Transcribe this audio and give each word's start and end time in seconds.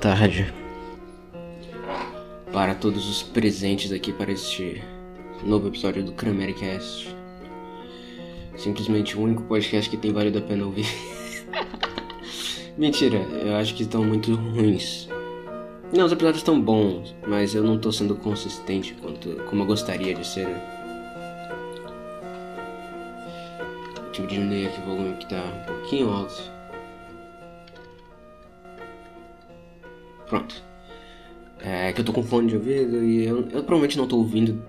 Tarde 0.00 0.50
para 2.50 2.74
todos 2.74 3.06
os 3.06 3.22
presentes 3.22 3.92
aqui 3.92 4.14
para 4.14 4.32
este 4.32 4.82
novo 5.44 5.68
episódio 5.68 6.02
do 6.02 6.12
Cramericast. 6.12 7.14
Simplesmente 8.56 9.18
o 9.18 9.20
único 9.20 9.42
podcast 9.42 9.90
que 9.90 9.98
tem 9.98 10.10
valido 10.10 10.38
a 10.38 10.40
pena 10.40 10.64
ouvir. 10.64 10.86
Mentira, 12.78 13.18
eu 13.18 13.56
acho 13.56 13.74
que 13.74 13.82
estão 13.82 14.02
muito 14.02 14.34
ruins. 14.34 15.06
Não, 15.92 16.06
os 16.06 16.12
episódios 16.12 16.40
estão 16.40 16.58
bons, 16.58 17.14
mas 17.28 17.54
eu 17.54 17.62
não 17.62 17.76
estou 17.76 17.92
sendo 17.92 18.16
consistente 18.16 18.94
quanto 19.02 19.36
como 19.50 19.64
eu 19.64 19.66
gostaria 19.66 20.14
de 20.14 20.26
ser. 20.26 20.48
Deixa 24.06 24.22
eu 24.22 24.26
diminuir 24.26 24.68
aqui 24.68 24.80
o 24.80 24.84
volume 24.86 25.16
que 25.18 25.28
tá 25.28 25.42
um 25.42 25.74
pouquinho 25.74 26.10
alto. 26.10 26.59
É 31.90 31.92
que 31.92 32.02
eu 32.02 32.04
tô 32.04 32.12
com 32.12 32.22
fone 32.22 32.46
de 32.46 32.54
ouvido 32.54 33.04
e 33.04 33.26
eu, 33.26 33.38
eu 33.38 33.64
provavelmente 33.64 33.98
não 33.98 34.06
tô 34.06 34.18
ouvindo 34.18 34.62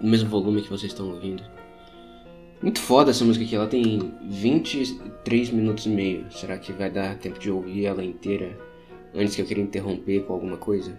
o 0.00 0.04
mesmo 0.04 0.28
volume 0.28 0.60
que 0.60 0.68
vocês 0.68 0.90
estão 0.90 1.08
ouvindo. 1.08 1.40
Muito 2.60 2.80
foda 2.80 3.12
essa 3.12 3.24
música 3.24 3.44
aqui, 3.44 3.54
ela 3.54 3.68
tem 3.68 4.12
23 4.22 5.50
minutos 5.50 5.86
e 5.86 5.88
meio. 5.88 6.26
Será 6.32 6.58
que 6.58 6.72
vai 6.72 6.90
dar 6.90 7.16
tempo 7.16 7.38
de 7.38 7.48
ouvir 7.48 7.86
ela 7.86 8.04
inteira 8.04 8.58
antes 9.14 9.36
que 9.36 9.42
eu 9.42 9.46
queira 9.46 9.62
interromper 9.62 10.24
com 10.24 10.32
alguma 10.32 10.56
coisa? 10.56 10.98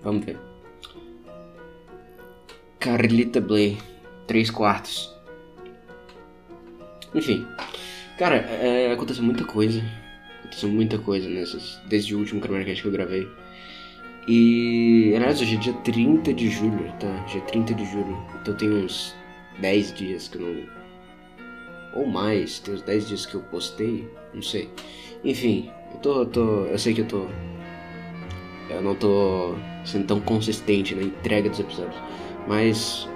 Vamos 0.00 0.24
ver. 0.24 0.38
Carlita 2.78 3.40
Blay, 3.40 3.78
3 4.28 4.48
quartos. 4.48 5.12
Enfim, 7.12 7.44
cara, 8.16 8.36
é, 8.36 8.92
aconteceu 8.92 9.24
muita 9.24 9.44
coisa 9.44 9.82
Aconteceu 10.50 10.68
muita 10.68 10.98
coisa 10.98 11.28
nessas, 11.28 11.80
desde 11.86 12.12
o 12.12 12.18
último 12.18 12.40
Camarcast 12.40 12.82
que 12.82 12.88
eu 12.88 12.92
gravei. 12.92 13.28
E, 14.26 15.12
aliás, 15.14 15.40
hoje 15.40 15.54
é 15.54 15.58
dia 15.60 15.72
30 15.72 16.34
de 16.34 16.50
julho, 16.50 16.92
tá? 16.98 17.24
Dia 17.30 17.40
30 17.42 17.72
de 17.72 17.84
julho. 17.84 18.18
Então 18.42 18.54
tem 18.56 18.68
uns 18.68 19.14
10 19.60 19.94
dias 19.94 20.26
que 20.26 20.38
eu 20.38 20.42
não. 20.42 20.68
Ou 21.94 22.04
mais, 22.04 22.58
tem 22.58 22.74
uns 22.74 22.82
10 22.82 23.08
dias 23.08 23.26
que 23.26 23.36
eu 23.36 23.42
postei, 23.42 24.08
não 24.34 24.42
sei. 24.42 24.68
Enfim, 25.22 25.70
eu 25.94 26.00
tô, 26.00 26.20
eu 26.22 26.26
tô. 26.26 26.64
Eu 26.64 26.78
sei 26.80 26.94
que 26.94 27.02
eu 27.02 27.06
tô. 27.06 27.26
Eu 28.68 28.82
não 28.82 28.96
tô 28.96 29.54
sendo 29.84 30.06
tão 30.06 30.20
consistente 30.20 30.96
na 30.96 31.04
entrega 31.04 31.48
dos 31.48 31.60
episódios. 31.60 31.96
Mas. 32.48 33.08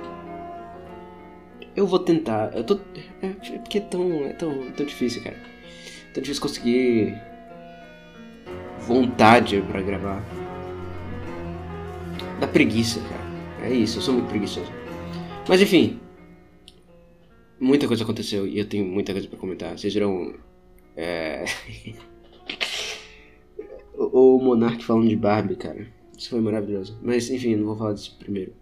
Eu 1.75 1.84
vou 1.84 1.99
tentar. 1.99 2.53
Eu 2.55 2.62
tô. 2.62 2.78
É, 3.21 3.27
é 3.27 3.59
porque 3.59 3.78
é 3.78 3.81
tão, 3.81 4.25
é 4.25 4.33
tão, 4.34 4.71
tão 4.71 4.87
difícil, 4.87 5.21
cara 5.25 5.55
tão 6.14 6.22
difícil 6.22 6.42
conseguir 6.42 7.20
vontade 8.78 9.60
para 9.62 9.82
gravar. 9.82 10.25
Da 12.41 12.47
preguiça, 12.47 13.00
cara. 13.00 13.25
É 13.69 13.75
isso, 13.75 13.98
eu 13.98 14.02
sou 14.02 14.14
muito 14.14 14.28
preguiçoso. 14.28 14.70
Mas 15.48 15.60
enfim, 15.60 16.00
muita 17.60 17.88
coisa 17.88 18.04
aconteceu 18.04 18.47
e 18.47 18.58
eu 18.58 18.64
tenho 18.66 18.86
muita 18.86 19.12
coisa 19.12 19.26
para 19.28 19.38
comentar. 19.38 19.76
Vocês 19.76 19.92
viram 19.92 20.34
é... 20.97 21.44
o, 23.98 24.36
o 24.36 24.42
Monark 24.42 24.84
falando 24.84 25.08
de 25.08 25.16
Barbie, 25.16 25.56
cara. 25.56 25.86
Isso 26.16 26.31
foi 26.31 26.41
maravilhoso. 26.41 26.96
Mas 27.02 27.28
enfim, 27.28 27.56
não 27.56 27.66
vou 27.66 27.76
falar 27.76 27.94
disso 27.94 28.16
primeiro. 28.19 28.54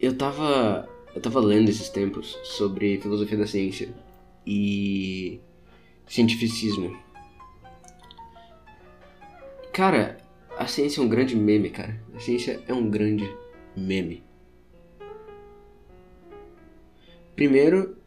Eu 0.00 0.16
tava 0.16 0.88
eu 1.14 1.20
tava 1.20 1.40
lendo 1.40 1.68
esses 1.68 1.88
tempos 1.88 2.38
sobre 2.44 3.00
filosofia 3.00 3.38
da 3.38 3.46
ciência 3.46 3.92
e 4.48 5.40
cientificismo. 6.06 6.96
Cara, 9.70 10.16
a 10.56 10.66
ciência 10.66 11.02
é 11.02 11.04
um 11.04 11.08
grande 11.08 11.36
meme, 11.36 11.68
cara. 11.68 12.00
A 12.14 12.18
ciência 12.18 12.62
é 12.66 12.72
um 12.72 12.88
grande 12.88 13.30
meme. 13.76 14.22
Primeiro, 17.36 17.98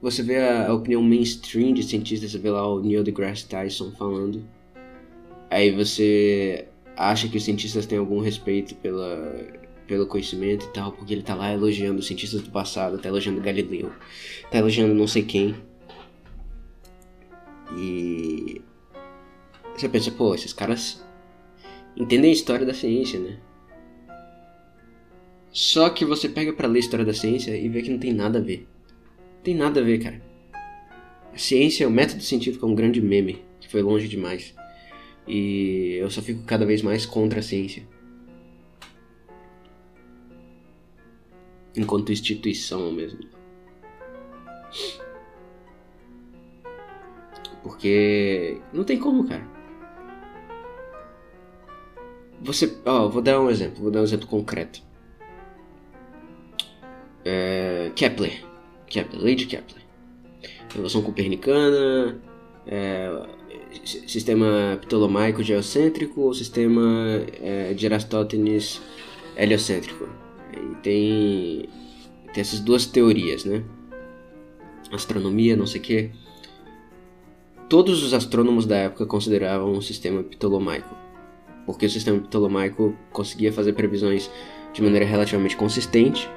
você 0.00 0.22
vê 0.22 0.36
a, 0.36 0.72
opinião 0.72 1.02
mainstream 1.02 1.72
de 1.72 1.82
cientistas, 1.82 2.32
você 2.32 2.38
vê 2.38 2.50
lá 2.50 2.68
o 2.70 2.80
Neil 2.80 3.02
deGrasse 3.02 3.48
Tyson 3.48 3.90
falando. 3.92 4.44
Aí 5.50 5.72
você 5.72 6.68
acha 6.96 7.28
que 7.28 7.38
os 7.38 7.44
cientistas 7.44 7.86
têm 7.86 7.98
algum 7.98 8.20
respeito 8.20 8.74
pela, 8.74 9.32
pelo 9.86 10.06
conhecimento 10.06 10.66
e 10.66 10.72
tal, 10.74 10.92
porque 10.92 11.14
ele 11.14 11.22
tá 11.22 11.34
lá 11.34 11.50
elogiando 11.52 11.98
os 11.98 12.06
cientistas 12.06 12.42
do 12.42 12.50
passado, 12.50 12.98
tá 12.98 13.08
elogiando 13.08 13.40
Galileu, 13.40 13.90
tá 14.50 14.58
elogiando 14.58 14.94
não 14.94 15.06
sei 15.06 15.22
quem. 15.22 15.56
E 17.76 18.62
você 19.76 19.88
pensa, 19.88 20.10
pô, 20.10 20.34
esses 20.34 20.52
caras 20.52 21.04
entendem 21.96 22.30
a 22.30 22.32
história 22.32 22.66
da 22.66 22.74
ciência, 22.74 23.18
né? 23.18 23.38
Só 25.50 25.90
que 25.90 26.04
você 26.04 26.28
pega 26.28 26.52
para 26.52 26.68
ler 26.68 26.78
a 26.78 26.80
história 26.80 27.04
da 27.04 27.14
ciência 27.14 27.56
e 27.56 27.68
vê 27.68 27.82
que 27.82 27.90
não 27.90 27.98
tem 27.98 28.12
nada 28.12 28.38
a 28.38 28.42
ver. 28.42 28.66
Não 29.36 29.42
tem 29.42 29.54
nada 29.54 29.80
a 29.80 29.82
ver, 29.82 29.98
cara. 29.98 30.22
A 31.32 31.38
ciência, 31.38 31.86
o 31.86 31.90
método 31.90 32.22
científico 32.22 32.66
é 32.66 32.68
um 32.68 32.74
grande 32.74 33.00
meme, 33.00 33.42
que 33.60 33.68
foi 33.68 33.82
longe 33.82 34.08
demais. 34.08 34.54
E 35.26 35.96
eu 36.00 36.10
só 36.10 36.22
fico 36.22 36.42
cada 36.44 36.64
vez 36.64 36.82
mais 36.82 37.04
contra 37.04 37.40
a 37.40 37.42
ciência. 37.42 37.86
Enquanto 41.76 42.12
instituição 42.12 42.90
mesmo. 42.92 43.20
Porque 47.68 48.56
não 48.72 48.82
tem 48.82 48.98
como, 48.98 49.28
cara. 49.28 49.46
Você, 52.40 52.78
ó, 52.86 53.08
vou 53.08 53.20
dar 53.20 53.38
um 53.40 53.50
exemplo, 53.50 53.82
vou 53.82 53.90
dar 53.90 54.00
um 54.00 54.04
exemplo 54.04 54.26
concreto. 54.26 54.80
É, 57.24 57.92
Kepler, 57.94 58.42
Kepler, 58.86 59.34
de 59.34 59.44
Kepler. 59.44 59.82
Revolução 60.70 61.02
copernicana, 61.02 62.18
é, 62.66 63.26
sistema 63.84 64.78
ptolomaico 64.80 65.42
geocêntrico 65.42 66.22
ou 66.22 66.32
sistema 66.32 67.22
é, 67.42 67.74
de 67.74 67.86
Aristóteles 67.86 68.80
heliocêntrico. 69.36 70.08
E 70.54 70.74
tem, 70.76 71.68
tem 72.32 72.40
essas 72.40 72.60
duas 72.60 72.86
teorias, 72.86 73.44
né? 73.44 73.62
Astronomia, 74.90 75.54
não 75.54 75.66
sei 75.66 75.80
o 75.80 75.84
que 75.84 76.10
todos 77.68 78.02
os 78.02 78.14
astrônomos 78.14 78.66
da 78.66 78.76
época 78.76 79.06
consideravam 79.06 79.72
o 79.72 79.82
sistema 79.82 80.22
ptolomaico, 80.22 80.94
porque 81.66 81.86
o 81.86 81.90
sistema 81.90 82.18
ptolomaico 82.18 82.94
conseguia 83.12 83.52
fazer 83.52 83.74
previsões 83.74 84.30
de 84.72 84.82
maneira 84.82 85.04
relativamente 85.04 85.56
consistente 85.56 86.28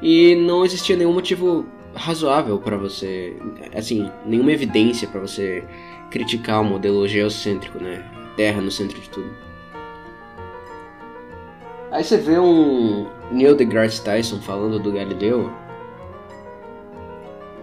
e 0.00 0.34
não 0.34 0.64
existia 0.64 0.96
nenhum 0.96 1.12
motivo 1.12 1.66
razoável 1.94 2.58
para 2.58 2.76
você, 2.76 3.36
assim, 3.74 4.10
nenhuma 4.26 4.52
evidência 4.52 5.06
para 5.08 5.20
você 5.20 5.64
criticar 6.10 6.60
o 6.60 6.64
modelo 6.64 7.06
geocêntrico, 7.06 7.78
né? 7.78 8.04
Terra 8.36 8.60
no 8.60 8.70
centro 8.70 9.00
de 9.00 9.08
tudo. 9.10 9.30
Aí 11.90 12.02
você 12.02 12.16
vê 12.16 12.38
um 12.38 13.06
Neil 13.30 13.54
deGrasse 13.54 14.02
Tyson 14.02 14.40
falando 14.40 14.78
do 14.78 14.92
Galileu 14.92 15.52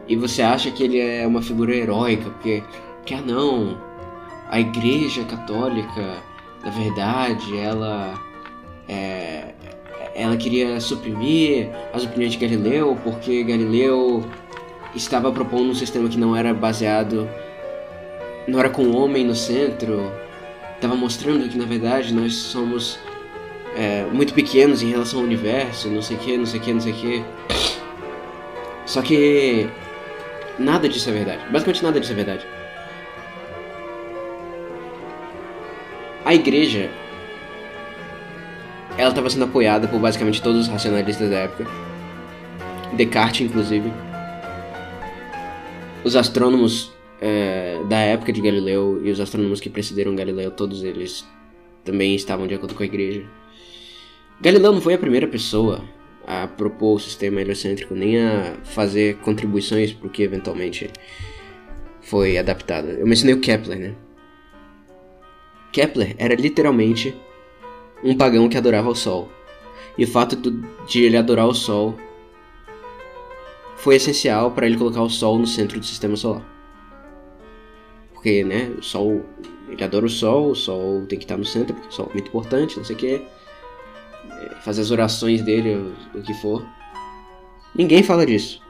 e 0.10 0.16
você 0.16 0.42
acha 0.42 0.72
que 0.72 0.84
ele 0.84 1.00
é 1.00 1.26
uma 1.26 1.42
figura 1.42 1.74
heróica, 1.74 2.32
porque, 2.32 2.64
porque 2.98 3.14
ah 3.14 3.22
não, 3.22 3.78
a 4.50 4.60
igreja 4.60 5.24
católica, 5.24 6.24
na 6.64 6.72
verdade, 6.72 7.56
ela 7.56 8.20
é, 8.88 9.54
ela 10.16 10.36
queria 10.36 10.80
suprimir 10.82 11.70
as 11.94 12.04
opiniões 12.04 12.34
de 12.34 12.40
Galileu, 12.40 12.98
porque 13.04 13.44
Galileu 13.44 14.26
estava 14.96 15.32
propondo 15.32 15.70
um 15.70 15.76
sistema 15.76 16.10
que 16.10 16.18
não 16.18 16.36
era 16.36 16.56
baseado, 16.56 17.30
não 18.48 18.60
era 18.60 18.70
com 18.72 18.86
o 18.86 18.98
homem 18.98 19.24
no 19.24 19.36
centro, 19.36 20.12
estava 20.74 20.96
mostrando 20.96 21.48
que 21.48 21.58
na 21.58 21.66
verdade 21.66 22.12
nós 22.16 22.34
somos 22.34 22.98
é, 23.76 24.06
muito 24.12 24.34
pequenos 24.34 24.82
em 24.82 24.90
relação 24.90 25.20
ao 25.20 25.26
universo, 25.26 25.88
não 25.88 26.02
sei 26.02 26.18
o 26.18 26.20
que, 26.20 26.36
não 26.36 26.46
sei 26.48 26.60
o 26.60 26.64
que, 26.64 26.74
não 26.74 26.82
sei 26.82 26.92
o 26.92 26.96
que. 26.96 27.24
Só 28.88 29.04
que 29.04 29.70
Nada 30.60 30.90
disso 30.90 31.10
é 31.10 31.14
verdade. 31.14 31.42
Basicamente 31.50 31.84
nada 31.84 32.00
disso 32.00 32.12
é 32.12 32.16
verdade. 32.16 32.46
A 36.26 36.36
igreja 36.36 36.92
ela 38.98 39.10
estava 39.10 39.30
sendo 39.30 39.46
apoiada 39.46 39.88
por 39.88 39.98
basicamente 40.00 40.42
todos 40.42 40.62
os 40.62 40.68
racionalistas 40.68 41.30
da 41.30 41.38
época. 41.38 41.66
Descartes, 42.98 43.48
inclusive. 43.48 43.92
Os 46.04 46.18
astrônomos 46.18 46.92
é, 47.22 47.82
da 47.88 47.98
época 47.98 48.34
de 48.34 48.42
Galileu 48.42 49.00
e 49.04 49.10
os 49.10 49.22
astrônomos 49.22 49.62
que 49.62 49.70
precederam 49.70 50.16
Galileu, 50.16 50.52
todos 50.52 50.84
eles 50.84 51.26
também 51.86 52.14
estavam 52.14 52.46
de 52.46 52.56
acordo 52.56 52.76
com 52.76 52.84
a 52.84 52.86
igreja. 52.86 53.24
Galileu 54.42 54.74
não 54.74 54.82
foi 54.82 54.96
a 54.96 54.98
primeira 54.98 55.28
pessoa 55.28 55.82
a 56.30 56.46
propor 56.46 56.98
o 56.98 57.00
sistema 57.00 57.42
heliocêntrico, 57.42 57.96
nem 57.96 58.22
a 58.22 58.54
fazer 58.64 59.18
contribuições 59.18 59.92
para 59.92 60.06
o 60.06 60.12
que 60.12 60.22
eventualmente 60.22 60.88
foi 62.04 62.38
adaptado. 62.38 62.88
Eu 62.88 63.08
mencionei 63.08 63.34
o 63.34 63.42
Kepler, 63.42 63.80
né? 63.80 63.96
Kepler 65.72 66.16
era 66.20 66.36
literalmente 66.36 67.16
um 68.04 68.16
pagão 68.16 68.48
que 68.48 68.56
adorava 68.56 68.90
o 68.90 68.96
Sol. 68.96 69.28
E 69.98 70.04
o 70.04 70.08
fato 70.08 70.36
de 70.88 71.04
ele 71.04 71.18
adorar 71.18 71.48
o 71.48 71.54
Sol 71.54 71.98
foi 73.78 73.96
essencial 73.96 74.52
para 74.52 74.68
ele 74.68 74.78
colocar 74.78 75.02
o 75.02 75.10
Sol 75.10 75.40
no 75.40 75.48
centro 75.48 75.80
do 75.80 75.86
sistema 75.86 76.16
solar. 76.16 76.48
Porque, 78.14 78.44
né, 78.44 78.72
o 78.78 78.84
Sol, 78.84 79.26
ele 79.68 79.84
adora 79.84 80.06
o 80.06 80.10
Sol, 80.10 80.52
o 80.52 80.56
Sol 80.56 81.08
tem 81.08 81.18
que 81.18 81.26
estar 81.26 81.38
no 81.38 81.46
centro, 81.46 81.74
porque 81.74 81.90
o 81.90 81.92
Sol 81.92 82.08
é 82.12 82.14
muito 82.14 82.28
importante, 82.28 82.78
não 82.78 82.84
sei 82.86 82.96
o 82.96 83.00
que. 83.00 83.22
Fazer 84.62 84.82
as 84.82 84.92
orações 84.92 85.42
dele, 85.42 85.76
o, 85.76 86.20
o 86.20 86.22
que 86.22 86.34
for. 86.36 86.66
Ninguém 87.76 88.04
fala 88.04 88.26
disso. 88.26 88.62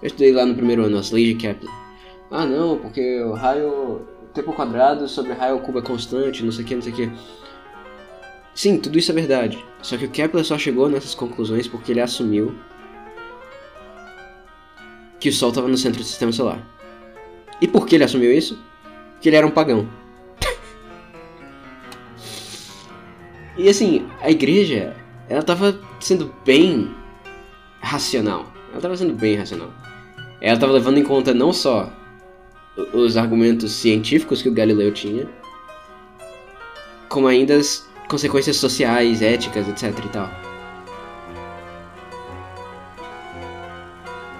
Eu 0.00 0.06
estudei 0.06 0.32
lá 0.32 0.46
no 0.46 0.54
primeiro 0.54 0.84
ano, 0.84 0.98
as 0.98 1.10
leis 1.10 1.28
de 1.28 1.34
Kepler. 1.34 1.72
Ah 2.30 2.46
não, 2.46 2.78
porque 2.78 3.20
o 3.22 3.32
raio 3.32 4.06
tempo 4.34 4.52
quadrado 4.52 5.08
sobre 5.08 5.32
raio 5.32 5.58
cubo 5.60 5.80
é 5.80 5.82
constante, 5.82 6.44
não 6.44 6.52
sei 6.52 6.64
o 6.64 6.68
que, 6.68 6.74
não 6.74 6.82
sei 6.82 6.92
o 6.92 6.96
que. 6.96 7.10
Sim, 8.54 8.78
tudo 8.78 8.98
isso 8.98 9.10
é 9.10 9.14
verdade. 9.14 9.64
Só 9.82 9.96
que 9.96 10.04
o 10.04 10.10
Kepler 10.10 10.44
só 10.44 10.58
chegou 10.58 10.88
nessas 10.88 11.14
conclusões 11.14 11.66
porque 11.66 11.92
ele 11.92 12.00
assumiu 12.00 12.54
que 15.18 15.28
o 15.28 15.32
Sol 15.32 15.48
estava 15.50 15.68
no 15.68 15.76
centro 15.76 16.00
do 16.00 16.06
sistema 16.06 16.32
solar. 16.32 16.60
E 17.60 17.66
por 17.66 17.86
que 17.86 17.96
ele 17.96 18.04
assumiu 18.04 18.32
isso? 18.32 18.58
Porque 19.12 19.28
ele 19.28 19.36
era 19.36 19.46
um 19.46 19.50
pagão. 19.50 19.88
E 23.58 23.68
assim, 23.68 24.06
a 24.20 24.30
igreja, 24.30 24.96
ela 25.28 25.40
estava 25.40 25.78
sendo 26.00 26.32
bem 26.44 26.94
racional. 27.80 28.46
Ela 28.68 28.78
estava 28.78 28.96
sendo 28.96 29.14
bem 29.14 29.36
racional. 29.36 29.70
Ela 30.40 30.54
estava 30.54 30.72
levando 30.72 30.98
em 30.98 31.02
conta 31.02 31.34
não 31.34 31.52
só 31.52 31.92
os 32.92 33.16
argumentos 33.16 33.72
científicos 33.72 34.40
que 34.40 34.48
o 34.48 34.52
Galileu 34.52 34.92
tinha, 34.92 35.28
como 37.08 37.26
ainda 37.26 37.56
as 37.56 37.88
consequências 38.08 38.56
sociais, 38.56 39.20
éticas, 39.20 39.68
etc 39.68 40.04
e 40.04 40.08
tal. 40.08 40.30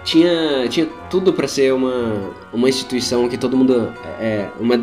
Tinha, 0.05 0.69
tinha 0.69 0.87
tudo 1.11 1.33
para 1.33 1.47
ser 1.47 1.75
uma, 1.75 2.33
uma 2.53 2.69
instituição 2.69 3.29
que 3.29 3.37
todo 3.37 3.57
mundo. 3.57 3.93
É, 4.19 4.49
uma, 4.59 4.77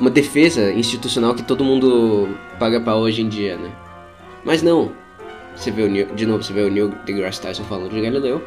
uma 0.00 0.10
defesa 0.10 0.72
institucional 0.72 1.34
que 1.34 1.42
todo 1.42 1.62
mundo 1.62 2.28
paga 2.58 2.80
para 2.80 2.96
hoje 2.96 3.22
em 3.22 3.28
dia, 3.28 3.56
né? 3.56 3.70
Mas 4.44 4.62
não. 4.62 4.92
Você 5.54 5.70
vê 5.70 5.82
o 5.82 5.88
Neil, 5.88 6.06
de 6.14 6.26
novo, 6.26 6.42
você 6.42 6.52
vê 6.52 6.62
o 6.62 6.70
Neil 6.70 6.88
deGrasse 7.04 7.40
Tyson 7.40 7.64
falando 7.64 7.90
de 7.90 8.00
Galileu. 8.00 8.42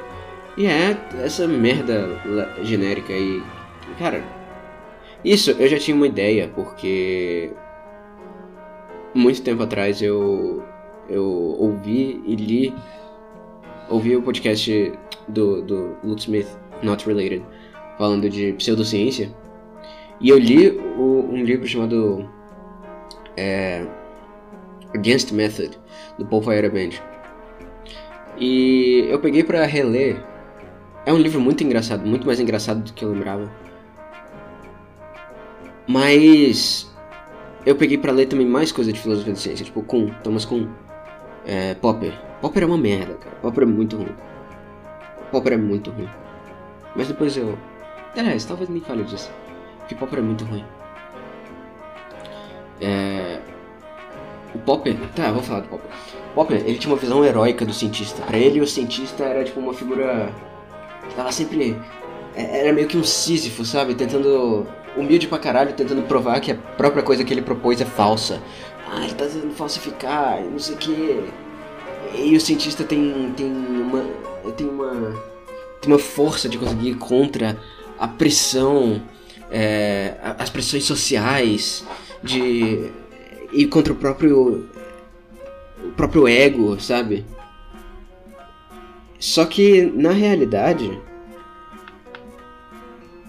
E 0.57 0.65
é 0.65 0.97
essa 1.21 1.47
merda 1.47 2.09
genérica 2.63 3.13
aí. 3.13 3.44
Cara, 4.00 4.23
isso 5.23 5.51
eu 5.51 5.67
já 5.67 5.77
tinha 5.77 5.95
uma 5.95 6.07
ideia, 6.07 6.50
porque 6.53 7.51
muito 9.13 9.41
tempo 9.44 9.61
atrás 9.61 10.01
eu, 10.01 10.63
eu 11.07 11.23
ouvi 11.59 12.21
e 12.25 12.35
li 12.35 12.73
ouvi 13.89 14.15
o 14.15 14.21
podcast 14.21 14.94
do, 15.27 15.61
do 15.61 15.95
Luke 16.03 16.21
Smith, 16.21 16.47
Not 16.81 17.06
Related, 17.06 17.45
falando 17.97 18.29
de 18.29 18.53
pseudociência. 18.53 19.31
E 20.23 20.29
eu 20.29 20.39
li 20.39 20.69
o, 20.69 21.27
um 21.29 21.43
livro 21.43 21.67
chamado 21.67 22.29
é, 23.35 23.85
Against 24.95 25.33
Method, 25.33 25.77
do 26.17 26.25
Paul 26.25 26.41
Feyerabend. 26.41 27.03
E 28.37 29.05
eu 29.09 29.19
peguei 29.19 29.43
para 29.43 29.65
reler. 29.65 30.23
É 31.05 31.11
um 31.11 31.17
livro 31.17 31.41
muito 31.41 31.61
engraçado, 31.61 32.07
muito 32.07 32.25
mais 32.25 32.39
engraçado 32.39 32.81
do 32.81 32.93
que 32.93 33.03
eu 33.03 33.11
lembrava. 33.11 33.51
Mas 35.85 36.89
eu 37.65 37.75
peguei 37.75 37.97
para 37.97 38.13
ler 38.13 38.27
também 38.27 38.47
mais 38.47 38.71
coisa 38.71 38.93
de 38.93 38.99
filosofia 39.01 39.33
da 39.33 39.39
ciência, 39.39 39.65
tipo 39.65 39.83
Kuhn, 39.83 40.09
Thomas 40.23 40.45
Kuhn, 40.45 40.67
é, 41.45 41.73
Popper. 41.73 42.13
Popper 42.39 42.63
é 42.63 42.65
uma 42.65 42.77
merda, 42.77 43.15
cara. 43.15 43.35
Popper 43.41 43.63
é 43.63 43.67
muito 43.67 43.97
ruim. 43.97 44.15
Popper 45.29 45.53
é 45.53 45.57
muito 45.57 45.91
ruim. 45.91 46.07
Mas 46.95 47.09
depois 47.09 47.35
eu. 47.35 47.57
Aliás, 48.15 48.45
talvez 48.45 48.69
me 48.69 48.79
fale 48.79 49.03
disso. 49.03 49.29
Que 49.94 50.00
Popper 50.00 50.19
é 50.19 50.22
muito 50.24 50.44
ruim. 50.45 50.66
É. 52.81 53.40
O 54.56 54.60
Popper. 54.60 54.95
Tá, 55.16 55.31
vou 55.31 55.44
falar 55.44 55.62
do 55.62 55.68
Popper. 55.68 55.92
Popper, 56.34 56.63
ele 56.66 56.78
tinha 56.80 56.92
uma 56.92 57.00
visão 57.00 57.24
heróica 57.24 57.63
do 57.63 57.74
cientista. 57.74 58.24
Para 58.24 58.38
ele, 58.38 58.60
o 58.60 58.68
cientista 58.68 59.24
era 59.24 59.44
tipo 59.44 59.60
uma 59.60 59.74
figura. 59.74 60.34
que 61.07 61.16
tava 61.16 61.31
sempre. 61.31 61.78
É, 62.36 62.62
era 62.62 62.74
meio 62.74 62.88
que 62.88 62.98
um 62.98 63.04
Sísifo, 63.04 63.63
sabe? 63.63 63.94
Tentando 63.94 64.66
humilde 64.98 65.28
pra 65.28 65.38
caralho, 65.38 65.74
tentando 65.74 66.01
provar 66.04 66.40
que 66.40 66.51
a 66.51 66.56
própria 66.56 67.04
coisa 67.04 67.24
que 67.24 67.31
ele 67.31 67.44
propôs 67.44 67.80
é 67.80 67.86
falsa. 67.86 68.42
Ah, 68.92 69.04
ele 69.04 69.13
tá 69.13 69.25
tentando 69.25 69.54
falsificar, 69.54 70.42
não 70.42 70.60
sei 70.60 70.75
o 70.75 70.78
que. 70.78 71.24
E 72.16 72.35
o 72.35 72.42
cientista 72.42 72.83
tem, 72.83 73.31
tem 73.38 73.47
uma. 73.52 74.04
tem 74.57 74.68
uma. 74.68 74.92
tem 75.81 75.94
uma 75.94 76.00
força 76.00 76.50
de 76.50 76.57
conseguir 76.57 76.90
ir 76.90 76.95
contra 76.95 77.57
a 78.00 78.07
pressão, 78.07 79.02
é, 79.52 80.16
as 80.40 80.50
pressões 80.50 80.83
sociais, 80.83 81.85
de. 82.23 82.92
e 83.52 83.66
contra 83.68 83.94
o 83.94 83.95
próprio. 83.95 84.68
o 85.83 85.92
próprio 85.95 86.28
ego, 86.28 86.80
sabe? 86.80 87.26
Só 89.19 89.45
que 89.45 89.83
na 89.83 90.12
realidade 90.12 91.00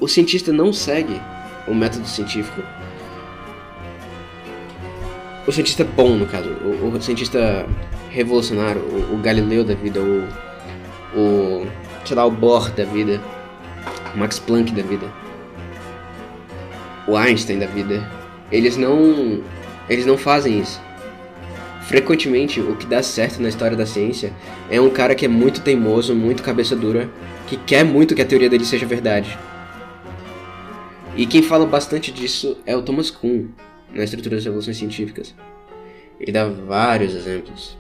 o 0.01 0.09
cientista 0.09 0.53
não 0.53 0.73
segue 0.73 1.21
o 1.69 1.75
método 1.75 2.07
científico. 2.07 2.63
O 5.47 5.53
cientista 5.53 5.85
bom, 5.85 6.17
no 6.17 6.27
caso, 6.27 6.49
o, 6.49 6.89
o 6.89 7.03
cientista 7.03 7.67
revolucionário, 8.11 8.81
o, 8.81 9.15
o, 9.15 9.19
Galileu 9.19 9.63
da 9.63 9.75
vida, 9.75 10.01
o, 10.01 10.27
o, 11.17 11.67
sei 12.05 12.17
lá, 12.17 12.25
o 12.25 12.31
Bohr 12.31 12.71
da 12.71 12.85
vida, 12.85 13.21
o 14.15 14.19
Max 14.19 14.39
Planck 14.39 14.73
da 14.73 14.83
vida, 14.83 15.07
o 17.07 17.17
Einstein 17.17 17.59
da 17.59 17.67
vida, 17.67 18.09
eles 18.51 18.77
não, 18.77 19.43
eles 19.89 20.07
não 20.07 20.17
fazem 20.17 20.61
isso. 20.61 20.81
Frequentemente, 21.83 22.61
o 22.61 22.77
que 22.77 22.87
dá 22.87 23.03
certo 23.03 23.41
na 23.43 23.49
história 23.49 23.77
da 23.77 23.85
ciência 23.85 24.33
é 24.71 24.81
um 24.81 24.89
cara 24.89 25.15
que 25.15 25.27
é 25.27 25.29
muito 25.29 25.61
teimoso, 25.61 26.15
muito 26.15 26.43
cabeça 26.43 26.75
dura, 26.75 27.11
que 27.47 27.57
quer 27.59 27.85
muito 27.85 28.15
que 28.15 28.23
a 28.23 28.25
teoria 28.25 28.49
dele 28.49 28.65
seja 28.65 28.87
verdade. 28.87 29.39
E 31.17 31.27
quem 31.27 31.43
fala 31.43 31.67
bastante 31.67 32.11
disso 32.11 32.57
é 32.65 32.75
o 32.75 32.83
Thomas 32.83 33.11
Kuhn, 33.11 33.49
na 33.93 34.03
estrutura 34.03 34.37
das 34.37 34.45
revoluções 34.45 34.79
científicas. 34.79 35.35
Ele 36.19 36.33
dá 36.33 36.47
vários 36.47 37.15
exemplos. 37.15 37.79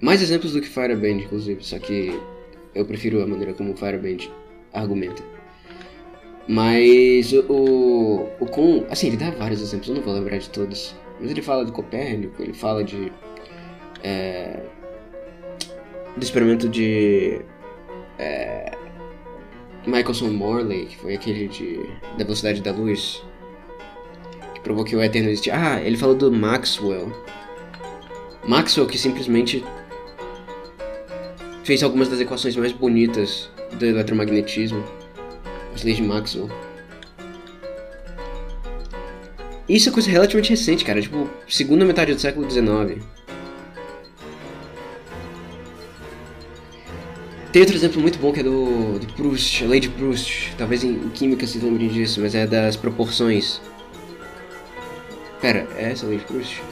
Mais 0.00 0.22
exemplos 0.22 0.52
do 0.52 0.60
que 0.60 0.68
Fireband, 0.68 1.22
inclusive, 1.22 1.62
só 1.62 1.78
que 1.78 2.18
eu 2.74 2.86
prefiro 2.86 3.22
a 3.22 3.26
maneira 3.26 3.52
como 3.52 3.76
Fireband 3.76 4.30
argumenta. 4.72 5.22
Mas 6.48 7.32
o, 7.32 8.28
o 8.40 8.46
Kuhn, 8.46 8.84
assim, 8.90 9.08
ele 9.08 9.16
dá 9.16 9.30
vários 9.30 9.60
exemplos, 9.60 9.88
eu 9.88 9.94
não 9.94 10.02
vou 10.02 10.14
lembrar 10.14 10.38
de 10.38 10.50
todos. 10.50 10.94
Mas 11.20 11.30
ele 11.30 11.42
fala 11.42 11.64
de 11.64 11.72
Copérnico, 11.72 12.42
ele 12.42 12.54
fala 12.54 12.82
de. 12.82 13.12
É, 14.02 14.62
do 16.16 16.22
experimento 16.22 16.68
de. 16.68 17.40
É, 18.18 18.72
Michaelson 19.86 20.28
Morley, 20.28 20.86
que 20.86 20.96
foi 20.96 21.14
aquele 21.14 21.48
de, 21.48 21.78
da 22.18 22.24
velocidade 22.24 22.60
da 22.60 22.72
luz, 22.72 23.22
que 24.54 24.60
provou 24.60 24.84
que 24.84 24.96
o 24.96 25.00
éter 25.00 25.22
não 25.22 25.30
existia. 25.30 25.54
Ah, 25.56 25.80
ele 25.80 25.96
falou 25.96 26.14
do 26.14 26.30
Maxwell. 26.30 27.12
Maxwell 28.46 28.86
que 28.86 28.98
simplesmente 28.98 29.64
fez 31.64 31.82
algumas 31.82 32.08
das 32.08 32.20
equações 32.20 32.56
mais 32.56 32.72
bonitas 32.72 33.50
do 33.78 33.86
eletromagnetismo, 33.86 34.82
as 35.74 35.82
leis 35.82 35.96
de 35.96 36.02
Maxwell. 36.02 36.50
Isso 39.68 39.88
é 39.88 39.92
coisa 39.92 40.10
relativamente 40.10 40.50
recente, 40.50 40.84
cara, 40.84 41.00
tipo, 41.00 41.30
segunda 41.48 41.84
metade 41.84 42.12
do 42.12 42.20
século 42.20 42.50
XIX. 42.50 43.04
Tem 47.52 47.62
outro 47.62 47.76
exemplo 47.76 48.00
muito 48.00 48.18
bom 48.18 48.32
que 48.32 48.40
é 48.40 48.42
do, 48.44 48.98
do 48.98 49.12
Proust, 49.14 49.64
a 49.64 49.66
lei 49.66 49.80
de 49.80 49.88
Proust. 49.88 50.54
Talvez 50.56 50.84
em, 50.84 50.90
em 50.90 51.08
química 51.10 51.46
se 51.46 51.58
lembrem 51.58 51.88
disso, 51.88 52.20
mas 52.20 52.34
é 52.34 52.46
das 52.46 52.76
proporções. 52.76 53.60
Pera, 55.40 55.66
é 55.76 55.90
essa 55.90 56.06
a 56.06 56.08
lei 56.08 56.18
de 56.18 56.24
Proust? 56.24 56.62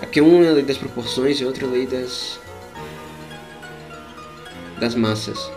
É 0.00 0.06
porque 0.06 0.20
um 0.20 0.44
é 0.44 0.48
a 0.48 0.52
lei 0.52 0.64
das 0.64 0.78
proporções 0.78 1.40
e 1.40 1.44
outro 1.44 1.66
é 1.66 1.68
a 1.68 1.72
lei 1.72 1.86
das. 1.86 2.38
Das 4.78 4.94
massas. 4.94 5.50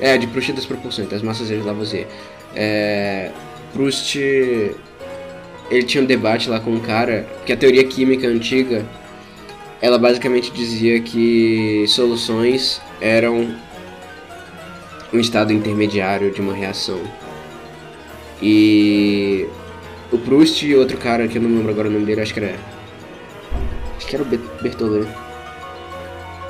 É, 0.00 0.18
de 0.18 0.26
Proust 0.26 0.52
das 0.52 0.66
proporções, 0.66 1.08
das 1.08 1.22
massas 1.22 1.48
de 1.48 1.56
Lavoisier. 1.56 2.06
É. 2.54 3.30
Proust 3.72 4.16
ele 5.70 5.82
tinha 5.84 6.02
um 6.02 6.06
debate 6.06 6.48
lá 6.48 6.60
com 6.60 6.70
um 6.70 6.80
cara 6.80 7.26
que 7.46 7.52
a 7.52 7.56
teoria 7.56 7.84
química 7.84 8.26
antiga 8.26 8.84
ela 9.80 9.98
basicamente 9.98 10.50
dizia 10.50 11.00
que 11.00 11.84
soluções 11.88 12.80
eram 13.00 13.54
um 15.12 15.20
estado 15.20 15.52
intermediário 15.52 16.30
de 16.30 16.40
uma 16.40 16.54
reação. 16.54 17.00
E 18.40 19.46
o 20.10 20.18
Proust 20.18 20.64
e 20.64 20.74
outro 20.74 20.96
cara 20.96 21.28
que 21.28 21.38
eu 21.38 21.42
não 21.42 21.50
lembro 21.50 21.70
agora 21.70 21.88
o 21.88 21.90
nome 21.90 22.06
dele, 22.06 22.22
acho 22.22 22.32
que 22.32 22.40
era. 22.40 22.56
Acho 23.96 24.06
que 24.06 24.16
era 24.16 24.24
o. 24.24 25.08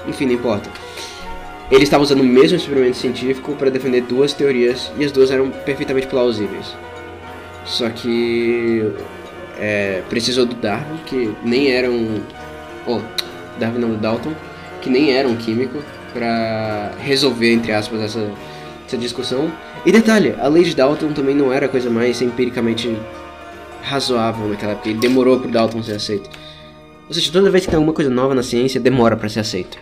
Enfim, 0.09 0.27
não 0.27 0.35
importa. 0.35 0.71
Ele 1.71 1.83
estava 1.83 2.03
usando 2.03 2.21
o 2.21 2.25
mesmo 2.25 2.57
experimento 2.57 2.97
científico 2.97 3.55
para 3.55 3.71
defender 3.71 4.03
duas 4.03 4.33
teorias 4.33 4.93
e 4.99 5.05
as 5.05 5.11
duas 5.11 5.31
eram 5.31 5.51
perfeitamente 5.51 6.07
plausíveis. 6.07 6.77
Só 7.65 7.89
que 7.89 8.93
é, 9.59 10.03
precisou 10.09 10.45
do 10.45 10.55
Darwin, 10.55 10.99
que 11.07 11.35
nem 11.43 11.73
era 11.73 11.91
um. 11.91 12.21
Oh, 12.87 13.01
Darwin 13.59 13.79
não, 13.79 13.97
Dalton, 13.97 14.35
que 14.83 14.91
nem 14.91 15.13
era 15.13 15.27
um 15.27 15.37
químico, 15.37 15.83
para 16.13 16.93
resolver, 17.01 17.53
entre 17.53 17.73
aspas, 17.73 18.01
essa, 18.01 18.31
essa 18.87 18.99
discussão. 18.99 19.51
E 19.87 19.93
detalhe, 19.93 20.35
a 20.39 20.49
lei 20.49 20.65
de 20.65 20.75
Dalton 20.75 21.13
também 21.13 21.35
não 21.35 21.53
era 21.53 21.67
a 21.67 21.69
coisa 21.69 21.89
mais 21.89 22.21
empiricamente 22.21 22.95
razoável 23.83 24.49
naquela 24.49 24.73
época, 24.73 24.89
e 24.89 24.95
demorou 24.95 25.41
pro 25.41 25.51
Dalton 25.51 25.83
ser 25.83 25.93
aceito. 25.93 26.29
Ou 27.09 27.15
seja, 27.15 27.31
toda 27.33 27.51
vez 27.51 27.65
que 27.65 27.71
tem 27.71 27.77
alguma 27.77 27.93
coisa 27.93 28.11
nova 28.11 28.35
na 28.35 28.43
ciência, 28.43 28.81
demora 28.81 29.17
para 29.17 29.29
ser 29.29 29.41
aceito. 29.41 29.79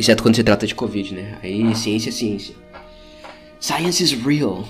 Exceto 0.00 0.22
quando 0.22 0.34
se 0.34 0.42
trata 0.42 0.66
de 0.66 0.74
Covid, 0.74 1.14
né? 1.14 1.38
Aí 1.42 1.76
ciência 1.76 2.08
é 2.08 2.12
ciência. 2.12 2.54
Science 3.60 4.02
is 4.02 4.12
real. 4.12 4.66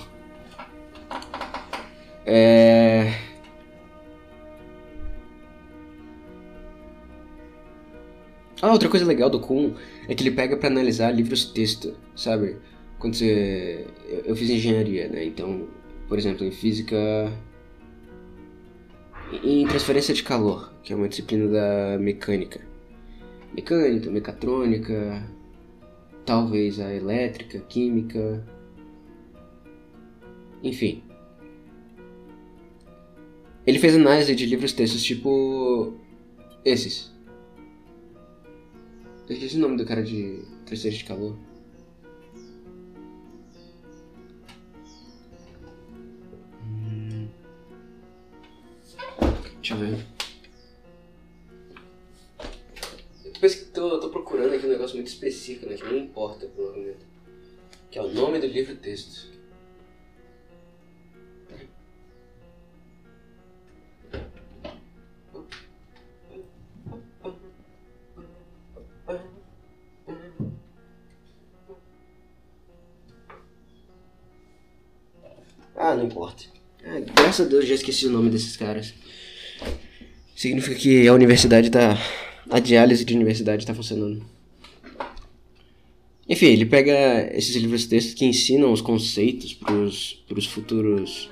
É. 2.25 3.13
Ah, 8.61 8.73
outra 8.73 8.89
coisa 8.89 9.05
legal 9.05 9.29
do 9.29 9.39
Kuhn 9.39 9.71
é 10.09 10.13
que 10.13 10.21
ele 10.21 10.31
pega 10.31 10.57
para 10.57 10.67
analisar 10.67 11.11
livros 11.11 11.45
texto, 11.45 11.95
sabe? 12.13 12.57
Quando 12.99 13.15
você. 13.15 13.87
Eu 14.25 14.35
fiz 14.35 14.49
engenharia, 14.49 15.07
né? 15.07 15.23
Então, 15.23 15.69
por 16.09 16.19
exemplo, 16.19 16.45
em 16.45 16.51
física. 16.51 16.97
Em 19.41 19.65
transferência 19.65 20.13
de 20.13 20.23
calor, 20.23 20.73
que 20.83 20.91
é 20.91 20.95
uma 20.95 21.07
disciplina 21.07 21.47
da 21.47 21.97
mecânica. 21.97 22.69
Mecânica, 23.53 24.09
mecatrônica, 24.09 25.27
talvez 26.25 26.79
a 26.79 26.93
elétrica, 26.93 27.59
química. 27.59 28.45
Enfim. 30.63 31.03
Ele 33.65 33.79
fez 33.79 33.95
análise 33.95 34.35
de 34.35 34.45
livros 34.45 34.73
textos 34.73 35.03
tipo. 35.03 35.93
esses. 36.63 37.11
Eu 39.27 39.35
esqueci 39.35 39.57
o 39.57 39.59
nome 39.59 39.77
do 39.77 39.85
cara 39.85 40.03
de 40.03 40.43
Terceiro 40.65 40.97
de 40.97 41.03
Calor. 41.05 41.37
Hum. 46.65 47.27
Deixa 49.61 49.73
eu 49.73 49.77
ver. 49.77 50.10
Depois 53.41 53.55
que 53.55 53.65
tô, 53.71 53.99
tô 53.99 54.09
procurando 54.09 54.53
aqui 54.53 54.67
um 54.67 54.69
negócio 54.69 54.95
muito 54.95 55.07
específico, 55.07 55.67
né? 55.67 55.75
Que 55.75 55.83
não 55.83 55.97
importa, 55.97 56.45
provavelmente. 56.45 56.99
Que 57.89 57.97
é 57.97 58.01
o 58.03 58.13
nome 58.13 58.37
do 58.37 58.45
livro 58.45 58.75
texto. 58.75 59.31
Ah, 75.75 75.95
não 75.95 76.05
importa. 76.05 76.43
É, 76.83 76.99
graças 76.99 77.47
a 77.47 77.49
Deus 77.49 77.65
já 77.65 77.73
esqueci 77.73 78.05
o 78.05 78.11
nome 78.11 78.29
desses 78.29 78.55
caras. 78.55 78.93
Significa 80.35 80.75
que 80.75 81.07
a 81.07 81.13
universidade 81.15 81.71
tá. 81.71 81.97
A 82.51 82.59
diálise 82.59 83.05
de 83.05 83.15
universidade 83.15 83.65
tá 83.65 83.73
funcionando. 83.73 84.21
Enfim, 86.27 86.47
ele 86.47 86.65
pega 86.65 87.29
esses 87.33 87.55
livros 87.55 87.85
textos 87.85 88.13
que 88.13 88.25
ensinam 88.25 88.73
os 88.73 88.81
conceitos 88.81 89.53
pros, 89.53 90.23
pros 90.27 90.45
futuros. 90.45 91.29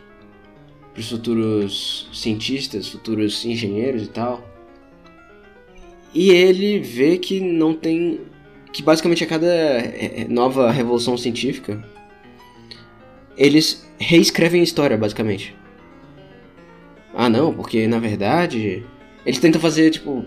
pros 0.93 1.09
futuros 1.09 2.09
cientistas, 2.13 2.87
futuros 2.87 3.43
engenheiros 3.45 4.03
e 4.03 4.07
tal. 4.07 4.47
E 6.13 6.29
ele 6.31 6.79
vê 6.79 7.17
que 7.17 7.41
não 7.41 7.73
tem. 7.73 8.21
que 8.71 8.81
basicamente 8.81 9.23
a 9.23 9.27
cada 9.27 9.45
é, 9.45 10.21
é, 10.21 10.27
nova 10.27 10.71
revolução 10.71 11.17
científica 11.17 11.83
eles 13.37 13.87
reescrevem 13.97 14.61
a 14.61 14.63
história, 14.63 14.97
basicamente. 14.97 15.55
Ah, 17.13 17.29
não, 17.29 17.53
porque 17.53 17.87
na 17.87 17.99
verdade 17.99 18.85
eles 19.25 19.39
tentam 19.39 19.59
fazer 19.61 19.89
tipo 19.91 20.25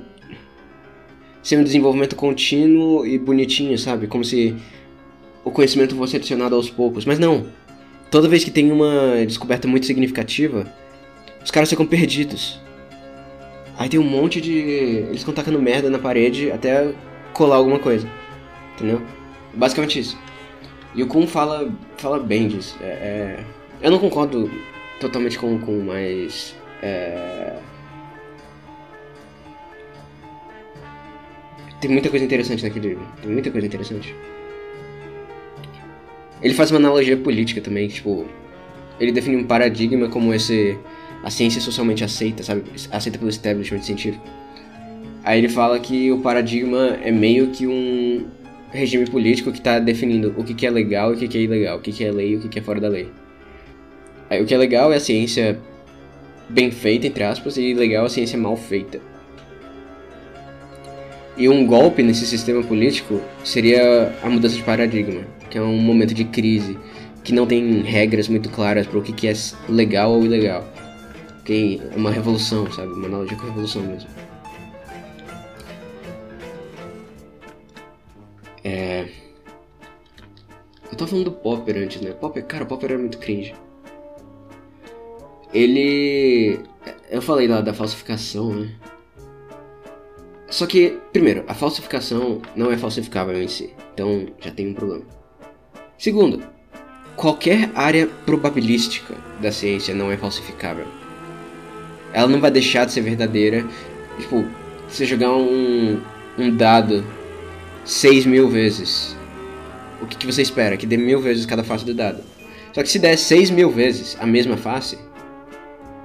ser 1.43 1.59
um 1.59 1.65
desenvolvimento 1.65 2.15
contínuo 2.15 3.07
e 3.07 3.19
bonitinho, 3.19 3.77
sabe? 3.79 4.07
Como 4.07 4.25
se 4.25 4.55
o 5.45 5.51
conhecimento 5.51 5.97
fosse 5.97 6.17
adicionado 6.17 6.55
aos 6.55 6.71
poucos, 6.71 7.05
mas 7.05 7.19
não. 7.19 7.47
Toda 8.11 8.29
vez 8.29 8.45
que 8.45 8.51
tem 8.51 8.71
uma 8.71 9.25
descoberta 9.27 9.67
muito 9.67 9.87
significativa, 9.87 10.67
os 11.45 11.51
caras 11.51 11.69
ficam 11.69 11.87
perdidos. 11.87 12.61
Aí 13.79 13.89
tem 13.89 13.99
um 13.99 14.05
monte 14.05 14.41
de. 14.41 14.53
Eles 14.53 15.21
ficam 15.21 15.35
tacando 15.35 15.61
merda 15.61 15.91
na 15.91 15.99
parede 15.99 16.51
até 16.53 16.93
colar 17.33 17.57
alguma 17.57 17.79
coisa. 17.79 18.07
Entendeu? 18.75 19.03
Basicamente 19.55 19.99
isso. 19.99 20.19
E 20.95 21.03
o 21.03 21.07
Kun 21.07 21.27
fala, 21.27 21.73
fala 21.97 22.19
bem 22.19 22.49
disso. 22.49 22.77
É, 22.83 22.87
é, 22.87 23.45
eu 23.81 23.91
não 23.91 23.99
concordo 23.99 24.51
totalmente 25.01 25.39
com 25.39 25.55
o 25.55 25.59
Kun, 25.59 25.85
mas. 25.87 26.55
É, 26.83 27.57
tem 31.83 31.91
muita 31.91 32.09
coisa 32.09 32.25
interessante 32.25 32.63
naquele 32.63 32.91
livro. 32.91 33.05
Tem 33.21 33.31
muita 33.31 33.51
coisa 33.51 33.67
interessante. 33.67 34.15
Ele 36.41 36.55
faz 36.55 36.71
uma 36.71 36.79
analogia 36.79 37.17
política 37.17 37.61
também, 37.61 37.89
tipo. 37.89 38.25
Ele 39.01 39.11
define 39.11 39.37
um 39.37 39.45
paradigma 39.45 40.09
como 40.09 40.33
esse. 40.33 40.79
A 41.25 41.31
ciência 41.31 41.61
socialmente 41.61 42.05
aceita, 42.05 42.43
sabe? 42.45 42.63
Aceita 42.91 43.19
pelo 43.19 43.31
establishment 43.31 43.83
científico. 43.83 44.25
Aí 45.25 45.39
ele 45.39 45.49
fala 45.49 45.79
que 45.79 46.11
o 46.13 46.21
paradigma 46.21 46.99
é 47.03 47.11
meio 47.11 47.49
que 47.49 47.67
um 47.67 48.27
regime 48.71 49.09
político 49.09 49.51
que 49.53 49.59
está 49.59 49.79
definindo 49.79 50.35
o 50.37 50.45
que, 50.45 50.55
que 50.55 50.67
é 50.67 50.71
legal 50.71 51.13
e 51.13 51.17
o 51.17 51.19
que, 51.19 51.29
que 51.29 51.39
é 51.39 51.41
ilegal, 51.43 51.79
o 51.79 51.81
que, 51.81 51.93
que 51.93 52.05
é 52.05 52.11
lei 52.11 52.33
e 52.33 52.37
o 52.37 52.41
que, 52.41 52.49
que 52.49 52.59
é 52.59 52.63
fora 52.63 52.81
da 52.81 52.89
lei. 52.89 53.09
Aí, 54.31 54.43
o 54.43 54.47
que 54.47 54.55
é 54.55 54.59
legal 54.59 54.93
é 54.93 54.97
a 54.97 55.01
ciência 55.01 55.61
bem 56.49 56.71
feita, 56.71 57.07
entre 57.07 57.23
aspas, 57.23 57.57
e 57.57 57.71
ilegal 57.71 58.05
é 58.05 58.07
a 58.07 58.11
ciência 58.11 58.39
mal 58.39 58.57
feita. 58.57 59.12
E 61.37 61.49
um 61.49 61.67
golpe 61.67 62.03
nesse 62.03 62.27
sistema 62.27 62.63
político 62.63 63.21
seria 63.43 64.15
a 64.23 64.29
mudança 64.29 64.55
de 64.55 64.63
paradigma, 64.63 65.23
que 65.49 65.57
é 65.57 65.63
um 65.63 65.79
momento 65.79 66.13
de 66.13 66.25
crise, 66.25 66.79
que 67.25 67.33
não 67.33 67.47
tem 67.47 67.81
regras 67.83 68.29
muito 68.29 68.51
claras 68.51 68.87
para 68.87 68.99
o 68.99 69.03
que, 69.03 69.13
que 69.13 69.29
é 69.29 69.33
legal 69.69 70.13
ou 70.13 70.25
ilegal. 70.25 70.67
Que 71.45 71.81
é 71.93 71.97
uma 71.97 72.11
revolução, 72.11 72.71
sabe? 72.71 72.93
Uma 72.93 73.07
analogia 73.07 73.37
com 73.37 73.47
revolução 73.47 73.83
mesmo. 73.83 74.09
É... 78.63 79.09
Eu 80.91 80.97
tava 80.97 81.11
falando 81.11 81.25
do 81.25 81.33
Popper 81.33 81.77
antes, 81.79 82.01
né? 82.01 82.13
Popper, 82.13 82.45
cara, 82.45 82.65
o 82.65 82.67
Popper 82.67 82.91
era 82.91 82.99
muito 82.99 83.19
cringe. 83.19 83.55
Ele. 85.53 86.61
Eu 87.11 87.21
falei 87.23 87.49
lá 87.49 87.61
da 87.61 87.75
falsificação, 87.75 88.55
né? 88.55 88.71
Só 90.53 90.67
que, 90.67 90.99
primeiro, 91.15 91.45
a 91.49 91.55
falsificação 91.55 92.43
não 92.55 92.71
é 92.71 92.77
falsificável 92.77 93.43
em 93.43 93.49
si, 93.49 93.71
então 93.95 94.27
já 94.39 94.51
tem 94.51 94.69
um 94.69 94.75
problema. 94.75 95.07
Segundo, 95.97 96.43
qualquer 97.17 97.71
área 97.75 98.07
probabilística 98.27 99.15
da 99.41 99.51
ciência 99.51 99.95
não 99.95 100.13
é 100.13 100.17
falsificável. 100.19 100.85
Ela 102.13 102.29
não 102.29 102.39
vai 102.39 102.51
deixar 102.51 102.85
de 102.85 102.93
ser 102.93 103.01
verdadeira. 103.01 103.67
Tipo, 104.21 104.45
você 104.87 105.07
jogar 105.07 105.33
um, 105.33 105.99
um 106.39 106.55
dado 106.55 107.03
6 107.87 108.27
mil 108.27 108.47
vezes. 108.51 109.17
O 110.03 110.07
que, 110.07 110.19
que 110.19 110.27
você 110.27 110.43
espera? 110.43 110.77
Que 110.77 110.87
dê 110.87 110.99
mil 110.99 111.19
vezes 111.19 111.47
cada 111.47 111.65
face 111.65 111.83
do 111.83 111.95
dado. 111.95 112.23
Só 112.75 112.83
que 112.83 112.91
se 112.91 112.99
der 112.99 113.17
6 113.17 113.49
mil 113.51 113.71
vezes 113.71 114.19
a 114.21 114.27
mesma 114.27 114.59
face, 114.59 114.99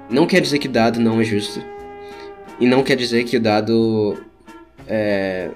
não 0.10 0.26
quer 0.26 0.40
dizer 0.40 0.60
que 0.60 0.70
o 0.70 0.72
dado 0.72 1.02
não 1.02 1.20
é 1.20 1.26
justo. 1.26 1.62
E 2.62 2.66
não 2.66 2.82
quer 2.82 2.96
dizer 2.96 3.26
que 3.26 3.36
o 3.36 3.42
dado. 3.42 4.18
É, 4.88 5.52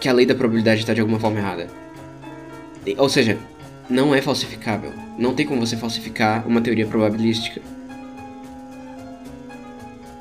que 0.00 0.08
a 0.08 0.12
lei 0.12 0.26
da 0.26 0.34
probabilidade 0.34 0.80
está 0.80 0.94
de 0.94 1.00
alguma 1.00 1.20
forma 1.20 1.38
errada. 1.38 1.68
Ou 2.96 3.08
seja, 3.08 3.38
não 3.88 4.14
é 4.14 4.22
falsificável. 4.22 4.92
Não 5.18 5.34
tem 5.34 5.46
como 5.46 5.64
você 5.64 5.76
falsificar 5.76 6.46
uma 6.46 6.60
teoria 6.60 6.86
probabilística. 6.86 7.60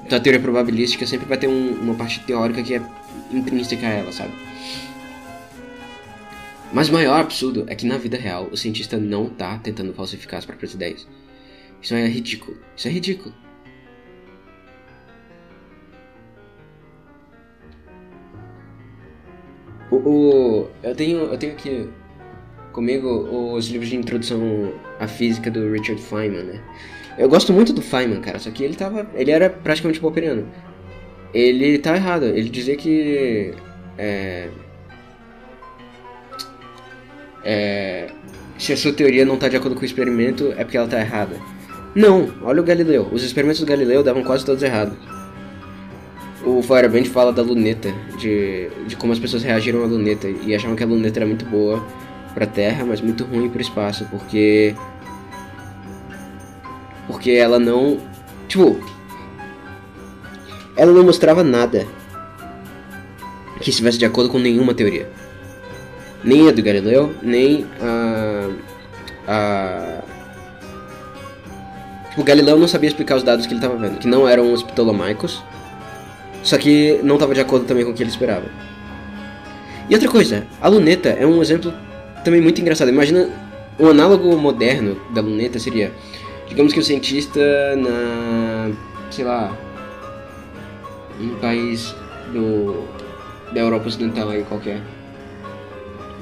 Então 0.06 0.18
a 0.18 0.22
teoria 0.22 0.42
probabilística 0.42 1.06
sempre 1.06 1.28
vai 1.28 1.38
ter 1.38 1.48
um, 1.48 1.74
uma 1.74 1.94
parte 1.94 2.20
teórica 2.22 2.64
que 2.64 2.76
é 2.76 2.82
intrínseca 3.32 3.86
a 3.86 3.90
ela, 3.92 4.12
sabe? 4.12 4.34
Mas 6.74 6.90
o 6.90 6.94
maior 6.94 7.20
absurdo 7.20 7.66
é 7.68 7.76
que 7.76 7.86
na 7.86 7.98
vida 7.98 8.18
real 8.18 8.50
o 8.52 8.58
cientista 8.58 8.98
não 8.98 9.30
tá 9.30 9.58
tentando 9.60 9.94
falsificar 9.94 10.40
as 10.40 10.46
próprias 10.46 10.74
ideias. 10.74 11.08
Isso 11.82 11.94
é 11.94 12.08
ridículo. 12.08 12.58
Isso 12.76 12.88
é 12.88 12.92
ridículo. 12.92 13.34
O, 19.92 19.96
o, 19.96 20.68
eu 20.84 20.96
tenho 20.96 21.20
eu 21.20 21.38
tenho 21.38 21.54
aqui 21.54 21.90
comigo 22.72 23.10
os 23.54 23.68
livros 23.68 23.90
de 23.90 23.96
introdução 23.96 24.74
à 25.00 25.08
física 25.08 25.50
do 25.50 25.72
Richard 25.72 26.02
Feynman, 26.02 26.44
né? 26.44 26.62
Eu 27.18 27.28
gosto 27.28 27.52
muito 27.52 27.74
do 27.74 27.82
Feynman, 27.82 28.22
cara, 28.22 28.40
só 28.40 28.50
que 28.50 28.64
ele 28.64 28.76
tava. 28.76 29.06
Ele 29.14 29.32
era 29.32 29.50
praticamente 29.50 30.00
popperiano. 30.00 30.48
Ele 31.34 31.78
tá 31.78 31.96
errado, 31.96 32.26
ele 32.26 32.50
dizia 32.50 32.76
que. 32.76 33.54
É, 33.98 34.48
é, 37.44 38.08
se 38.58 38.72
a 38.72 38.78
sua 38.78 38.94
teoria 38.94 39.26
não 39.26 39.36
está 39.36 39.48
de 39.48 39.58
acordo 39.58 39.76
com 39.76 39.82
o 39.82 39.86
experimento, 39.86 40.54
é 40.58 40.64
porque 40.64 40.78
ela 40.78 40.86
está 40.86 41.00
errada. 41.00 41.36
Não, 41.94 42.32
olha 42.44 42.62
o 42.62 42.64
Galileu. 42.64 43.10
Os 43.12 43.24
experimentos 43.24 43.60
do 43.60 43.66
Galileu 43.66 44.04
davam 44.04 44.24
quase 44.24 44.46
todos 44.46 44.64
errados. 44.64 44.98
O 46.44 46.62
Feuerbach 46.62 47.10
fala 47.10 47.34
da 47.34 47.42
luneta, 47.42 47.94
de, 48.18 48.70
de 48.88 48.96
como 48.96 49.12
as 49.12 49.20
pessoas 49.20 49.44
reagiram 49.44 49.84
à 49.84 49.86
luneta 49.86 50.28
e 50.28 50.56
achavam 50.56 50.76
que 50.76 50.84
a 50.84 50.88
luneta 50.88 51.20
era 51.20 51.26
muito 51.26 51.46
boa 51.46 51.86
para 52.34 52.46
a 52.46 52.48
Terra, 52.48 52.86
mas 52.86 53.02
muito 53.02 53.26
ruim 53.26 53.50
para 53.50 53.60
o 53.60 53.62
espaço, 53.62 54.06
porque 54.10 54.76
porque 57.10 57.32
ela 57.32 57.58
não. 57.58 57.98
Tipo. 58.48 58.80
Ela 60.78 60.94
não 60.94 61.04
mostrava 61.04 61.44
nada 61.44 61.86
que 63.60 63.72
estivesse 63.72 63.98
de 63.98 64.06
acordo 64.06 64.30
com 64.30 64.38
nenhuma 64.38 64.74
teoria. 64.74 65.10
Nem 66.24 66.48
a 66.48 66.52
do 66.52 66.62
Galileu, 66.62 67.14
nem 67.24 67.66
a. 67.82 68.50
a. 69.28 70.04
O 72.16 72.24
Galileu 72.24 72.58
não 72.58 72.68
sabia 72.68 72.90
explicar 72.90 73.16
os 73.18 73.24
dados 73.24 73.48
que 73.48 73.54
ele 73.54 73.60
estava 73.60 73.76
vendo, 73.76 73.98
que 73.98 74.08
não 74.08 74.28
eram 74.28 74.54
os 74.54 74.62
ptolomaicos, 74.62 75.44
só 76.44 76.58
que 76.58 77.00
não 77.04 77.16
estava 77.16 77.34
de 77.34 77.42
acordo 77.42 77.66
também 77.66 77.86
com 77.86 77.92
o 77.92 77.94
que 77.94 78.04
ele 78.04 78.10
esperava. 78.10 78.46
E 79.90 79.94
outra 79.94 80.10
coisa, 80.10 80.46
a 80.62 80.68
luneta 80.68 81.10
é 81.10 81.26
um 81.26 81.42
exemplo 81.42 81.74
também 82.24 82.42
muito 82.42 82.62
engraçado. 82.62 82.90
Imagina 82.90 83.30
um 83.80 83.88
análogo 83.88 84.36
moderno 84.38 85.00
da 85.14 85.22
luneta 85.22 85.58
seria 85.58 85.92
Digamos 86.50 86.74
que 86.74 86.80
o 86.80 86.84
cientista 86.84 87.40
na. 87.76 88.72
sei 89.12 89.24
lá. 89.24 89.56
um 91.22 91.36
país 91.36 91.96
do. 92.34 92.86
da 93.54 93.62
Europa 93.62 93.88
Ocidental 93.88 94.30
aí 94.30 94.44
qualquer. 94.44 94.82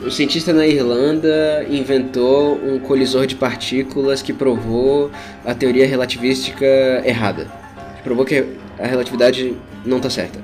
O 0.06 0.12
cientista 0.12 0.54
na 0.54 0.68
Irlanda 0.68 1.66
inventou 1.70 2.56
um 2.56 2.78
colisor 2.78 3.26
de 3.26 3.36
partículas 3.36 4.22
que 4.22 4.32
provou 4.32 5.10
a 5.44 5.56
teoria 5.56 5.88
relativística 5.88 6.66
errada. 7.04 7.48
Provou 8.04 8.24
que 8.24 8.46
a 8.80 8.86
relatividade 8.86 9.56
não 9.86 9.98
está 9.98 10.10
certa. 10.10 10.40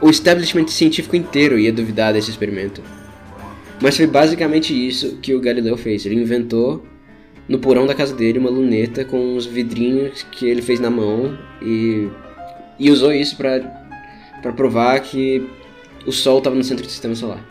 O 0.00 0.08
establishment 0.08 0.68
científico 0.68 1.14
inteiro 1.14 1.58
ia 1.58 1.72
duvidar 1.72 2.12
desse 2.12 2.30
experimento. 2.30 2.82
Mas 3.82 3.96
foi 3.96 4.06
basicamente 4.06 4.72
isso 4.74 5.18
que 5.18 5.34
o 5.34 5.40
Galileu 5.40 5.76
fez. 5.76 6.04
Ele 6.06 6.14
inventou 6.14 6.84
no 7.48 7.58
porão 7.58 7.86
da 7.86 7.94
casa 7.94 8.14
dele 8.14 8.38
uma 8.38 8.50
luneta 8.50 9.04
com 9.04 9.34
uns 9.34 9.44
vidrinhos 9.44 10.22
que 10.30 10.46
ele 10.46 10.62
fez 10.62 10.80
na 10.80 10.88
mão 10.88 11.38
e, 11.60 12.08
e 12.78 12.90
usou 12.90 13.12
isso 13.12 13.36
para 13.36 14.52
provar 14.52 15.00
que 15.00 15.48
o 16.06 16.12
Sol 16.12 16.38
estava 16.38 16.56
no 16.56 16.64
centro 16.64 16.84
do 16.84 16.90
sistema 16.90 17.14
solar. 17.14 17.44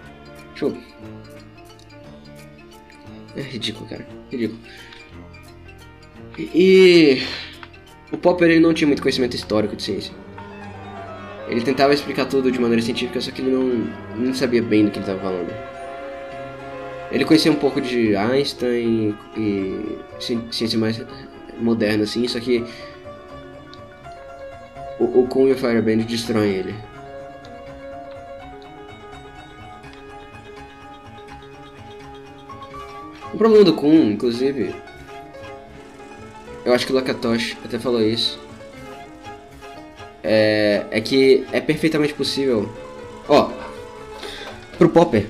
Show. 0.56 0.76
É 3.36 3.42
ridículo, 3.42 3.88
cara. 3.88 4.08
Ridículo. 4.32 4.60
E, 6.40 7.22
o 8.12 8.18
Popper 8.18 8.50
ele 8.50 8.60
não 8.60 8.74
tinha 8.74 8.88
muito 8.88 9.02
conhecimento 9.02 9.36
histórico 9.36 9.76
de 9.76 9.84
ciência. 9.84 10.14
Ele 11.50 11.62
tentava 11.62 11.94
explicar 11.94 12.26
tudo 12.26 12.52
de 12.52 12.60
maneira 12.60 12.82
científica, 12.82 13.20
só 13.20 13.32
que 13.32 13.42
ele 13.42 13.52
não, 13.52 13.90
não 14.16 14.34
sabia 14.34 14.62
bem 14.62 14.86
do 14.86 14.92
que 14.92 15.00
ele 15.00 15.04
estava 15.04 15.20
falando. 15.20 15.54
Ele 17.12 17.26
conhecia 17.26 17.52
um 17.52 17.56
pouco 17.56 17.82
de 17.82 18.16
Einstein 18.16 19.18
e 19.36 19.98
ciência 20.52 20.78
mais 20.78 21.04
moderna, 21.60 22.04
assim, 22.04 22.28
só 22.28 22.40
que 22.40 22.64
o, 25.00 25.22
o 25.22 25.28
Kuhn 25.28 25.48
e 25.48 25.52
o 25.52 25.58
Fireband 25.58 26.06
destroem 26.06 26.52
ele. 26.52 26.76
O 33.34 33.38
problema 33.38 33.64
do 33.64 33.74
Kuhn, 33.74 34.12
inclusive, 34.12 34.76
eu 36.66 36.74
acho 36.74 36.86
que 36.86 36.92
o 36.92 36.96
Lakatosh 36.96 37.58
até 37.64 37.80
falou 37.80 38.02
isso, 38.02 38.40
é, 40.24 40.86
é 40.92 41.02
que 41.02 41.46
é 41.52 41.60
perfeitamente 41.60 42.14
possível. 42.14 42.70
Ó, 43.28 43.52
pro 44.78 44.90
Popper, 44.90 45.28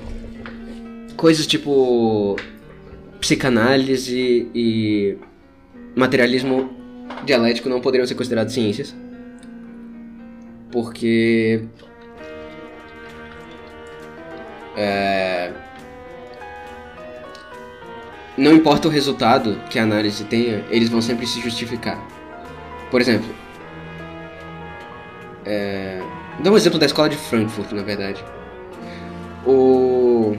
coisas 1.16 1.46
tipo 1.46 2.36
psicanálise 3.20 4.48
e 4.54 5.18
materialismo 5.94 6.70
dialético 7.24 7.68
não 7.68 7.80
poderiam 7.80 8.06
ser 8.06 8.14
considerados 8.14 8.54
ciências. 8.54 8.94
Porque. 10.70 11.64
É, 14.76 15.52
não 18.40 18.54
importa 18.54 18.88
o 18.88 18.90
resultado 18.90 19.60
que 19.68 19.78
a 19.78 19.82
análise 19.82 20.24
tenha, 20.24 20.64
eles 20.70 20.88
vão 20.88 21.02
sempre 21.02 21.26
se 21.26 21.42
justificar. 21.42 22.02
Por 22.90 22.98
exemplo, 22.98 23.28
é, 25.44 26.00
dá 26.42 26.50
um 26.50 26.56
exemplo 26.56 26.78
da 26.78 26.86
escola 26.86 27.10
de 27.10 27.16
Frankfurt, 27.16 27.70
na 27.72 27.82
verdade. 27.82 28.24
O 29.46 30.34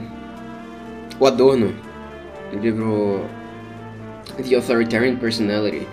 o 1.20 1.26
Adorno, 1.26 1.72
no 2.52 2.58
livro 2.58 3.24
The 4.36 4.56
Authoritarian 4.56 5.14
Personality, 5.14 5.86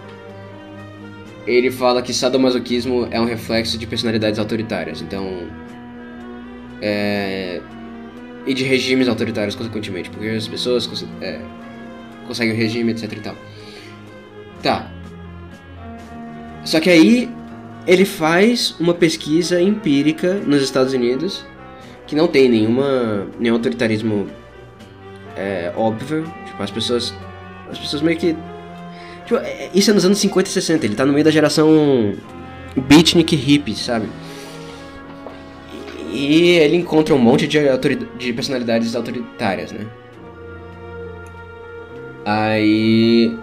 ele 1.45 1.69
fala 1.69 2.01
que 2.01 2.11
sadomasoquismo 2.11 3.07
é 3.11 3.21
um 3.21 3.25
reflexo 3.25 3.77
de 3.77 3.85
personalidades 3.85 4.39
autoritárias, 4.39 4.99
então. 4.99 5.47
É, 6.81 7.61
e 8.47 8.53
de 8.55 8.63
regimes 8.63 9.07
autoritários, 9.07 9.53
consequentemente, 9.53 10.09
porque 10.09 10.29
as 10.29 10.47
pessoas 10.47 11.05
é, 11.21 11.39
conseguem 12.29 12.53
o 12.53 12.57
regime, 12.57 12.91
etc 12.91 13.11
e 13.11 13.19
tal. 13.19 13.35
Tá. 14.63 14.91
Só 16.63 16.79
que 16.79 16.89
aí 16.89 17.29
ele 17.85 18.05
faz 18.05 18.75
uma 18.79 18.93
pesquisa 18.93 19.61
empírica 19.61 20.35
nos 20.35 20.61
Estados 20.61 20.93
Unidos 20.93 21.45
que 22.07 22.15
não 22.15 22.27
tem 22.27 22.49
nenhuma 22.49 23.27
nenhum 23.39 23.55
autoritarismo 23.55 24.27
é, 25.39 25.71
óbvio. 25.75 26.23
Tipo, 26.45 26.61
as 26.61 26.69
pessoas. 26.69 27.13
As 27.71 27.79
pessoas 27.79 28.01
meio 28.01 28.17
que. 28.17 28.35
Tipo, 29.25 29.37
é, 29.37 29.69
isso 29.73 29.89
é 29.89 29.93
nos 29.93 30.03
anos 30.03 30.17
50 30.19 30.49
e 30.49 30.51
60, 30.51 30.85
ele 30.85 30.95
tá 30.95 31.05
no 31.05 31.13
meio 31.13 31.23
da 31.23 31.31
geração 31.31 32.13
beatnik 32.75 33.35
hippie, 33.35 33.75
sabe? 33.75 34.07
E 36.11 36.57
ele 36.57 36.75
encontra 36.75 37.13
um 37.15 37.19
monte 37.19 37.47
de, 37.47 37.59
de 38.17 38.33
personalidades 38.33 38.95
autoritárias, 38.95 39.71
né? 39.71 39.85
Aí 42.29 43.35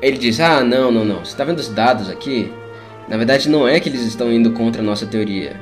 ele 0.00 0.16
diz: 0.16 0.38
Ah, 0.38 0.62
não, 0.62 0.92
não, 0.92 1.04
não. 1.04 1.24
Você 1.24 1.36
tá 1.36 1.42
vendo 1.42 1.58
os 1.58 1.68
dados 1.68 2.08
aqui? 2.08 2.52
Na 3.08 3.16
verdade, 3.16 3.48
não 3.48 3.66
é 3.66 3.80
que 3.80 3.88
eles 3.88 4.02
estão 4.02 4.32
indo 4.32 4.52
contra 4.52 4.80
a 4.80 4.84
nossa 4.84 5.04
teoria. 5.04 5.60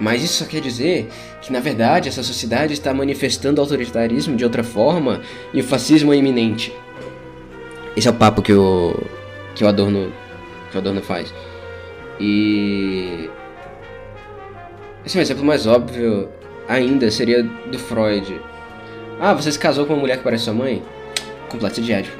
Mas 0.00 0.24
isso 0.24 0.42
só 0.42 0.48
quer 0.48 0.62
dizer 0.62 1.10
que, 1.42 1.52
na 1.52 1.60
verdade, 1.60 2.08
essa 2.08 2.22
sociedade 2.22 2.72
está 2.72 2.94
manifestando 2.94 3.60
autoritarismo 3.60 4.36
de 4.36 4.42
outra 4.42 4.64
forma 4.64 5.20
e 5.52 5.60
o 5.60 5.64
fascismo 5.64 6.14
é 6.14 6.16
iminente. 6.16 6.72
Esse 7.94 8.08
é 8.08 8.10
o 8.10 8.14
papo 8.14 8.40
que 8.40 8.54
o, 8.54 8.98
que 9.54 9.62
o, 9.62 9.68
Adorno, 9.68 10.10
que 10.70 10.76
o 10.76 10.80
Adorno 10.80 11.02
faz. 11.02 11.32
E. 12.18 13.28
Esse 15.04 15.18
é 15.18 15.20
um 15.20 15.22
exemplo 15.22 15.44
mais 15.44 15.66
óbvio 15.66 16.26
ainda 16.66 17.10
seria 17.10 17.42
do 17.42 17.78
Freud. 17.78 18.40
Ah, 19.20 19.34
você 19.34 19.52
se 19.52 19.58
casou 19.58 19.84
com 19.84 19.92
uma 19.92 20.00
mulher 20.00 20.16
que 20.16 20.24
parece 20.24 20.44
sua 20.44 20.54
mãe? 20.54 20.82
Complexo 21.52 21.82
de 21.82 21.92
Édipo. 21.92 22.16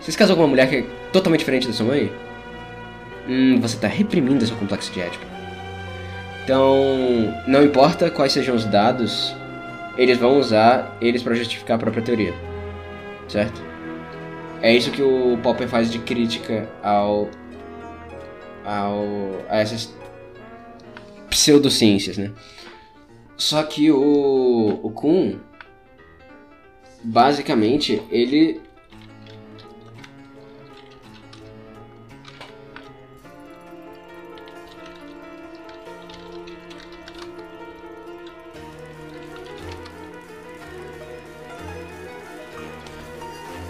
Você 0.00 0.12
se 0.12 0.18
casou 0.18 0.36
com 0.36 0.42
uma 0.42 0.48
mulher 0.48 0.68
que 0.68 0.76
é 0.76 0.86
totalmente 1.12 1.40
diferente 1.40 1.66
da 1.66 1.72
sua 1.72 1.86
mãe? 1.86 2.12
Hum, 3.28 3.60
você 3.60 3.76
está 3.76 3.88
reprimindo 3.88 4.44
seu 4.44 4.56
complexo 4.56 4.92
de 4.92 5.00
Édipo. 5.00 5.24
Então, 6.44 7.34
não 7.46 7.64
importa 7.64 8.10
quais 8.10 8.32
sejam 8.32 8.54
os 8.54 8.64
dados, 8.64 9.34
eles 9.96 10.18
vão 10.18 10.38
usar 10.38 10.96
eles 11.00 11.22
para 11.22 11.34
justificar 11.34 11.76
a 11.76 11.78
própria 11.78 12.02
teoria. 12.02 12.34
Certo? 13.28 13.60
É 14.60 14.74
isso 14.74 14.90
que 14.90 15.02
o 15.02 15.38
Popper 15.42 15.68
faz 15.68 15.90
de 15.90 15.98
crítica 15.98 16.68
ao, 16.82 17.28
ao 18.64 19.04
a 19.48 19.58
essas 19.58 19.94
pseudociências, 21.28 22.16
né? 22.18 22.32
Só 23.36 23.62
que 23.62 23.90
o, 23.90 24.80
o 24.82 24.90
Kuhn, 24.90 25.36
basicamente, 27.06 28.02
ele 28.10 28.60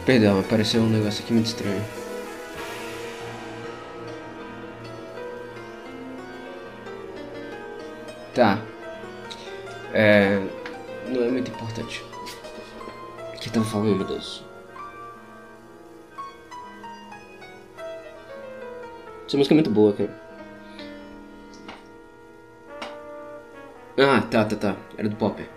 Perdão, 0.04 0.38
apareceu 0.38 0.82
um 0.82 0.88
negócio 0.88 1.24
aqui 1.24 1.32
muito 1.32 1.46
estranho. 1.46 1.84
Tá. 8.32 8.62
É. 9.92 10.40
Não 11.08 11.24
é 11.24 11.28
muito 11.28 11.50
importante. 11.50 12.04
Que 13.46 13.50
estão 13.50 13.62
falando, 13.62 13.94
meu 13.94 14.04
Deus? 14.04 14.42
Essa 19.24 19.36
música 19.36 19.54
é 19.54 19.56
muito 19.56 19.70
boa, 19.70 19.92
cara. 19.92 20.10
Ah, 23.96 24.20
tá, 24.20 24.44
tá, 24.44 24.56
tá. 24.56 24.76
Era 24.98 25.08
do 25.08 25.14
Popper 25.14 25.48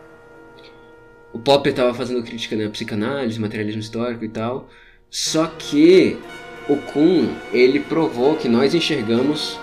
o 1.34 1.39
Popper 1.39 1.71
estava 1.71 1.93
fazendo 1.93 2.23
crítica 2.23 2.56
na 2.56 2.63
né, 2.63 2.69
psicanálise, 2.69 3.39
materialismo 3.39 3.82
histórico 3.82 4.25
e 4.25 4.30
tal. 4.30 4.69
Só 5.10 5.47
que 5.47 6.17
o 6.67 6.75
Kuhn, 6.75 7.28
ele 7.52 7.80
provou 7.80 8.36
que 8.36 8.47
nós 8.47 8.73
enxergamos 8.73 9.60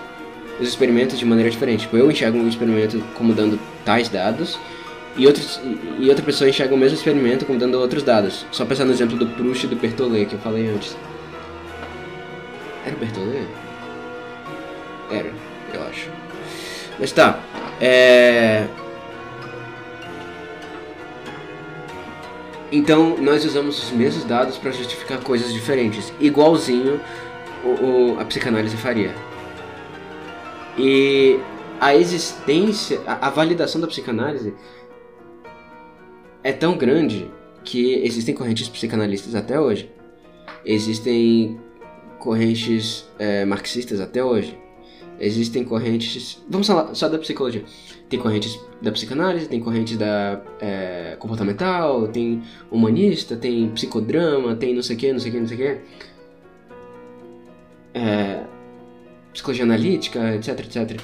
os 0.59 0.67
experimentos 0.67 1.19
de 1.19 1.25
maneira 1.25 1.49
diferente. 1.49 1.81
Tipo, 1.81 1.97
eu 1.97 2.09
enxergo 2.09 2.37
um 2.37 2.47
experimento 2.47 2.99
como 3.15 3.33
dando 3.33 3.59
tais 3.85 4.09
dados 4.09 4.57
e, 5.17 5.25
outros, 5.25 5.59
e 5.99 6.09
outra 6.09 6.23
pessoa 6.23 6.49
enxerga 6.49 6.75
o 6.75 6.77
mesmo 6.77 6.97
experimento 6.97 7.45
como 7.45 7.57
dando 7.57 7.79
outros 7.79 8.03
dados. 8.03 8.45
Só 8.51 8.65
pensar 8.65 8.85
no 8.85 8.91
exemplo 8.91 9.17
do 9.17 9.27
Proust 9.27 9.65
e 9.65 9.67
do 9.67 9.75
Berthollet 9.75 10.27
que 10.27 10.35
eu 10.35 10.39
falei 10.39 10.67
antes. 10.67 10.95
Era 12.85 12.95
o 12.95 12.99
Berthollet? 12.99 13.47
Era, 15.11 15.31
eu 15.73 15.83
acho. 15.83 16.09
Mas 16.99 17.11
tá. 17.11 17.39
É... 17.81 18.67
Então 22.71 23.17
nós 23.17 23.43
usamos 23.45 23.81
os 23.83 23.91
mesmos 23.91 24.23
dados 24.25 24.57
para 24.57 24.71
justificar 24.71 25.19
coisas 25.19 25.53
diferentes, 25.53 26.13
igualzinho 26.19 26.99
o, 27.63 27.69
o, 27.69 28.19
a 28.19 28.25
psicanálise 28.25 28.75
faria. 28.77 29.15
E 30.77 31.39
a 31.79 31.95
existência, 31.95 33.01
a, 33.07 33.27
a 33.27 33.29
validação 33.29 33.79
da 33.79 33.87
psicanálise 33.87 34.53
é 36.47 36.53
tão 36.53 36.77
grande 36.77 37.29
que 37.61 37.95
existem 38.05 38.33
correntes 38.33 38.69
psicanalistas 38.69 39.35
até 39.35 39.59
hoje. 39.59 39.91
Existem 40.63 41.59
correntes 42.19 43.05
é, 43.19 43.43
marxistas 43.43 43.99
até 43.99 44.23
hoje. 44.23 44.57
Existem 45.19 45.65
correntes. 45.65 46.41
Vamos 46.49 46.65
falar 46.65 46.95
só 46.95 47.09
da 47.09 47.17
psicologia. 47.17 47.65
Tem 48.07 48.17
correntes 48.17 48.57
da 48.81 48.93
psicanálise, 48.93 49.49
tem 49.49 49.59
correntes 49.59 49.97
da 49.97 50.41
é, 50.61 51.17
comportamental, 51.19 52.07
tem 52.07 52.41
humanista, 52.71 53.35
tem 53.35 53.69
psicodrama, 53.71 54.55
tem 54.55 54.73
não 54.73 54.81
sei 54.81 54.95
o 54.95 54.99
que, 54.99 55.11
não 55.11 55.19
sei 55.19 55.29
o 55.29 55.33
que, 55.33 55.39
não 55.41 55.47
sei 55.47 55.57
o 55.57 55.59
que. 55.59 55.81
É, 57.93 58.45
psicologia 59.33 59.65
analítica, 59.65 60.33
etc, 60.33 60.59
etc. 60.61 61.01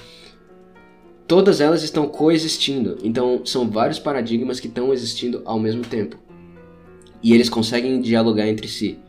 Todas 1.33 1.59
elas 1.59 1.81
estão 1.81 2.07
coexistindo. 2.07 2.99
Então, 3.03 3.43
são 3.43 3.67
vários 3.67 3.97
paradigmas 3.97 4.59
que 4.59 4.67
estão 4.67 4.93
existindo 4.93 5.41
ao 5.45 5.59
mesmo 5.59 5.81
tempo. 5.81 6.15
E 7.23 7.33
eles 7.33 7.49
conseguem 7.49 7.99
dialogar 7.99 8.47
entre 8.47 8.67
si. 8.67 8.99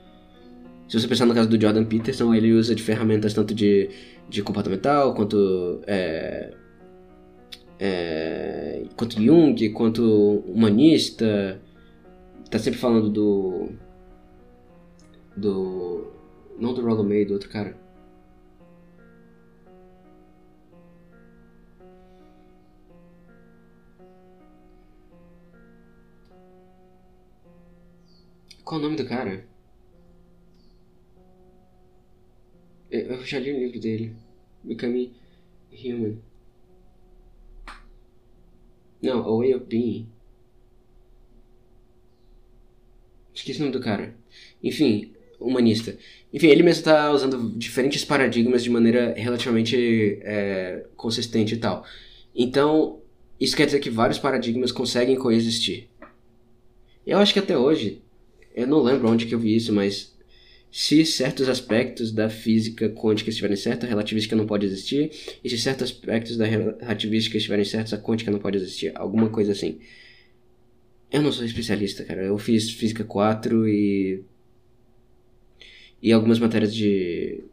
Se 0.89 0.99
você 0.99 1.07
pensar 1.07 1.27
no 1.27 1.35
caso 1.35 1.51
do 1.51 1.61
Jordan 1.61 1.85
Peterson, 1.85 2.33
ele 2.33 2.55
usa 2.55 2.75
de 2.75 2.83
ferramentas 2.83 3.35
tanto 3.35 3.55
de, 3.55 3.91
de 4.27 4.43
comportamental 4.43 5.13
quanto 5.13 5.83
é, 5.87 6.55
é, 7.79 8.85
quanto 8.97 9.23
Jung, 9.23 9.69
quanto 9.75 10.43
humanista, 10.47 11.61
tá 12.51 12.59
sempre 12.59 12.81
falando 12.81 13.11
do. 13.11 13.69
do. 15.37 16.07
não 16.59 16.73
do 16.73 16.81
Rollo 16.81 17.05
May, 17.05 17.27
do 17.27 17.35
outro 17.35 17.51
cara. 17.51 17.84
Qual 28.65 28.81
o 28.81 28.83
nome 28.83 28.97
do 28.97 29.05
cara? 29.05 29.47
Eu 32.91 33.25
já 33.25 33.39
li 33.39 33.53
o 33.53 33.59
livro 33.59 33.79
dele. 33.79 34.17
Becoming 34.63 35.13
Human. 35.73 36.19
Não, 39.03 39.19
A 39.21 39.39
Way 39.39 39.55
of 39.55 39.67
Being. 39.67 40.09
Esqueci 43.35 43.59
o 43.59 43.63
nome 43.63 43.73
do 43.73 43.81
cara. 43.81 44.17
Enfim, 44.63 45.13
humanista. 45.39 45.99
Enfim, 46.33 46.47
ele 46.47 46.63
mesmo 46.63 46.81
está 46.81 47.11
usando 47.11 47.51
diferentes 47.59 48.05
paradigmas 48.05 48.63
de 48.63 48.71
maneira 48.71 49.13
relativamente 49.15 50.21
é, 50.23 50.87
consistente 50.97 51.55
e 51.55 51.59
tal. 51.59 51.85
Então, 52.35 53.03
isso 53.39 53.57
quer 53.57 53.67
dizer 53.67 53.81
que 53.81 53.91
vários 53.91 54.19
paradigmas 54.19 54.73
conseguem 54.73 55.17
coexistir. 55.17 55.89
Eu 57.07 57.19
acho 57.19 57.35
que 57.35 57.41
até 57.41 57.59
hoje, 57.59 58.04
eu 58.55 58.67
não 58.67 58.83
lembro 58.83 59.09
onde 59.09 59.27
que 59.27 59.35
eu 59.35 59.39
vi 59.39 59.57
isso, 59.57 59.73
mas 59.73 60.15
se 60.71 61.05
certos 61.07 61.49
aspectos 61.49 62.11
da 62.11 62.29
física 62.29 62.89
quântica 62.89 63.31
estiverem 63.31 63.57
certos, 63.57 63.85
a 63.85 63.89
relativística 63.89 64.35
não 64.35 64.47
pode 64.47 64.67
existir, 64.67 65.11
e 65.43 65.49
se 65.49 65.57
certos 65.59 65.85
aspectos 65.85 66.37
da 66.37 66.45
relativística 66.45 67.37
estiverem 67.37 67.65
certos, 67.65 67.93
a 67.93 67.99
quântica 67.99 68.31
não 68.31 68.39
pode 68.39 68.57
existir. 68.57 68.93
Alguma 68.97 69.29
coisa 69.29 69.53
assim. 69.53 69.79
Eu 71.13 71.23
não 71.23 71.31
sou 71.31 71.45
especialista, 71.45 72.05
cara. 72.05 72.23
Eu 72.23 72.37
fiz 72.39 72.71
física 72.71 73.05
4 73.05 73.69
e. 73.69 74.25
e 76.03 76.13
algumas 76.13 76.41
matérias 76.41 76.75
de. 76.75 77.45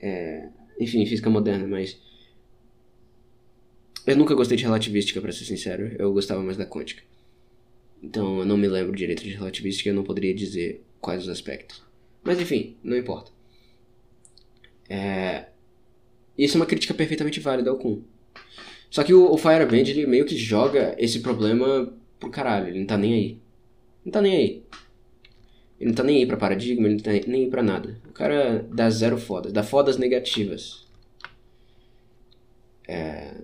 É... 0.00 0.48
enfim, 0.80 1.06
física 1.06 1.30
moderna, 1.30 1.68
mas. 1.68 1.96
Eu 4.04 4.16
nunca 4.16 4.34
gostei 4.34 4.56
de 4.56 4.64
relativística, 4.64 5.20
para 5.20 5.30
ser 5.30 5.44
sincero. 5.44 5.94
Eu 5.98 6.12
gostava 6.12 6.42
mais 6.42 6.56
da 6.56 6.66
quântica. 6.66 7.02
Então 8.04 8.40
eu 8.40 8.44
não 8.44 8.56
me 8.58 8.68
lembro 8.68 8.94
direito 8.94 9.24
de 9.24 9.30
relativística 9.30 9.88
eu 9.88 9.94
não 9.94 10.04
poderia 10.04 10.34
dizer 10.34 10.84
quais 11.00 11.22
os 11.22 11.28
aspectos. 11.28 11.82
Mas 12.22 12.38
enfim, 12.38 12.76
não 12.84 12.96
importa. 12.96 13.32
É... 14.88 15.46
Isso 16.36 16.56
é 16.56 16.60
uma 16.60 16.66
crítica 16.66 16.92
perfeitamente 16.92 17.40
válida 17.40 17.70
ao 17.70 17.78
Kun. 17.78 18.02
Só 18.90 19.02
que 19.02 19.14
o, 19.14 19.32
o 19.32 19.38
Fireband, 19.38 19.88
ele 19.88 20.06
meio 20.06 20.26
que 20.26 20.36
joga 20.36 20.94
esse 20.98 21.20
problema 21.20 21.92
pro 22.20 22.30
caralho. 22.30 22.68
Ele 22.68 22.80
não 22.80 22.86
tá 22.86 22.98
nem 22.98 23.14
aí. 23.14 23.38
Não 24.04 24.12
tá 24.12 24.20
nem 24.20 24.36
aí. 24.36 24.62
Ele 25.80 25.90
não 25.90 25.94
tá 25.94 26.02
nem 26.02 26.18
aí 26.18 26.26
pra 26.26 26.36
paradigma, 26.36 26.86
ele 26.86 26.96
não 26.96 27.02
tá 27.02 27.10
nem 27.10 27.44
aí 27.44 27.50
pra 27.50 27.62
nada. 27.62 28.00
O 28.08 28.12
cara 28.12 28.66
dá 28.70 28.88
zero 28.90 29.18
fodas, 29.18 29.52
dá 29.52 29.62
fodas 29.62 29.96
negativas. 29.96 30.86
É... 32.86 33.34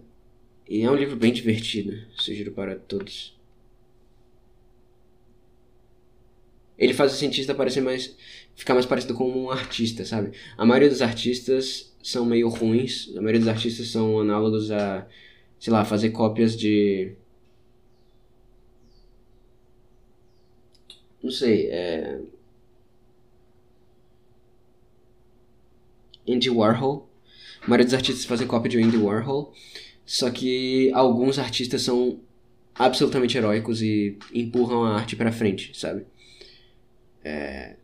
E 0.69 0.83
é 0.83 0.91
um 0.91 0.95
livro 0.95 1.17
bem 1.17 1.33
divertido, 1.33 1.97
sugiro 2.17 2.53
para 2.53 2.77
todos. 2.77 3.40
Ele 6.81 6.95
faz 6.95 7.13
o 7.13 7.17
cientista 7.17 7.55
parecer 7.55 7.83
mais 7.83 8.17
ficar 8.57 8.75
mais 8.75 8.87
parecido 8.87 9.15
com 9.15 9.31
um 9.31 9.51
artista, 9.51 10.05
sabe? 10.05 10.33
A 10.57 10.65
maioria 10.65 10.89
dos 10.89 11.03
artistas 11.03 11.95
são 12.03 12.25
meio 12.25 12.49
ruins, 12.49 13.11
a 13.17 13.21
maioria 13.21 13.41
dos 13.41 13.49
artistas 13.49 13.89
são 13.89 14.19
análogos 14.19 14.71
a, 14.71 15.07
sei 15.59 15.73
lá, 15.73 15.85
fazer 15.85 16.11
cópias 16.11 16.57
de. 16.57 17.13
Não 21.23 21.31
sei, 21.31 21.67
é. 21.67 22.19
Andy 26.29 26.49
Warhol. 26.49 27.09
A 27.63 27.69
maioria 27.69 27.85
dos 27.85 27.95
artistas 27.95 28.25
fazem 28.25 28.47
cópia 28.47 28.71
de 28.71 28.83
Andy 28.83 28.97
Warhol, 28.97 29.53
só 30.07 30.31
que 30.31 30.91
alguns 30.95 31.39
artistas 31.39 31.83
são 31.83 32.21
absolutamente 32.75 33.37
heróicos 33.37 33.83
e 33.83 34.17
empurram 34.33 34.85
a 34.85 34.97
arte 34.97 35.15
para 35.15 35.31
frente, 35.31 35.79
sabe? 35.79 36.07
É, 37.23 37.77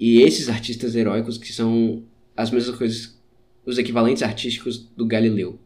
e 0.00 0.22
esses 0.22 0.48
artistas 0.48 0.94
heróicos 0.94 1.36
que 1.36 1.52
são 1.52 2.02
as 2.34 2.50
mesmas 2.50 2.74
coisas, 2.76 3.18
os 3.66 3.76
equivalentes 3.76 4.22
artísticos 4.22 4.78
do 4.96 5.06
Galileu. 5.06 5.58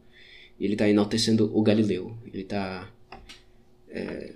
Ele 0.59 0.73
está 0.73 0.89
enaltecendo 0.89 1.49
o 1.57 1.61
Galileu. 1.61 2.17
Ele 2.25 2.41
está. 2.41 2.91
É... 3.89 4.33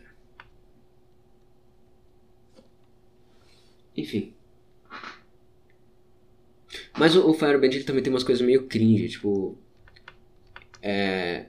Enfim. 3.95 4.33
Mas 6.97 7.15
o, 7.15 7.29
o 7.29 7.33
Fireband 7.33 7.67
ele 7.67 7.83
também 7.83 8.01
tem 8.01 8.11
umas 8.11 8.23
coisas 8.23 8.45
meio 8.45 8.67
cringe, 8.67 9.09
tipo. 9.09 9.57
É. 10.81 11.45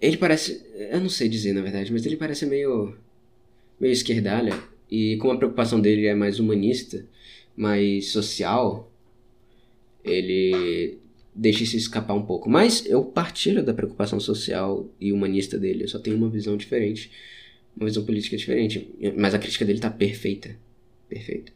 Ele 0.00 0.16
parece. 0.16 0.64
Eu 0.90 1.00
não 1.00 1.08
sei 1.08 1.28
dizer 1.28 1.52
na 1.52 1.60
verdade, 1.60 1.92
mas 1.92 2.04
ele 2.04 2.16
parece 2.16 2.44
meio. 2.44 2.96
meio 3.80 3.92
esquerdalha. 3.92 4.60
E 4.90 5.16
como 5.18 5.32
a 5.32 5.36
preocupação 5.36 5.80
dele 5.80 6.06
é 6.06 6.14
mais 6.14 6.38
humanista, 6.38 7.04
mais 7.56 8.10
social, 8.10 8.90
ele 10.04 10.98
deixa 11.34 11.64
isso 11.64 11.76
escapar 11.76 12.14
um 12.14 12.24
pouco. 12.24 12.48
Mas 12.48 12.84
eu 12.86 13.04
partilho 13.04 13.62
da 13.62 13.74
preocupação 13.74 14.18
social 14.18 14.88
e 15.00 15.12
humanista 15.12 15.58
dele. 15.58 15.84
Eu 15.84 15.88
só 15.88 15.98
tenho 15.98 16.16
uma 16.16 16.28
visão 16.28 16.56
diferente, 16.56 17.10
uma 17.76 17.86
visão 17.86 18.04
política 18.04 18.36
diferente. 18.36 18.88
Mas 19.16 19.34
a 19.34 19.38
crítica 19.38 19.64
dele 19.64 19.78
tá 19.78 19.90
perfeita. 19.90 20.56
Perfeita. 21.08 21.52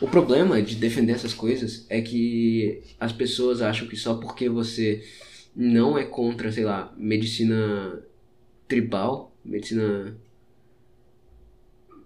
O 0.00 0.06
problema 0.06 0.60
de 0.60 0.76
defender 0.76 1.12
essas 1.12 1.32
coisas 1.32 1.86
é 1.88 2.00
que 2.02 2.82
as 3.00 3.12
pessoas 3.12 3.62
acham 3.62 3.88
que 3.88 3.96
só 3.96 4.14
porque 4.14 4.48
você 4.48 5.02
não 5.56 5.96
é 5.96 6.04
contra, 6.04 6.52
sei 6.52 6.64
lá, 6.64 6.94
medicina 6.98 8.02
tribal, 8.68 9.34
medicina 9.44 10.16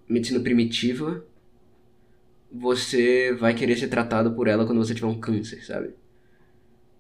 medicina 0.09 0.41
primitiva, 0.41 1.25
você 2.51 3.33
vai 3.35 3.55
querer 3.55 3.77
ser 3.77 3.89
tratado 3.89 4.33
por 4.33 4.49
ela 4.49 4.65
quando 4.67 4.79
você 4.79 4.95
tiver 4.95 5.07
um 5.07 5.21
câncer, 5.21 5.65
sabe? 5.65 5.91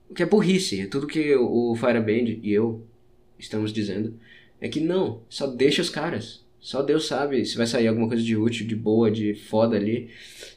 O 0.08 0.14
que 0.14 0.22
é 0.22 0.26
burrice, 0.26 0.80
é 0.80 0.86
tudo 0.86 1.06
que 1.06 1.34
o 1.34 1.74
Fireband 1.74 2.40
e 2.42 2.52
eu 2.52 2.84
estamos 3.38 3.72
dizendo 3.72 4.18
é 4.60 4.68
que 4.68 4.80
não, 4.80 5.22
só 5.28 5.46
deixa 5.46 5.82
os 5.82 5.90
caras. 5.90 6.44
Só 6.60 6.82
Deus 6.82 7.06
sabe 7.06 7.44
se 7.44 7.56
vai 7.56 7.66
sair 7.66 7.86
alguma 7.86 8.08
coisa 8.08 8.22
de 8.22 8.36
útil, 8.36 8.66
de 8.66 8.74
boa, 8.74 9.10
de 9.10 9.34
foda 9.34 9.76
ali. 9.76 10.10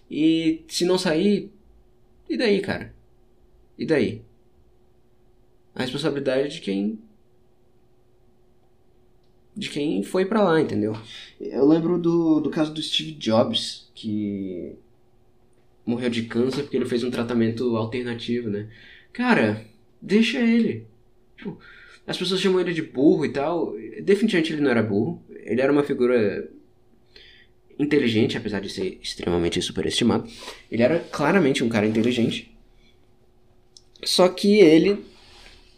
E 0.09 0.63
se 0.67 0.85
não 0.85 0.97
sair, 0.97 1.51
e 2.27 2.37
daí, 2.37 2.61
cara? 2.61 2.93
E 3.77 3.85
daí? 3.85 4.21
A 5.75 5.81
responsabilidade 5.81 6.41
é 6.41 6.47
de 6.47 6.61
quem 6.61 6.99
de 9.55 9.69
quem 9.69 10.01
foi 10.03 10.25
para 10.25 10.41
lá, 10.41 10.61
entendeu? 10.61 10.95
Eu 11.39 11.65
lembro 11.65 11.97
do, 11.97 12.39
do 12.41 12.49
caso 12.49 12.73
do 12.73 12.81
Steve 12.81 13.13
Jobs, 13.13 13.89
que 13.95 14.73
morreu 15.85 16.09
de 16.09 16.23
câncer 16.23 16.63
porque 16.63 16.75
ele 16.75 16.85
fez 16.85 17.03
um 17.03 17.11
tratamento 17.11 17.77
alternativo, 17.77 18.49
né? 18.49 18.67
Cara, 19.13 19.65
deixa 20.01 20.39
ele. 20.39 20.85
Tipo, 21.37 21.57
as 22.05 22.17
pessoas 22.17 22.41
chamam 22.41 22.59
ele 22.59 22.73
de 22.73 22.81
burro 22.81 23.25
e 23.25 23.29
tal. 23.29 23.73
Definitivamente 24.03 24.53
ele 24.53 24.61
não 24.61 24.71
era 24.71 24.83
burro. 24.83 25.23
Ele 25.43 25.61
era 25.61 25.71
uma 25.71 25.83
figura 25.83 26.49
inteligente, 27.79 28.37
apesar 28.37 28.59
de 28.59 28.69
ser 28.69 28.99
extremamente 29.01 29.61
superestimado. 29.61 30.29
Ele 30.69 30.83
era 30.83 30.99
claramente 30.99 31.63
um 31.63 31.69
cara 31.69 31.87
inteligente. 31.87 32.53
Só 34.03 34.27
que 34.27 34.59
ele 34.59 35.05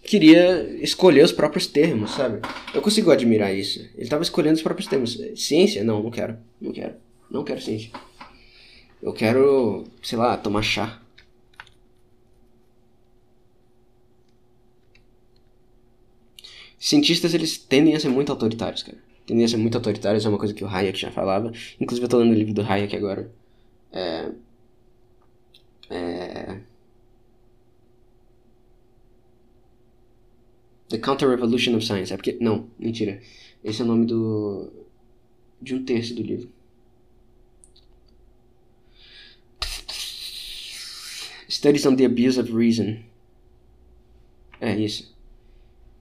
queria 0.04 0.64
escolher 0.82 1.24
os 1.24 1.32
próprios 1.32 1.68
termos, 1.68 2.12
sabe? 2.12 2.42
Eu 2.74 2.82
consigo 2.82 3.12
admirar 3.12 3.54
isso. 3.54 3.80
Ele 3.96 4.04
estava 4.04 4.24
escolhendo 4.24 4.56
os 4.56 4.62
próprios 4.62 4.88
termos. 4.88 5.20
Ciência? 5.36 5.84
Não, 5.84 6.02
não 6.02 6.12
quero. 6.12 6.38
Não 6.60 6.72
quero. 6.72 6.96
Não 7.30 7.44
quero 7.44 7.62
ciência. 7.62 7.92
Eu 9.02 9.14
quero, 9.14 9.86
sei 10.04 10.18
lá, 10.18 10.38
tomar 10.38 10.62
chá. 10.62 11.02
Cientistas, 16.80 17.34
eles 17.34 17.58
tendem 17.58 17.96
a 17.96 18.00
ser 18.00 18.10
muito 18.10 18.32
autoritários, 18.32 18.84
cara. 18.84 18.98
Tendem 19.26 19.46
a 19.46 19.48
ser 19.48 19.58
muito 19.58 19.78
autoritários, 19.78 20.26
é 20.26 20.30
uma 20.30 20.38
coisa 20.38 20.54
que 20.54 20.64
o 20.64 20.68
Hayek 20.68 21.00
já 21.00 21.12
falava. 21.12 21.52
Inclusive, 21.80 22.06
eu 22.06 22.10
tô 22.10 22.18
lendo 22.18 22.32
o 22.32 22.36
livro 22.36 22.54
do 22.54 22.62
Hayek 22.64 22.96
agora. 22.96 23.32
É... 23.92 24.32
É... 25.90 26.58
The 30.92 30.98
Counter-Revolution 30.98 31.76
of 31.76 31.86
Science. 31.86 32.14
É 32.14 32.18
porque. 32.18 32.38
Não, 32.42 32.68
mentira. 32.78 33.22
Esse 33.64 33.82
é 33.82 33.86
o 33.86 33.88
nome 33.88 34.06
do. 34.06 34.70
de 35.62 35.74
um 35.74 35.86
terço 35.86 36.14
do 36.14 36.22
livro. 36.22 36.50
Studies 41.50 41.86
on 41.86 41.96
the 41.96 42.06
Abuse 42.06 42.40
of 42.40 42.52
Reason. 42.52 42.98
É 44.60 44.76
isso. 44.78 45.16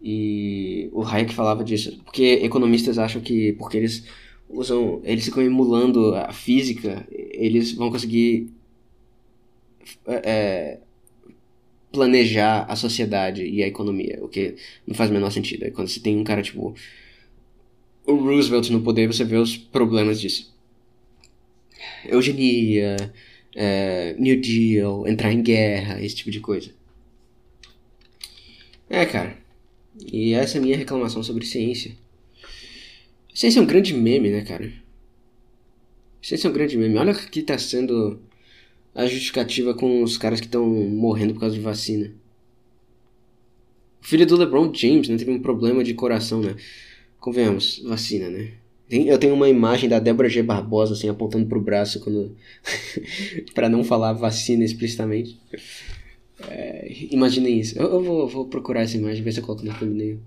E 0.02 0.88
o 0.92 1.02
Hayek 1.02 1.32
falava 1.34 1.62
disso. 1.62 2.00
Porque 2.04 2.40
economistas 2.42 2.98
acham 2.98 3.22
que 3.22 3.52
porque 3.52 3.76
eles 3.76 4.04
usam. 4.48 5.00
Eles 5.04 5.24
ficam 5.24 5.42
emulando 5.42 6.14
a 6.16 6.32
física, 6.32 7.06
eles 7.10 7.72
vão 7.72 7.90
conseguir. 7.90 8.50
É, 10.06 10.78
planejar 11.92 12.64
a 12.68 12.76
sociedade 12.76 13.44
e 13.44 13.62
a 13.62 13.66
economia, 13.66 14.18
o 14.22 14.28
que 14.28 14.54
não 14.86 14.94
faz 14.94 15.10
o 15.10 15.12
menor 15.12 15.30
sentido. 15.30 15.64
Aí 15.64 15.70
quando 15.70 15.88
você 15.88 16.00
tem 16.00 16.16
um 16.16 16.24
cara 16.24 16.42
tipo 16.42 16.74
o 18.06 18.14
Roosevelt 18.14 18.70
no 18.70 18.80
poder, 18.80 19.06
você 19.06 19.24
vê 19.24 19.36
os 19.36 19.56
problemas 19.56 20.20
disso. 20.20 20.54
Eugenia, 22.04 22.96
é, 23.54 24.14
New 24.18 24.40
Deal, 24.40 25.06
entrar 25.06 25.32
em 25.32 25.42
guerra, 25.42 26.02
esse 26.02 26.16
tipo 26.16 26.30
de 26.30 26.40
coisa. 26.40 26.70
É, 28.88 29.04
cara. 29.06 29.36
E 30.12 30.32
essa 30.32 30.56
é 30.56 30.60
a 30.60 30.62
minha 30.62 30.76
reclamação 30.76 31.22
sobre 31.22 31.44
ciência. 31.44 31.92
Ciência 33.34 33.60
é 33.60 33.62
um 33.62 33.66
grande 33.66 33.94
meme, 33.94 34.30
né, 34.30 34.42
cara? 34.42 34.72
Ciência 36.22 36.48
é 36.48 36.50
um 36.50 36.54
grande 36.54 36.76
meme. 36.76 36.96
Olha 36.96 37.12
o 37.12 37.16
que 37.16 37.42
tá 37.42 37.56
sendo 37.58 38.20
a 38.94 39.06
justificativa 39.06 39.74
com 39.74 40.02
os 40.02 40.18
caras 40.18 40.40
que 40.40 40.46
estão 40.46 40.66
morrendo 40.66 41.34
por 41.34 41.40
causa 41.40 41.54
de 41.54 41.60
vacina. 41.60 42.12
O 44.02 44.06
filho 44.06 44.26
do 44.26 44.36
LeBron 44.36 44.72
James, 44.74 45.08
né, 45.08 45.16
teve 45.16 45.30
um 45.30 45.40
problema 45.40 45.84
de 45.84 45.94
coração, 45.94 46.40
né? 46.40 46.56
Convenhamos, 47.18 47.82
vacina, 47.84 48.28
né? 48.30 48.52
Eu 48.90 49.18
tenho 49.18 49.34
uma 49.34 49.48
imagem 49.48 49.88
da 49.88 50.00
Débora 50.00 50.28
G. 50.28 50.42
Barbosa, 50.42 50.94
assim, 50.94 51.08
apontando 51.08 51.46
pro 51.46 51.60
braço 51.60 52.00
quando... 52.00 52.34
para 53.54 53.68
não 53.68 53.84
falar 53.84 54.14
vacina 54.14 54.64
explicitamente. 54.64 55.38
É, 56.48 56.90
imaginem 57.10 57.60
isso. 57.60 57.78
Eu, 57.78 57.86
eu 57.92 58.02
vou, 58.02 58.26
vou, 58.26 58.46
procurar 58.46 58.82
essa 58.82 58.96
imagem, 58.96 59.22
ver 59.22 59.32
se 59.32 59.38
eu 59.38 59.44
coloco 59.44 59.64
no 59.64 59.72
thumbnail. 59.74 60.18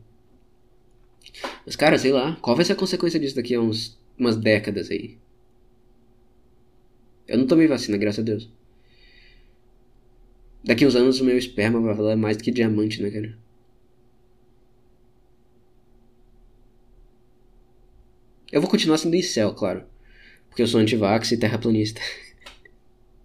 Mas, 1.65 1.75
cara, 1.75 1.97
sei 1.97 2.13
lá, 2.13 2.37
qual 2.41 2.55
vai 2.55 2.63
ser 2.63 2.73
a 2.73 2.77
consequência 2.77 3.19
disso 3.19 3.35
daqui 3.35 3.55
a 3.55 3.59
uns, 3.59 3.97
umas 4.17 4.37
décadas 4.37 4.89
aí? 4.89 5.17
Eu 7.33 7.39
não 7.39 7.47
tomei 7.47 7.67
vacina, 7.67 7.97
graças 7.97 8.19
a 8.19 8.21
Deus. 8.21 8.47
Daqui 10.63 10.85
uns 10.85 10.95
anos 10.95 11.19
o 11.19 11.25
meu 11.25 11.35
esperma 11.35 11.81
vai 11.81 11.95
valer 11.95 12.15
mais 12.15 12.37
do 12.37 12.43
que 12.43 12.51
diamante, 12.51 13.01
né, 13.01 13.09
cara? 13.09 13.35
Eu 18.51 18.61
vou 18.61 18.69
continuar 18.69 18.99
sendo 18.99 19.15
incel, 19.15 19.51
claro. 19.55 19.83
Porque 20.47 20.61
eu 20.61 20.67
sou 20.67 20.79
antivax 20.79 21.31
e 21.31 21.37
terraplanista. 21.39 21.99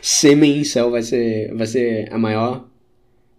Sêmen 0.00 0.60
incel 0.60 0.90
vai 0.90 1.02
ser, 1.02 1.54
vai 1.54 1.66
ser 1.66 2.10
a 2.10 2.16
maior 2.16 2.70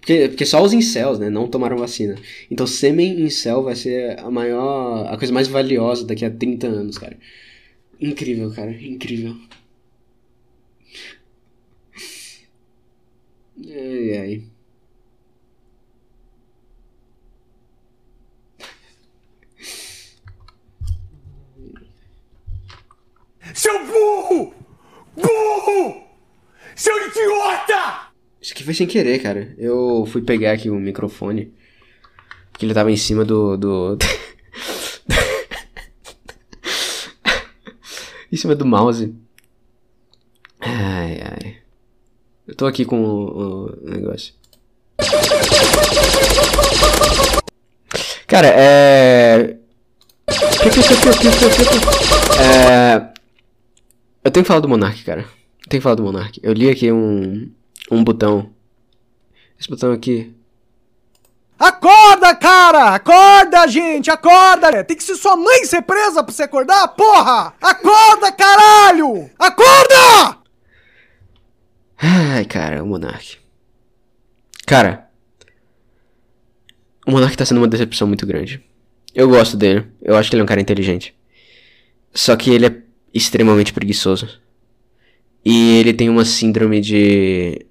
porque, 0.03 0.27
porque 0.27 0.45
só 0.45 0.61
os 0.61 0.73
incels, 0.73 1.17
né, 1.17 1.29
não 1.29 1.47
tomaram 1.47 1.77
vacina. 1.77 2.15
Então 2.51 2.67
sêmen 2.67 3.21
incel 3.21 3.63
vai 3.63 3.73
ser 3.73 4.19
a 4.19 4.29
maior, 4.29 5.07
a 5.07 5.17
coisa 5.17 5.33
mais 5.33 5.47
valiosa 5.47 6.05
daqui 6.05 6.25
a 6.25 6.29
30 6.29 6.67
anos, 6.67 6.97
cara. 6.97 7.17
Incrível, 8.01 8.51
cara, 8.53 8.71
incrível. 8.71 9.33
Ai, 13.65 14.17
ai. 14.17 14.43
Seu 23.53 23.85
burro! 23.85 24.53
Burro! 25.15 26.03
Seu 26.75 27.07
idiota! 27.07 28.12
Isso 28.43 28.51
aqui 28.51 28.61
foi 28.61 28.73
sem 28.73 28.85
querer, 28.85 29.19
cara. 29.19 29.55
Eu 29.57 30.05
fui 30.05 30.21
pegar 30.21 30.51
aqui 30.51 30.69
o 30.69 30.75
microfone. 30.75 31.53
Porque 32.51 32.65
ele 32.65 32.73
tava 32.73 32.91
em 32.91 32.97
cima 32.97 33.23
do. 33.23 33.55
do... 33.55 33.97
em 38.29 38.35
cima 38.35 38.53
do 38.53 38.65
mouse. 38.65 39.15
Ai, 40.59 41.21
ai. 41.21 41.57
Eu 42.45 42.53
tô 42.53 42.65
aqui 42.65 42.83
com 42.83 43.01
o, 43.01 43.67
o 43.67 43.89
negócio. 43.89 44.33
Cara, 48.27 48.49
é. 48.49 49.57
é... 52.41 53.13
Eu 54.21 54.31
tenho 54.31 54.43
que 54.43 54.49
falar 54.49 54.59
do 54.59 54.67
Monark, 54.67 55.01
cara. 55.05 55.21
Eu 55.21 55.69
tenho 55.69 55.79
que 55.79 55.83
falar 55.83 55.95
do 55.95 56.03
Monark. 56.03 56.41
Eu 56.43 56.51
li 56.51 56.69
aqui 56.69 56.91
um, 56.91 57.49
um 57.93 58.03
botão. 58.03 58.51
Esse 59.59 59.69
botão 59.69 59.91
aqui. 59.91 60.33
Acorda, 61.57 62.35
cara! 62.35 62.95
Acorda, 62.95 63.67
gente! 63.67 64.11
Acorda! 64.11 64.83
Tem 64.83 64.97
que 64.97 65.03
ser 65.03 65.15
sua 65.15 65.37
mãe 65.37 65.63
ser 65.65 65.81
presa 65.83 66.23
pra 66.23 66.33
você 66.33 66.43
acordar, 66.43 66.87
porra! 66.89 67.53
Acorda, 67.61 68.31
caralho! 68.31 69.29
Acorda! 69.39 70.39
Ai, 71.97 72.43
cara, 72.45 72.83
o 72.83 72.87
Monark. 72.87 73.37
Cara, 74.65 75.09
o 77.07 77.11
Monark 77.11 77.37
tá 77.37 77.45
sendo 77.45 77.59
uma 77.59 77.67
decepção 77.67 78.07
muito 78.07 78.25
grande. 78.25 78.61
Eu 79.15 79.29
gosto 79.29 79.55
dele, 79.55 79.87
eu 80.01 80.15
acho 80.15 80.29
que 80.29 80.35
ele 80.35 80.41
é 80.41 80.43
um 80.43 80.47
cara 80.47 80.59
inteligente. 80.59 81.15
Só 82.13 82.35
que 82.35 82.49
ele 82.49 82.65
é 82.65 82.81
extremamente 83.13 83.71
preguiçoso. 83.71 84.41
E 85.45 85.77
ele 85.77 85.93
tem 85.93 86.09
uma 86.09 86.25
síndrome 86.25 86.81
de 86.81 87.65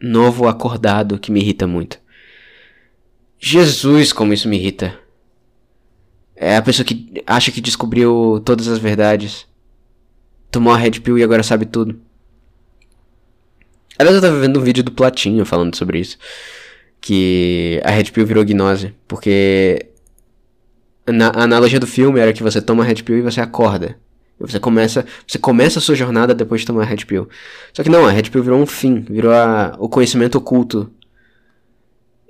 novo 0.00 0.48
acordado 0.48 1.18
que 1.18 1.32
me 1.32 1.40
irrita 1.40 1.66
muito. 1.66 2.00
Jesus, 3.38 4.12
como 4.12 4.32
isso 4.32 4.48
me 4.48 4.56
irrita. 4.56 4.98
É 6.34 6.56
a 6.56 6.62
pessoa 6.62 6.84
que 6.84 7.22
acha 7.26 7.50
que 7.50 7.60
descobriu 7.60 8.40
todas 8.44 8.68
as 8.68 8.78
verdades. 8.78 9.46
Tomou 10.50 10.72
a 10.72 10.76
Red 10.76 11.00
Pill 11.00 11.18
e 11.18 11.22
agora 11.22 11.42
sabe 11.42 11.66
tudo. 11.66 12.00
Aliás, 13.98 14.16
eu 14.16 14.22
tava 14.22 14.38
vendo 14.38 14.60
um 14.60 14.62
vídeo 14.62 14.84
do 14.84 14.92
Platinho 14.92 15.44
falando 15.44 15.74
sobre 15.74 15.98
isso. 15.98 16.16
Que 17.00 17.80
a 17.84 17.90
Red 17.90 18.04
Pill 18.04 18.26
virou 18.26 18.44
gnose. 18.44 18.94
Porque 19.06 19.90
na, 21.06 21.28
a 21.28 21.42
analogia 21.42 21.80
do 21.80 21.86
filme 21.86 22.20
era 22.20 22.32
que 22.32 22.42
você 22.42 22.62
toma 22.62 22.84
a 22.84 22.86
Red 22.86 23.02
Pill 23.02 23.18
e 23.18 23.22
você 23.22 23.40
acorda. 23.40 23.98
Você 24.40 24.60
começa, 24.60 25.04
você 25.26 25.38
começa 25.38 25.78
a 25.78 25.82
sua 25.82 25.96
jornada 25.96 26.34
depois 26.34 26.60
de 26.60 26.66
tomar 26.66 26.82
a 26.82 26.86
Red 26.86 27.04
Pill. 27.06 27.28
Só 27.72 27.82
que 27.82 27.88
não, 27.88 28.06
a 28.06 28.10
Red 28.10 28.24
Pill 28.24 28.42
virou 28.42 28.60
um 28.60 28.66
fim, 28.66 29.00
virou 29.00 29.32
a, 29.32 29.76
o 29.78 29.88
conhecimento 29.88 30.38
oculto. 30.38 30.92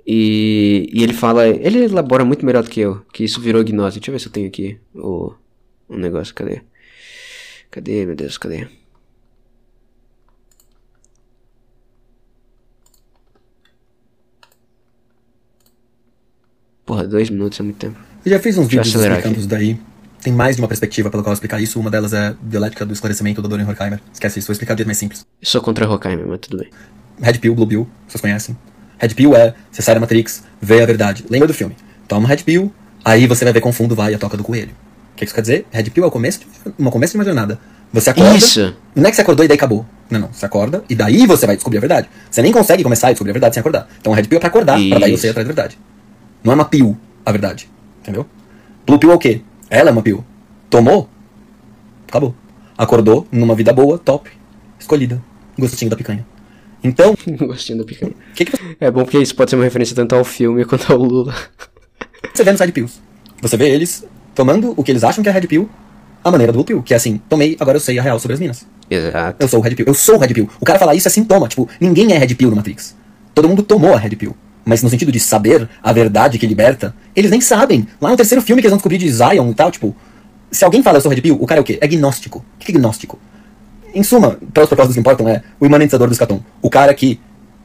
E, 0.05 0.89
e 0.91 1.03
ele 1.03 1.13
fala, 1.13 1.47
ele 1.47 1.83
elabora 1.85 2.25
muito 2.25 2.43
melhor 2.43 2.63
do 2.63 2.69
que 2.69 2.79
eu, 2.79 3.05
que 3.13 3.23
isso 3.23 3.39
virou 3.39 3.63
gnose. 3.63 3.99
Deixa 3.99 4.09
eu 4.09 4.13
ver 4.13 4.19
se 4.19 4.27
eu 4.27 4.31
tenho 4.31 4.47
aqui 4.47 4.79
o, 4.95 5.33
o 5.87 5.97
negócio, 5.97 6.33
cadê? 6.33 6.61
Cadê, 7.69 8.07
meu 8.07 8.15
Deus, 8.15 8.37
cadê? 8.39 8.67
Porra, 16.83 17.07
dois 17.07 17.29
minutos 17.29 17.59
é 17.59 17.63
muito 17.63 17.77
tempo. 17.77 17.99
Eu 18.25 18.31
já 18.31 18.39
fiz 18.39 18.57
uns 18.57 18.67
Deixa 18.67 18.81
vídeos 18.81 19.05
explicando 19.05 19.37
isso 19.37 19.47
daí. 19.47 19.79
Tem 20.21 20.33
mais 20.33 20.55
de 20.55 20.61
uma 20.61 20.67
perspectiva 20.67 21.09
pela 21.09 21.23
qual 21.23 21.33
explicar 21.33 21.61
isso. 21.61 21.79
Uma 21.79 21.89
delas 21.89 22.13
é 22.13 22.35
dialética 22.41 22.85
do 22.85 22.93
esclarecimento 22.93 23.41
do 23.41 23.47
Doran 23.47 23.65
Horkheimer. 23.65 23.99
Esquece 24.13 24.39
isso, 24.39 24.47
vou 24.47 24.53
explicar 24.53 24.73
de 24.73 24.79
jeito 24.79 24.87
mais 24.87 24.97
simples. 24.97 25.25
Eu 25.41 25.47
sou 25.47 25.61
contra 25.61 25.89
Horkheimer, 25.89 26.27
mas 26.27 26.39
tudo 26.39 26.57
bem. 26.57 26.69
Red 27.21 27.33
Pill, 27.33 27.55
Blue 27.55 27.67
Pill, 27.67 27.87
vocês 28.07 28.21
conhecem. 28.21 28.57
Red 28.97 29.09
Pill 29.09 29.35
é, 29.35 29.53
você 29.71 29.81
sai 29.81 29.95
da 29.95 30.01
Matrix, 30.01 30.43
vê 30.61 30.81
a 30.81 30.85
verdade. 30.85 31.25
Lembra 31.29 31.47
do 31.47 31.53
filme? 31.53 31.75
Toma 32.07 32.27
Red 32.27 32.37
Pill, 32.37 32.73
aí 33.03 33.27
você 33.27 33.45
vai 33.45 33.53
ver 33.53 33.61
com 33.61 33.71
fundo 33.71 33.95
vai 33.95 34.13
a 34.13 34.17
toca 34.17 34.35
do 34.35 34.43
coelho. 34.43 34.71
O 35.13 35.15
que 35.15 35.25
isso 35.25 35.33
quer 35.33 35.41
dizer? 35.41 35.65
Red 35.71 35.83
Pill 35.85 36.03
é 36.03 36.07
o 36.07 36.11
começo 36.11 36.39
de, 36.39 36.47
uma 36.77 36.91
começo 36.91 37.13
de 37.13 37.17
uma 37.17 37.25
jornada. 37.25 37.59
Você 37.91 38.09
acorda. 38.09 38.37
Isso! 38.37 38.75
Não 38.95 39.05
é 39.05 39.09
que 39.09 39.15
você 39.15 39.21
acordou 39.21 39.43
e 39.43 39.47
daí 39.47 39.55
acabou. 39.55 39.85
Não, 40.09 40.19
não. 40.19 40.33
Você 40.33 40.45
acorda 40.45 40.83
e 40.89 40.95
daí 40.95 41.25
você 41.25 41.45
vai 41.45 41.55
descobrir 41.55 41.77
a 41.77 41.81
verdade. 41.81 42.09
Você 42.29 42.41
nem 42.41 42.51
consegue 42.51 42.83
começar 42.83 43.07
a 43.07 43.11
descobrir 43.11 43.31
a 43.31 43.33
verdade 43.33 43.55
sem 43.55 43.61
acordar. 43.61 43.87
Então 43.99 44.13
Red 44.13 44.23
Pill 44.23 44.37
é 44.37 44.39
pra 44.39 44.49
acordar, 44.49 44.79
pra 44.89 44.99
daí 44.99 45.13
Isso. 45.13 45.21
você 45.21 45.27
ir 45.27 45.29
atrás 45.31 45.47
da 45.47 45.53
verdade. 45.53 45.79
Não 46.43 46.51
é 46.51 46.55
uma 46.55 46.65
pill 46.65 46.97
a 47.25 47.31
verdade. 47.31 47.69
Entendeu? 48.01 48.25
Blue 48.85 48.99
Pill 48.99 49.11
é 49.11 49.15
o 49.15 49.19
quê? 49.19 49.41
Ela 49.69 49.89
é 49.89 49.91
uma 49.91 50.01
pill. 50.01 50.23
Tomou? 50.69 51.09
Acabou. 52.07 52.33
Acordou 52.77 53.27
numa 53.31 53.55
vida 53.55 53.71
boa, 53.73 53.97
top. 53.97 54.29
Escolhida. 54.79 55.21
Gostinho 55.57 55.91
da 55.91 55.97
picanha. 55.97 56.25
Então, 56.83 57.15
Gostinho 57.39 57.79
da 57.79 57.85
picanha. 57.85 58.13
que, 58.33 58.45
que 58.45 58.51
você 58.51 58.77
É 58.79 58.89
bom 58.89 59.03
porque 59.03 59.19
isso 59.19 59.35
pode 59.35 59.49
ser 59.49 59.57
uma 59.57 59.65
referência 59.65 59.95
tanto 59.95 60.15
ao 60.15 60.23
filme 60.23 60.65
quanto 60.65 60.91
ao 60.91 60.97
Lula. 60.97 61.33
vê 62.35 62.51
nos 62.51 62.61
Red 62.61 62.71
Pills? 62.71 62.99
Você 63.41 63.57
vê 63.57 63.69
eles 63.69 64.05
tomando 64.33 64.73
o 64.75 64.83
que 64.83 64.91
eles 64.91 65.03
acham 65.03 65.23
que 65.23 65.29
é 65.29 65.31
Red 65.31 65.47
Pill, 65.47 65.69
a 66.23 66.31
maneira 66.31 66.51
do 66.51 66.57
Blue 66.57 66.65
Pill, 66.65 66.83
que 66.83 66.93
é 66.93 66.97
assim, 66.97 67.19
tomei, 67.29 67.55
agora 67.59 67.77
eu 67.77 67.81
sei 67.81 67.97
a 67.99 68.01
real 68.01 68.19
sobre 68.19 68.33
as 68.33 68.39
minas. 68.39 68.65
Exato. 68.89 69.37
Eu 69.39 69.47
sou 69.47 69.59
o 69.59 69.61
Red 69.61 69.75
Pill. 69.75 69.85
Eu 69.87 69.93
sou 69.93 70.15
o 70.15 70.17
Red 70.17 70.33
Pill. 70.33 70.49
O 70.59 70.65
cara 70.65 70.79
falar 70.79 70.95
isso 70.95 71.07
é 71.07 71.11
sintoma. 71.11 71.47
Tipo, 71.47 71.69
ninguém 71.79 72.13
é 72.13 72.17
Red 72.17 72.33
Pill 72.35 72.49
no 72.49 72.55
Matrix. 72.55 72.95
Todo 73.33 73.47
mundo 73.47 73.63
tomou 73.63 73.93
a 73.93 73.97
Red 73.97 74.15
Pill. 74.15 74.35
Mas 74.65 74.83
no 74.83 74.89
sentido 74.89 75.11
de 75.11 75.19
saber 75.19 75.67
a 75.81 75.91
verdade 75.91 76.37
que 76.37 76.45
liberta, 76.45 76.93
eles 77.15 77.31
nem 77.31 77.41
sabem. 77.41 77.87
Lá 77.99 78.09
no 78.09 78.17
terceiro 78.17 78.41
filme 78.41 78.61
que 78.61 78.67
eles 78.67 78.71
vão 78.71 78.77
descobrir 78.77 78.97
de 78.97 79.09
Zion 79.11 79.49
e 79.49 79.53
tal, 79.53 79.71
tipo, 79.71 79.95
se 80.51 80.63
alguém 80.63 80.83
fala 80.83 80.97
eu 80.97 81.01
sou 81.01 81.11
Red 81.11 81.21
Pill, 81.21 81.37
o 81.39 81.45
cara 81.45 81.59
é 81.59 81.61
o 81.61 81.65
quê? 81.65 81.77
É 81.81 81.87
gnóstico. 81.87 82.39
O 82.39 82.59
que 82.59 82.71
é 82.71 82.75
gnóstico? 82.75 83.19
Em 83.93 84.03
suma, 84.03 84.37
para 84.53 84.63
os 84.63 84.69
propósitos 84.69 84.95
que 84.95 84.99
importam, 84.99 85.27
é 85.27 85.41
o 85.59 85.65
imanentizador 85.65 86.07
do 86.07 86.13
escatom. 86.13 86.41
O 86.61 86.69
cara 86.69 86.93
que 86.93 87.19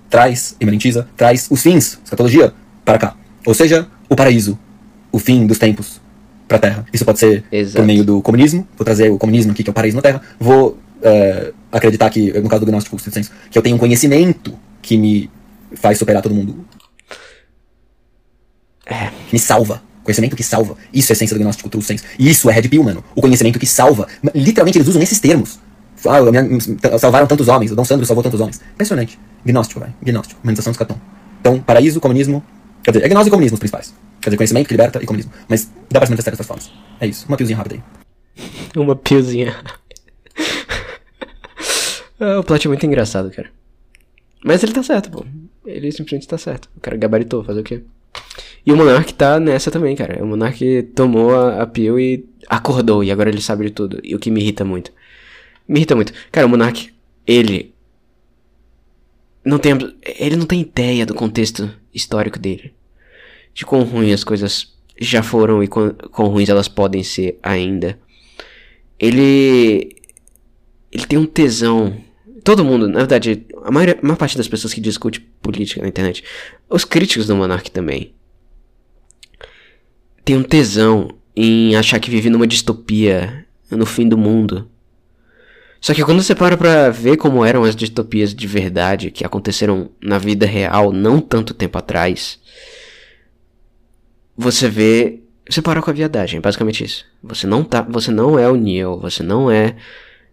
traz, 0.09 0.57
imanentiza, 0.61 1.09
traz 1.17 1.47
os 1.51 1.63
fins, 1.63 1.99
escatologia, 2.05 2.53
para 2.85 2.99
cá. 2.99 3.17
Ou 3.45 3.53
seja, 3.53 3.87
o 4.09 4.17
paraíso, 4.17 4.59
o 5.13 5.19
fim 5.19 5.47
dos 5.47 5.59
tempos 5.59 6.01
para 6.47 6.57
a 6.57 6.61
Terra. 6.61 6.87
Isso 6.93 7.05
pode 7.05 7.19
ser 7.19 7.45
Exato. 7.51 7.79
por 7.79 7.87
meio 7.87 8.05
do 8.05 8.23
comunismo, 8.23 8.67
vou 8.77 8.85
trazer 8.85 9.11
o 9.11 9.19
comunismo 9.19 9.53
aqui, 9.53 9.63
que 9.63 9.71
é 9.71 9.73
o 9.73 9.75
paraíso 9.75 9.97
na 9.97 10.03
Terra, 10.03 10.23
vou 10.39 10.79
é, 11.03 11.53
acreditar 11.73 12.11
que, 12.11 12.33
no 12.41 12.49
caso 12.49 12.65
do 12.65 12.71
gnóstico, 12.71 12.97
que 13.51 13.59
eu 13.59 13.63
tenho 13.63 13.77
um 13.77 13.79
conhecimento 13.79 14.55
que 14.81 14.97
me 14.97 15.31
faz 15.75 15.99
superar 15.99 16.23
todo 16.23 16.35
mundo. 16.35 16.65
É. 18.87 19.11
Me 19.33 19.39
salva. 19.39 19.83
Conhecimento 20.03 20.37
que 20.37 20.43
salva. 20.43 20.77
Isso 20.93 21.11
é 21.11 21.15
essência 21.15 21.37
do 21.37 21.43
gnóstico 21.43 21.69
true 21.71 21.83
sense. 21.83 22.05
E 22.19 22.29
isso 22.31 22.51
é 22.51 22.53
Red 22.53 22.69
Pill, 22.69 22.83
mano. 22.85 23.03
O 23.15 23.21
conhecimento 23.23 23.59
que 23.59 23.67
salva. 23.67 24.07
Literalmente 24.35 24.77
eles 24.79 24.89
usam 24.89 25.01
esses 25.03 25.19
termos. 25.19 25.59
Ah, 26.07 26.21
me- 26.21 26.99
salvaram 26.99 27.27
tantos 27.27 27.49
homens, 27.49 27.73
o 27.73 27.77
Dom 27.77 27.85
Sandro 27.85 28.05
salvou 28.05 28.23
tantos 28.23 28.39
homens. 28.41 28.61
Impressionante. 28.75 29.19
Gnóstico, 29.45 29.81
velho. 29.81 29.95
Gnóstico. 30.03 30.39
Humanização 30.43 30.71
do 30.73 30.75
escatom. 30.75 30.99
Então, 31.41 31.59
paraíso, 31.61 31.99
comunismo. 32.01 32.45
Quer 32.83 32.91
dizer, 32.91 33.05
é 33.07 33.09
gnose 33.09 33.29
e 33.29 33.31
comunismo 33.31 33.55
os 33.55 33.59
principais. 33.61 33.95
Quer 34.21 34.29
dizer, 34.29 34.37
conhecimento 34.37 34.67
que 34.67 34.75
liberta 34.75 35.03
e 35.03 35.07
comunismo. 35.07 35.33
Mas 35.49 35.71
dá 35.91 35.99
pra 36.01 36.07
se 36.07 36.11
manifestar 36.11 36.33
dessas 36.33 36.47
formas. 36.47 36.71
É 37.01 37.07
isso. 37.07 37.25
Uma 37.27 37.39
piozinha 37.39 37.57
rápida 37.57 37.77
aí. 37.77 37.83
Uma 38.77 38.95
piozinha. 38.97 39.57
Ah, 42.21 42.39
o 42.41 42.45
plot 42.45 42.67
é 42.67 42.69
muito 42.69 42.85
engraçado, 42.85 43.31
cara. 43.31 43.49
Mas 44.45 44.63
ele 44.63 44.73
tá 44.73 44.83
certo, 44.83 45.11
pô. 45.11 45.25
Ele 45.65 45.91
simplesmente 45.91 46.29
tá 46.29 46.37
certo. 46.37 46.69
O 46.77 46.81
cara 46.81 46.97
gabaritou, 46.99 47.43
fazer 47.43 47.61
o 47.61 47.65
quê? 47.65 47.83
E 48.67 48.73
o 48.73 48.77
Monark 48.77 49.13
tá 49.13 49.39
nessa 49.39 49.71
também, 49.71 49.95
cara. 49.95 50.23
O 50.25 50.27
Monark 50.27 50.83
tomou 50.95 51.35
a, 51.35 51.63
a 51.63 51.71
e 52.01 52.25
acordou. 52.49 53.05
E 53.05 53.11
agora 53.11 53.29
ele 53.29 53.41
sabe 53.41 53.67
de 53.67 53.71
tudo. 53.71 54.01
E 54.03 54.15
o 54.15 54.19
que 54.19 54.31
me 54.31 54.41
irrita 54.41 54.65
muito. 54.65 54.91
Me 55.69 55.81
irrita 55.81 55.95
muito. 55.95 56.13
Cara, 56.33 56.47
o 56.47 56.51
Monark, 56.51 56.91
ele. 57.27 57.75
Não 59.45 59.59
tem. 59.59 59.73
Ele 60.19 60.37
não 60.37 60.47
tem 60.47 60.63
ideia 60.63 61.05
do 61.05 61.15
contexto 61.15 61.71
histórico 61.93 62.39
dele. 62.39 62.73
De 63.53 63.67
quão 63.67 63.83
ruim 63.83 64.13
as 64.13 64.25
coisas 64.25 64.75
já 64.99 65.23
foram 65.23 65.63
e 65.63 65.69
quão, 65.69 65.91
quão 66.11 66.29
ruins 66.29 66.49
elas 66.49 66.69
podem 66.69 67.03
ser 67.03 67.39
ainda. 67.43 67.99
Ele. 68.99 69.95
Ele 70.91 71.07
tem 71.07 71.19
um 71.19 71.27
tesão. 71.27 71.95
Todo 72.43 72.65
mundo, 72.65 72.89
na 72.89 73.01
verdade, 73.01 73.47
a 73.63 73.71
maior, 73.71 73.97
a 73.99 74.03
maior 74.03 74.17
parte 74.17 74.37
das 74.37 74.49
pessoas 74.49 74.73
que 74.73 74.81
discute 74.81 75.21
política 75.21 75.81
na 75.81 75.89
internet, 75.89 76.23
os 76.69 76.85
críticos 76.85 77.27
do 77.27 77.35
Monark 77.35 77.71
também, 77.71 78.13
um 80.33 80.43
tesão 80.43 81.09
em 81.37 81.77
achar 81.77 82.01
que 82.01 82.11
vive 82.11 82.31
numa 82.31 82.47
distopia 82.47 83.45
no 83.71 83.85
fim 83.85 84.09
do 84.09 84.17
mundo. 84.17 84.71
Só 85.81 85.93
que 85.93 86.03
quando 86.03 86.23
você 86.23 86.35
para 86.35 86.57
pra 86.57 86.89
ver 86.89 87.19
como 87.19 87.45
eram 87.45 87.63
as 87.63 87.77
distopias 87.77 88.35
de 88.35 88.47
verdade 88.47 89.11
que 89.11 89.23
aconteceram 89.23 89.91
na 90.01 90.17
vida 90.17 90.47
real 90.47 90.91
não 90.93 91.21
tanto 91.21 91.53
tempo 91.53 91.77
atrás, 91.77 92.41
você 94.35 94.67
vê. 94.69 95.21
Você 95.47 95.61
para 95.61 95.83
com 95.83 95.91
a 95.91 95.93
viadagem, 95.93 96.41
basicamente 96.41 96.83
isso. 96.83 97.05
Você 97.23 97.47
não 97.47 97.63
tá. 97.63 97.83
Você 97.83 98.11
não 98.11 98.39
é 98.39 98.49
o 98.49 98.57
Neo, 98.57 98.99
você 98.99 99.23
não 99.23 99.51
é. 99.51 99.77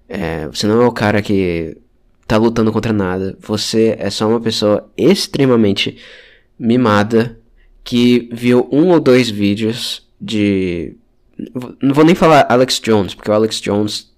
é, 0.08 0.48
você 0.48 0.66
não 0.66 0.82
é 0.82 0.88
o 0.88 0.92
cara 0.94 1.22
que 1.22 1.78
tá 2.26 2.38
lutando 2.38 2.72
contra 2.72 2.94
nada. 2.94 3.38
Você 3.42 3.98
é 4.00 4.10
só 4.10 4.30
uma 4.30 4.40
pessoa 4.40 4.90
extremamente 4.96 5.98
mimada 6.58 7.41
que 7.84 8.30
viu 8.32 8.68
um 8.72 8.90
ou 8.90 9.00
dois 9.00 9.30
vídeos 9.30 10.08
de. 10.20 10.96
Não 11.82 11.94
vou 11.94 12.06
nem 12.06 12.16
falar 12.16 12.46
Alex 12.50 12.80
Jones, 12.80 13.16
porque 13.16 13.32
o 13.32 13.34
Alex 13.34 13.60
Jones 13.60 14.12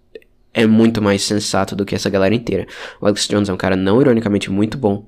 é 0.53 0.68
muito 0.68 1.01
mais 1.01 1.22
sensato 1.22 1.76
do 1.76 1.86
que 1.86 1.95
essa 1.95 2.09
galera 2.09 2.36
inteira. 2.36 2.68
O 3.01 3.05
Alex 3.05 3.28
Jones 3.28 3.49
é 3.49 3.53
um 3.53 3.57
cara 3.57 3.76
não 3.76 4.01
ironicamente 4.01 4.51
muito 4.51 4.78
bom. 4.78 5.07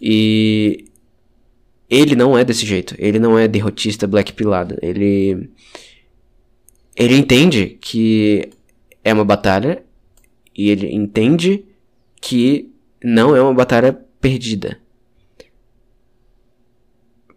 E 0.00 0.84
ele 1.88 2.14
não 2.16 2.36
é 2.36 2.44
desse 2.44 2.66
jeito. 2.66 2.94
Ele 2.98 3.18
não 3.18 3.38
é 3.38 3.48
derrotista 3.48 4.06
black 4.06 4.32
pilado. 4.32 4.76
Ele 4.82 5.48
ele 6.96 7.16
entende 7.16 7.78
que 7.80 8.50
é 9.02 9.12
uma 9.12 9.24
batalha 9.24 9.82
e 10.56 10.70
ele 10.70 10.92
entende 10.92 11.64
que 12.20 12.70
não 13.02 13.34
é 13.34 13.42
uma 13.42 13.54
batalha 13.54 13.98
perdida. 14.20 14.78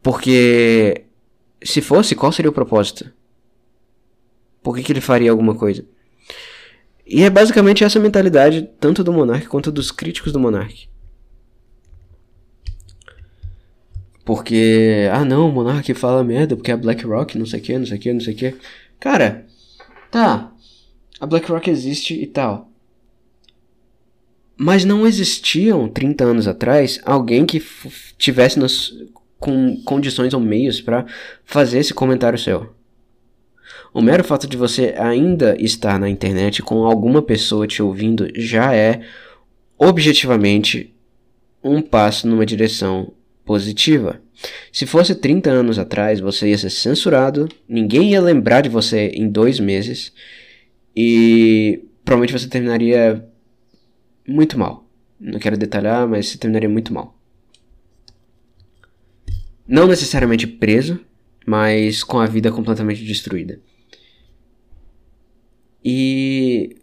Porque 0.07 1.03
se 1.61 1.81
fosse, 1.81 2.15
qual 2.15 2.31
seria 2.31 2.49
o 2.49 2.53
propósito? 2.53 3.11
Por 4.63 4.73
que, 4.73 4.81
que 4.81 4.93
ele 4.93 5.01
faria 5.01 5.29
alguma 5.29 5.53
coisa? 5.53 5.85
E 7.05 7.23
é 7.23 7.29
basicamente 7.29 7.83
essa 7.83 7.99
mentalidade, 7.99 8.69
tanto 8.79 9.03
do 9.03 9.11
Monark 9.11 9.47
quanto 9.49 9.69
dos 9.69 9.91
críticos 9.91 10.31
do 10.31 10.39
Monark. 10.39 10.87
Porque, 14.23 15.09
ah 15.11 15.25
não, 15.25 15.49
o 15.49 15.51
Monark 15.51 15.93
fala 15.93 16.23
merda 16.23 16.55
porque 16.55 16.71
é 16.71 16.77
BlackRock, 16.77 17.37
não 17.37 17.45
sei 17.45 17.59
o 17.59 17.63
que, 17.63 17.77
não 17.77 17.85
sei 17.85 17.97
o 17.97 17.99
que, 17.99 18.13
não 18.13 18.21
sei 18.21 18.33
o 18.33 18.37
que. 18.37 18.55
Cara, 19.01 19.45
tá, 20.09 20.53
a 21.19 21.25
BlackRock 21.25 21.69
existe 21.69 22.13
e 22.13 22.27
tal. 22.27 22.71
Mas 24.55 24.85
não 24.85 25.05
existiam 25.05 25.89
30 25.89 26.23
anos 26.23 26.47
atrás 26.47 26.97
alguém 27.03 27.45
que 27.45 27.61
tivesse 28.17 28.57
nos, 28.57 28.95
com 29.39 29.81
condições 29.83 30.33
ou 30.33 30.39
meios 30.39 30.81
para 30.81 31.05
fazer 31.43 31.79
esse 31.79 31.93
comentário 31.93 32.39
seu. 32.39 32.75
O 33.93 34.01
mero 34.01 34.23
fato 34.23 34.47
de 34.47 34.57
você 34.57 34.93
ainda 34.97 35.55
estar 35.59 35.99
na 35.99 36.09
internet 36.09 36.61
com 36.61 36.85
alguma 36.85 37.21
pessoa 37.21 37.67
te 37.67 37.81
ouvindo 37.81 38.27
já 38.35 38.73
é 38.73 39.01
objetivamente 39.77 40.93
um 41.63 41.81
passo 41.81 42.27
numa 42.27 42.45
direção 42.45 43.13
positiva. 43.45 44.21
Se 44.71 44.85
fosse 44.85 45.15
30 45.15 45.49
anos 45.49 45.79
atrás, 45.79 46.19
você 46.19 46.49
ia 46.49 46.57
ser 46.57 46.69
censurado, 46.69 47.49
ninguém 47.67 48.11
ia 48.11 48.21
lembrar 48.21 48.61
de 48.61 48.69
você 48.69 49.07
em 49.07 49.27
dois 49.27 49.59
meses 49.59 50.13
e 50.95 51.83
provavelmente 52.05 52.39
você 52.39 52.47
terminaria 52.47 53.25
muito 54.27 54.59
mal. 54.59 54.85
Não 55.19 55.39
quero 55.39 55.57
detalhar, 55.57 56.07
mas 56.07 56.27
você 56.27 56.37
terminaria 56.37 56.69
muito 56.69 56.93
mal. 56.93 57.16
Não 59.67 59.87
necessariamente 59.87 60.47
preso, 60.47 60.99
mas 61.45 62.03
com 62.03 62.19
a 62.19 62.25
vida 62.25 62.51
completamente 62.51 63.03
destruída. 63.03 63.59
E 65.83 66.77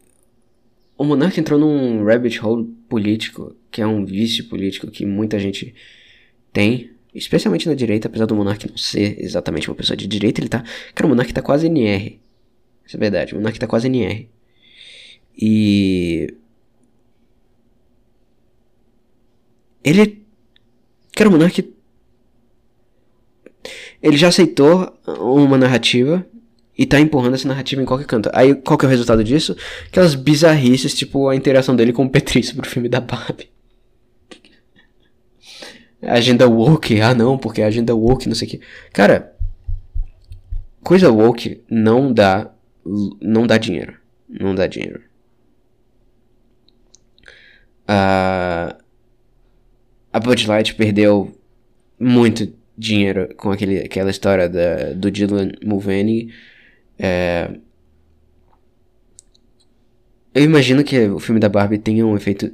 o 0.97 1.05
Monark 1.05 1.39
entrou 1.39 1.59
num 1.59 2.05
rabbit 2.05 2.45
hole 2.45 2.64
político, 2.89 3.57
que 3.70 3.82
é 3.82 3.87
um 3.87 4.05
vício 4.05 4.49
político 4.49 4.91
que 4.91 5.05
muita 5.05 5.39
gente 5.39 5.74
tem, 6.53 6.91
especialmente 7.14 7.68
na 7.68 7.74
direita, 7.74 8.09
apesar 8.09 8.26
do 8.26 8.35
Monark 8.35 8.68
não 8.68 8.76
ser 8.76 9.20
exatamente 9.20 9.68
uma 9.68 9.74
pessoa 9.74 9.97
de 9.97 10.07
direita, 10.07 10.41
ele 10.41 10.49
tá. 10.49 10.62
Cara, 10.95 11.07
o 11.07 11.11
Monark 11.11 11.32
tá 11.32 11.43
quase 11.43 11.66
NR. 11.66 12.20
Isso 12.87 12.97
é 12.97 13.01
verdade, 13.01 13.35
o 13.35 13.37
Monark 13.37 13.59
tá 13.59 13.66
quase 13.66 13.87
NR. 13.89 14.28
E. 15.37 16.32
Ele. 19.82 20.22
Cara, 21.14 21.28
o 21.28 21.32
Monark. 21.32 21.74
Ele 24.05 24.18
já 24.18 24.28
aceitou 24.28 24.94
uma 25.07 25.57
narrativa 25.57 26.26
e 26.76 26.84
tá 26.84 27.00
empurrando 27.00 27.36
essa 27.36 27.48
narrativa 27.48 27.80
em 27.80 27.86
qualquer 27.86 28.05
canto. 28.05 28.28
Aí 28.34 28.55
qual 28.55 28.76
que 28.76 28.84
é 28.84 28.88
o 28.88 28.90
resultado 28.90 29.24
disso? 29.24 29.57
Aquelas 29.86 30.14
bizarrices, 30.14 30.94
tipo 30.94 31.26
a 31.30 31.34
interação 31.34 31.74
dele 31.74 31.90
com 31.90 32.05
o 32.05 32.11
Petrício 32.11 32.55
pro 32.55 32.68
filme 32.68 32.86
da 32.86 33.00
Barbie. 33.00 33.48
Agenda 36.02 36.46
woke, 36.46 37.00
ah 37.00 37.14
não, 37.14 37.38
porque 37.38 37.62
é 37.62 37.64
agenda 37.64 37.94
woke, 37.94 38.28
não 38.28 38.34
sei 38.34 38.46
o 38.46 38.50
que. 38.50 38.61
Cara, 38.92 39.34
coisa 40.82 41.11
woke 41.11 41.64
não 41.70 42.12
dá 42.12 42.50
não 43.22 43.46
dá 43.46 43.57
dinheiro. 43.57 43.96
Não 44.28 44.55
dá 44.55 44.66
dinheiro. 44.66 45.00
A 47.88 48.76
a 50.12 50.20
Bud 50.20 50.46
Light 50.46 50.74
perdeu 50.74 51.34
muito 51.98 52.52
dinheiro 52.77 53.35
com 53.37 53.51
aquele, 53.51 53.79
aquela 53.79 54.11
história 54.11 54.49
da, 54.49 54.93
do 54.95 55.11
Dylan 55.11 55.53
Mulvaney. 55.64 56.31
É... 56.99 57.51
Eu 60.35 60.43
imagino 60.43 60.83
que 60.83 60.99
o 61.09 61.20
filme 61.20 61.41
da 61.41 61.49
Barbie 61.49 61.79
tenha 61.79 62.05
um 62.05 62.16
efeito 62.16 62.53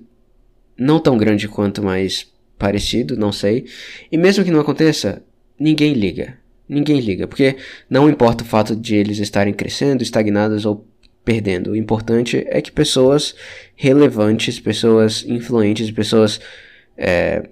não 0.77 1.01
tão 1.01 1.16
grande 1.16 1.49
quanto, 1.49 1.83
mas 1.83 2.31
parecido, 2.59 3.16
não 3.16 3.33
sei. 3.33 3.66
E 4.12 4.18
mesmo 4.18 4.45
que 4.45 4.51
não 4.51 4.61
aconteça, 4.61 5.23
ninguém 5.59 5.95
liga. 5.95 6.39
Ninguém 6.68 7.01
liga, 7.01 7.27
porque 7.27 7.57
não 7.89 8.09
importa 8.09 8.45
o 8.45 8.47
fato 8.47 8.77
de 8.77 8.95
eles 8.95 9.18
estarem 9.18 9.53
crescendo, 9.53 10.05
estagnados 10.05 10.64
ou 10.64 10.87
perdendo. 11.25 11.73
O 11.73 11.77
importante 11.77 12.45
é 12.47 12.62
que 12.62 12.71
pessoas 12.71 13.35
relevantes, 13.75 14.61
pessoas 14.61 15.25
influentes, 15.27 15.91
pessoas 15.91 16.41
é, 16.97 17.49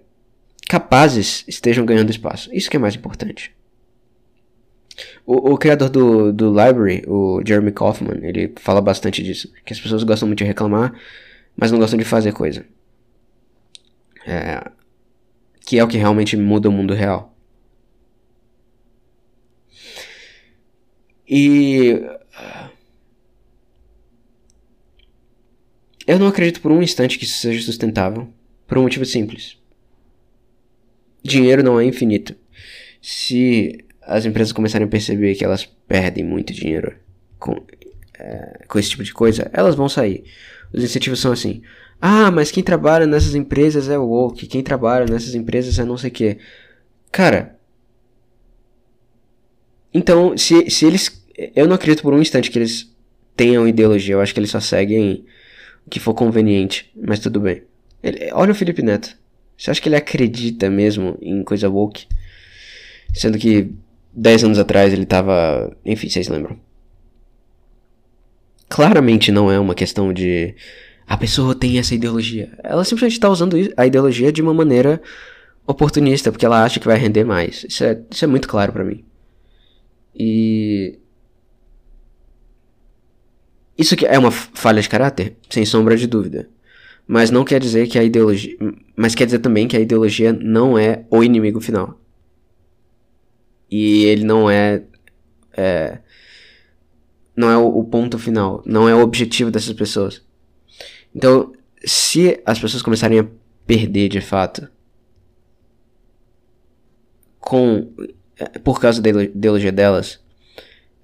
capazes 0.69 1.45
estejam 1.49 1.87
ganhando 1.87 2.11
espaço. 2.11 2.51
Isso 2.53 2.71
que 2.71 2.77
é 2.77 2.81
mais 2.81 2.95
importante. 2.95 3.57
O, 5.25 5.53
o, 5.53 5.59
criador 5.59 5.89
do, 5.89 6.33
do 6.33 6.49
Library, 6.49 7.05
o 7.07 7.41
Jeremy 7.47 7.73
Kaufman, 7.73 8.19
ele 8.23 8.53
fala 8.57 8.81
bastante 8.81 9.23
disso. 9.23 9.53
Que 9.65 9.73
as 9.73 9.81
pessoas 9.81 10.03
gostam 10.03 10.27
muito 10.29 10.39
de 10.39 10.45
reclamar, 10.45 10.93
mas 11.57 11.73
não 11.73 11.79
gostam 11.79 11.99
de 11.99 12.05
fazer 12.05 12.33
coisa. 12.33 12.67
É, 14.27 14.71
que 15.65 15.79
é 15.79 15.85
o 15.85 15.89
que 15.89 15.97
realmente 15.97 16.37
muda 16.37 16.69
o 16.69 16.73
mundo 16.73 16.95
real. 16.95 17.35
E. 21.27 22.03
Eu 26.07 26.19
não 26.19 26.27
acredito 26.27 26.63
por 26.63 26.73
um 26.73 26.83
instante 26.83 27.19
que 27.19 27.25
isso 27.25 27.39
seja 27.39 27.65
sustentável. 27.65 28.29
Por 28.67 28.79
um 28.79 28.83
motivo 28.83 29.05
simples. 29.05 29.59
Dinheiro 31.23 31.63
não 31.63 31.81
é 31.81 31.85
infinito. 31.85 32.35
Se 33.01 33.85
as 34.03 34.25
empresas 34.25 34.53
começarem 34.53 34.87
a 34.87 34.91
perceber 34.91 35.35
que 35.35 35.45
elas 35.45 35.67
perdem 35.87 36.25
muito 36.25 36.53
dinheiro 36.53 36.97
com, 37.39 37.63
é, 38.19 38.65
com 38.67 38.79
esse 38.79 38.91
tipo 38.91 39.05
de 39.05 39.13
coisa, 39.13 39.51
elas 39.53 39.75
vão 39.75 39.89
sair. 39.89 40.25
Os 40.73 40.83
incentivos 40.83 41.21
são 41.21 41.33
assim. 41.33 41.63
Ah, 42.01 42.31
mas 42.31 42.51
quem 42.51 42.63
trabalha 42.63 43.07
nessas 43.07 43.35
empresas 43.35 43.89
é 43.89 43.99
woke, 43.99 44.47
quem 44.47 44.63
trabalha 44.63 45.05
nessas 45.07 45.35
empresas 45.35 45.79
é 45.79 45.85
não 45.85 45.97
sei 45.97 46.11
o 46.11 46.13
que. 46.13 46.39
Cara. 47.11 47.59
Então, 49.93 50.37
se, 50.37 50.71
se 50.71 50.87
eles. 50.87 51.25
Eu 51.55 51.67
não 51.67 51.75
acredito 51.75 52.03
por 52.03 52.15
um 52.15 52.21
instante 52.21 52.51
que 52.51 52.59
eles 52.59 52.95
tenham 53.37 53.69
ideologia, 53.69 54.15
eu 54.15 54.21
acho 54.21 54.35
que 54.35 54.41
eles 54.41 54.51
só 54.51 54.61
seguem 54.61 55.25
o 55.87 55.91
que 55.91 56.01
for 56.01 56.15
conveniente, 56.15 56.91
mas 56.97 57.21
tudo 57.21 57.41
bem. 57.41 57.63
Ele, 58.03 58.31
olha 58.33 58.53
o 58.53 58.55
Felipe 58.55 58.83
Neto. 58.83 59.17
Você 59.59 59.73
acha 59.73 59.83
que 59.83 59.89
ele 59.89 59.97
acredita 59.97 60.71
mesmo 60.71 61.19
em 61.21 61.43
coisa 61.43 61.69
woke? 61.69 62.07
Sendo 63.13 63.37
que 63.37 63.73
10 64.13 64.45
anos 64.45 64.59
atrás 64.59 64.93
ele 64.93 65.05
tava. 65.05 65.77
Enfim, 65.85 66.09
vocês 66.09 66.29
lembram. 66.29 66.57
Claramente 68.69 69.33
não 69.33 69.51
é 69.51 69.59
uma 69.59 69.75
questão 69.75 70.13
de. 70.13 70.55
A 71.07 71.17
pessoa 71.17 71.55
tem 71.55 71.79
essa 71.79 71.95
ideologia. 71.95 72.57
Ela 72.63 72.85
simplesmente 72.85 73.15
está 73.15 73.29
usando 73.29 73.57
a 73.77 73.87
ideologia 73.87 74.31
de 74.31 74.41
uma 74.41 74.55
maneira 74.55 75.03
oportunista, 75.67 76.31
porque 76.31 76.47
ela 76.47 76.63
acha 76.63 76.79
que 76.79 76.87
vai 76.87 76.97
render 76.97 77.25
mais. 77.25 77.65
Isso 77.69 77.83
é, 77.83 78.01
isso 78.11 78.25
é 78.25 78.29
muito 78.29 78.47
claro 78.47 78.73
para 78.73 78.85
mim. 78.85 79.05
E. 80.15 80.99
Isso 83.77 83.97
que 83.97 84.07
é 84.07 84.19
uma 84.19 84.31
falha 84.31 84.83
de 84.83 84.89
caráter? 84.89 85.37
Sem 85.51 85.65
sombra 85.65 85.97
de 85.97 86.07
dúvida. 86.07 86.49
Mas 87.11 87.31
não 87.31 87.43
quer 87.43 87.59
dizer 87.59 87.89
que 87.89 87.99
a 87.99 88.05
ideologia. 88.05 88.55
Mas 88.95 89.15
quer 89.15 89.25
dizer 89.25 89.39
também 89.39 89.67
que 89.67 89.75
a 89.75 89.81
ideologia 89.81 90.31
não 90.31 90.79
é 90.79 91.07
o 91.11 91.25
inimigo 91.25 91.59
final. 91.59 91.99
E 93.71 94.05
ele 94.05 94.25
não 94.25 94.51
é. 94.51 94.83
é 95.57 96.01
não 97.35 97.49
é 97.49 97.57
o, 97.57 97.79
o 97.79 97.85
ponto 97.85 98.19
final. 98.19 98.63
Não 98.67 98.87
é 98.87 98.95
o 98.95 99.01
objetivo 99.01 99.51
dessas 99.51 99.73
pessoas. 99.73 100.23
Então, 101.15 101.55
se 101.83 102.43
as 102.45 102.59
pessoas 102.59 102.83
começarem 102.83 103.21
a 103.21 103.27
perder 103.67 104.11
de 104.11 104.21
fato. 104.21 104.69
Com. 107.41 107.91
Por 108.63 108.79
causa 108.79 109.01
da 109.01 109.09
ideologia 109.09 109.73
delas. 109.73 110.21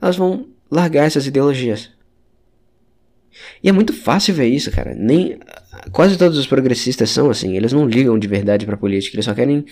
Elas 0.02 0.16
vão 0.16 0.48
largar 0.70 1.06
essas 1.06 1.26
ideologias. 1.26 1.93
E 3.62 3.68
é 3.68 3.72
muito 3.72 3.92
fácil 3.92 4.34
ver 4.34 4.46
isso, 4.46 4.70
cara. 4.70 4.94
Nem 4.94 5.38
quase 5.92 6.16
todos 6.16 6.38
os 6.38 6.46
progressistas 6.46 7.10
são 7.10 7.30
assim. 7.30 7.56
Eles 7.56 7.72
não 7.72 7.86
ligam 7.86 8.18
de 8.18 8.26
verdade 8.26 8.66
para 8.66 8.76
política. 8.76 9.16
Eles 9.16 9.24
só 9.24 9.34
querem 9.34 9.64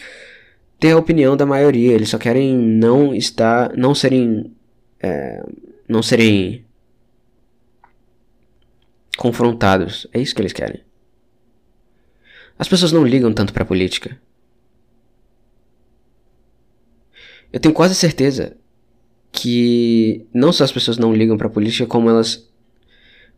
ter 0.78 0.92
a 0.92 0.98
opinião 0.98 1.36
da 1.36 1.46
maioria. 1.46 1.92
Eles 1.92 2.08
só 2.08 2.18
querem 2.18 2.56
não 2.56 3.14
estar, 3.14 3.76
não 3.76 3.94
serem, 3.94 4.52
é, 5.00 5.42
não 5.88 6.02
serem 6.02 6.64
confrontados. 9.16 10.06
É 10.12 10.20
isso 10.20 10.34
que 10.34 10.42
eles 10.42 10.52
querem. 10.52 10.80
As 12.58 12.68
pessoas 12.68 12.92
não 12.92 13.06
ligam 13.06 13.32
tanto 13.32 13.52
para 13.52 13.64
política. 13.64 14.20
Eu 17.52 17.60
tenho 17.60 17.74
quase 17.74 17.94
certeza 17.94 18.56
que 19.30 20.26
não 20.32 20.52
só 20.52 20.64
as 20.64 20.72
pessoas 20.72 20.98
não 20.98 21.14
ligam 21.14 21.36
para 21.36 21.48
política, 21.48 21.86
como 21.86 22.08
elas 22.08 22.48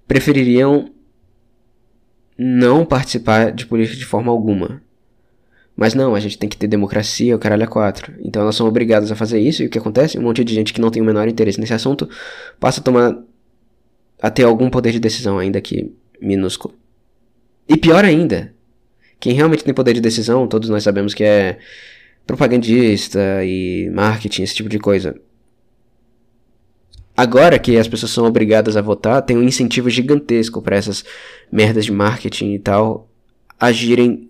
prefeririam 0.07 0.91
não 2.37 2.85
participar 2.85 3.53
de 3.53 3.67
política 3.67 3.97
de 3.97 4.05
forma 4.05 4.31
alguma. 4.31 4.83
Mas 5.77 5.95
não, 5.95 6.15
a 6.15 6.21
gente 6.21 6.39
tem 6.39 6.49
que 6.49 6.57
ter 6.57 6.69
democracia, 6.69 7.35
o 7.35 7.39
caralho 7.39 7.65
é 7.65 7.67
quatro. 7.67 8.15
Então 8.21 8.43
elas 8.43 8.55
são 8.55 8.67
obrigadas 8.67 9.11
a 9.11 9.17
fazer 9.17 9.41
isso, 9.41 9.63
e 9.63 9.67
o 9.67 9.71
que 9.71 9.79
acontece? 9.79 10.19
Um 10.19 10.23
monte 10.23 10.45
de 10.45 10.55
gente 10.55 10.73
que 10.73 10.81
não 10.81 10.91
tem 10.91 11.03
o 11.03 11.05
menor 11.05 11.27
interesse 11.27 11.61
nesse 11.61 11.75
assunto 11.75 12.09
passa 12.61 12.81
a 12.81 12.85
tomar. 12.85 13.19
a 14.21 14.31
ter 14.31 14.45
algum 14.45 14.71
poder 14.71 14.93
de 14.93 15.01
decisão, 15.01 15.39
ainda 15.39 15.61
que 15.61 15.93
minúsculo. 16.21 16.75
E 17.69 17.77
pior 17.77 18.05
ainda, 18.05 18.55
quem 19.19 19.33
realmente 19.33 19.65
tem 19.65 19.75
poder 19.75 19.95
de 19.95 20.01
decisão, 20.01 20.47
todos 20.47 20.69
nós 20.69 20.83
sabemos 20.83 21.15
que 21.15 21.25
é 21.25 21.59
propagandista 22.27 23.45
e 23.45 23.91
marketing, 23.91 24.43
esse 24.43 24.55
tipo 24.55 24.69
de 24.69 24.79
coisa. 24.79 25.19
Agora 27.17 27.59
que 27.59 27.77
as 27.77 27.87
pessoas 27.87 28.12
são 28.12 28.27
obrigadas 28.27 28.77
a 28.77 28.83
votar, 28.83 29.23
tem 29.23 29.37
um 29.37 29.43
incentivo 29.43 29.89
gigantesco 29.89 30.61
para 30.61 30.77
essas 30.77 31.05
merdas 31.51 31.85
de 31.85 31.93
marketing 31.93 32.55
e 32.55 32.59
tal 32.59 33.09
agirem 33.59 34.29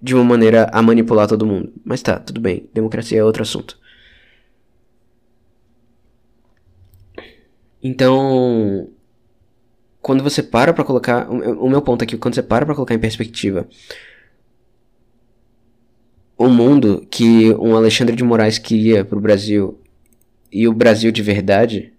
de 0.00 0.14
uma 0.14 0.24
maneira 0.24 0.70
a 0.72 0.80
manipular 0.80 1.26
todo 1.26 1.46
mundo. 1.46 1.72
Mas 1.84 2.00
tá, 2.00 2.18
tudo 2.18 2.40
bem. 2.40 2.68
Democracia 2.72 3.18
é 3.18 3.24
outro 3.24 3.42
assunto. 3.42 3.78
Então, 7.82 8.88
quando 10.00 10.22
você 10.22 10.42
para 10.42 10.72
pra 10.72 10.84
colocar. 10.84 11.28
O 11.30 11.68
meu 11.68 11.82
ponto 11.82 12.04
aqui, 12.04 12.16
quando 12.16 12.34
você 12.34 12.42
para 12.42 12.64
pra 12.64 12.74
colocar 12.74 12.94
em 12.94 12.98
perspectiva 12.98 13.66
o 16.36 16.48
mundo 16.48 17.06
que 17.10 17.52
um 17.54 17.76
Alexandre 17.76 18.16
de 18.16 18.24
Moraes 18.24 18.56
queria 18.56 19.04
pro 19.04 19.20
Brasil 19.20 19.78
e 20.52 20.66
o 20.66 20.72
Brasil 20.72 21.10
de 21.12 21.22
verdade, 21.22 21.92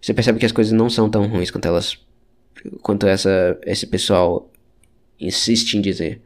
você 0.00 0.14
percebe 0.14 0.38
que 0.38 0.46
as 0.46 0.52
coisas 0.52 0.72
não 0.72 0.88
são 0.88 1.10
tão 1.10 1.26
ruins 1.26 1.50
quanto 1.50 1.66
elas. 1.66 1.98
quanto 2.82 3.06
essa, 3.06 3.58
esse 3.64 3.86
pessoal 3.86 4.50
insiste 5.20 5.74
em 5.74 5.80
dizer. 5.80 6.20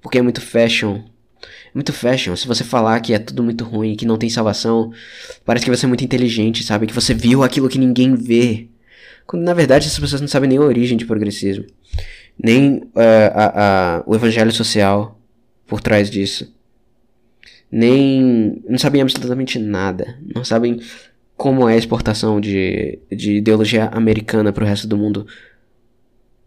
Porque 0.00 0.18
é 0.18 0.22
muito 0.22 0.40
fashion. 0.40 1.02
É 1.40 1.74
muito 1.74 1.92
fashion. 1.92 2.34
Se 2.36 2.46
você 2.46 2.64
falar 2.64 3.00
que 3.00 3.14
é 3.14 3.18
tudo 3.18 3.42
muito 3.42 3.64
ruim, 3.64 3.94
que 3.94 4.06
não 4.06 4.18
tem 4.18 4.28
salvação, 4.28 4.92
parece 5.44 5.64
que 5.64 5.70
você 5.70 5.86
é 5.86 5.88
muito 5.88 6.04
inteligente, 6.04 6.64
sabe? 6.64 6.86
Que 6.86 6.92
você 6.92 7.14
viu 7.14 7.42
aquilo 7.42 7.68
que 7.68 7.78
ninguém 7.78 8.14
vê. 8.14 8.68
Quando 9.26 9.44
na 9.44 9.54
verdade 9.54 9.86
essas 9.86 9.98
pessoas 9.98 10.20
não 10.20 10.28
sabem 10.28 10.48
nem 10.48 10.58
a 10.58 10.62
origem 10.62 10.98
de 10.98 11.06
progressismo. 11.06 11.64
Nem 12.42 12.78
uh, 12.78 13.32
a, 13.34 13.98
a, 13.98 14.02
o 14.06 14.14
evangelho 14.14 14.52
social 14.52 15.18
por 15.66 15.80
trás 15.80 16.10
disso. 16.10 16.52
Nem. 17.70 18.62
Não 18.68 18.78
sabem 18.78 19.00
absolutamente 19.00 19.58
nada. 19.58 20.18
Não 20.34 20.44
sabem 20.44 20.80
como 21.42 21.68
é 21.68 21.74
a 21.74 21.76
exportação 21.76 22.40
de, 22.40 23.00
de 23.10 23.38
ideologia 23.38 23.86
americana 23.86 24.52
para 24.52 24.62
o 24.62 24.66
resto 24.66 24.86
do 24.86 24.96
mundo. 24.96 25.26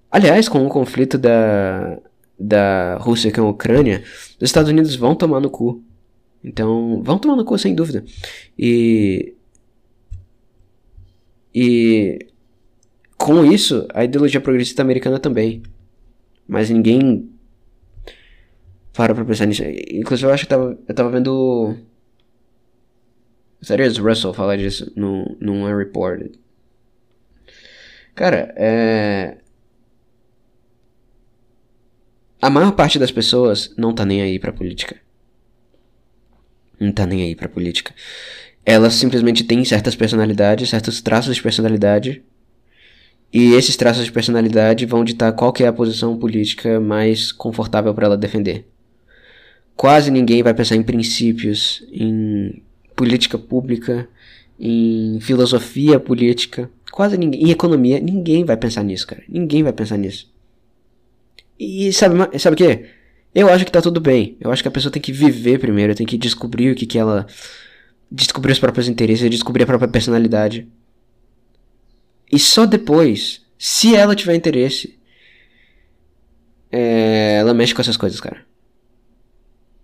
Aliás, 0.09 0.47
com 0.47 0.65
o 0.65 0.69
conflito 0.69 1.17
da, 1.17 1.99
da 2.39 2.95
Rússia 2.95 3.29
com 3.29 3.41
a 3.41 3.49
Ucrânia, 3.49 4.05
os 4.39 4.43
Estados 4.43 4.71
Unidos 4.71 4.95
vão 4.95 5.13
tomar 5.13 5.41
no 5.41 5.49
cu. 5.49 5.83
Então, 6.41 7.03
vão 7.03 7.19
tomar 7.19 7.35
no 7.35 7.43
cu 7.43 7.57
sem 7.59 7.75
dúvida. 7.75 8.05
E. 8.57 9.33
E. 11.53 12.17
Com 13.17 13.43
isso, 13.43 13.85
a 13.93 14.05
ideologia 14.05 14.39
progressista 14.39 14.81
americana 14.81 15.19
também. 15.19 15.61
Mas 16.47 16.69
ninguém. 16.69 17.29
Para 18.93 19.13
pra 19.13 19.25
pensar 19.25 19.45
nisso. 19.45 19.61
Inclusive, 19.91 20.29
eu 20.29 20.33
acho 20.33 20.43
que 20.45 20.49
tava, 20.49 20.79
eu 20.87 20.95
tava 20.95 21.09
vendo. 21.09 21.75
Serious 23.65 23.97
Russell 23.97 24.31
falar 24.31 24.57
disso 24.57 24.91
no, 24.95 25.35
num 25.39 25.63
Unreported. 25.63 26.37
Cara, 28.13 28.53
é. 28.55 29.37
A 32.39 32.47
maior 32.47 32.73
parte 32.73 32.99
das 32.99 33.11
pessoas 33.11 33.73
não 33.75 33.91
tá 33.91 34.05
nem 34.05 34.21
aí 34.21 34.37
pra 34.37 34.53
política. 34.53 34.97
Não 36.79 36.91
tá 36.91 37.07
nem 37.07 37.23
aí 37.23 37.35
pra 37.35 37.49
política. 37.49 37.91
Elas 38.63 38.93
simplesmente 38.93 39.43
têm 39.43 39.65
certas 39.65 39.95
personalidades, 39.95 40.69
certos 40.69 41.01
traços 41.01 41.35
de 41.35 41.41
personalidade. 41.41 42.23
E 43.33 43.53
esses 43.55 43.75
traços 43.75 44.05
de 44.05 44.11
personalidade 44.11 44.85
vão 44.85 45.03
ditar 45.03 45.33
qual 45.33 45.51
que 45.51 45.63
é 45.63 45.67
a 45.67 45.73
posição 45.73 46.19
política 46.19 46.79
mais 46.79 47.31
confortável 47.31 47.95
para 47.95 48.05
ela 48.05 48.17
defender. 48.17 48.67
Quase 49.75 50.11
ninguém 50.11 50.43
vai 50.43 50.53
pensar 50.53 50.75
em 50.75 50.83
princípios, 50.83 51.83
em 51.91 52.61
política 52.95 53.37
pública, 53.37 54.07
em 54.59 55.19
filosofia 55.19 55.99
política. 55.99 56.69
Quase 56.91 57.17
ninguém. 57.17 57.43
Em 57.43 57.49
economia, 57.51 57.99
ninguém 57.99 58.45
vai 58.45 58.57
pensar 58.57 58.83
nisso, 58.83 59.05
cara. 59.07 59.23
Ninguém 59.27 59.63
vai 59.63 59.73
pensar 59.73 59.97
nisso. 59.97 60.33
E 61.59 61.91
sabe, 61.93 62.15
sabe 62.39 62.53
o 62.53 62.57
que? 62.57 62.85
Eu 63.33 63.49
acho 63.49 63.65
que 63.65 63.71
tá 63.71 63.81
tudo 63.81 63.99
bem. 63.99 64.37
Eu 64.39 64.51
acho 64.51 64.61
que 64.61 64.67
a 64.67 64.71
pessoa 64.71 64.91
tem 64.91 65.01
que 65.01 65.11
viver 65.11 65.59
primeiro, 65.59 65.93
tem 65.93 66.05
que 66.05 66.17
descobrir 66.17 66.71
o 66.71 66.75
que, 66.75 66.85
que 66.85 66.97
ela. 66.97 67.27
Descobrir 68.09 68.53
os 68.53 68.59
próprios 68.59 68.87
interesses, 68.87 69.29
descobrir 69.29 69.63
a 69.63 69.65
própria 69.65 69.89
personalidade. 69.89 70.67
E 72.31 72.39
só 72.39 72.65
depois, 72.65 73.45
se 73.57 73.95
ela 73.95 74.15
tiver 74.15 74.35
interesse, 74.35 74.97
é, 76.71 77.37
ela 77.39 77.53
mexe 77.53 77.73
com 77.73 77.81
essas 77.81 77.97
coisas, 77.97 78.19
cara. 78.19 78.45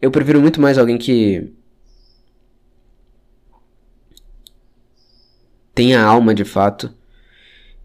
Eu 0.02 0.12
prefiro 0.12 0.42
muito 0.42 0.62
mais 0.62 0.78
alguém 0.78 0.98
que 0.98 1.52
tenha 5.74 6.02
alma 6.02 6.34
de 6.34 6.44
fato 6.44 6.94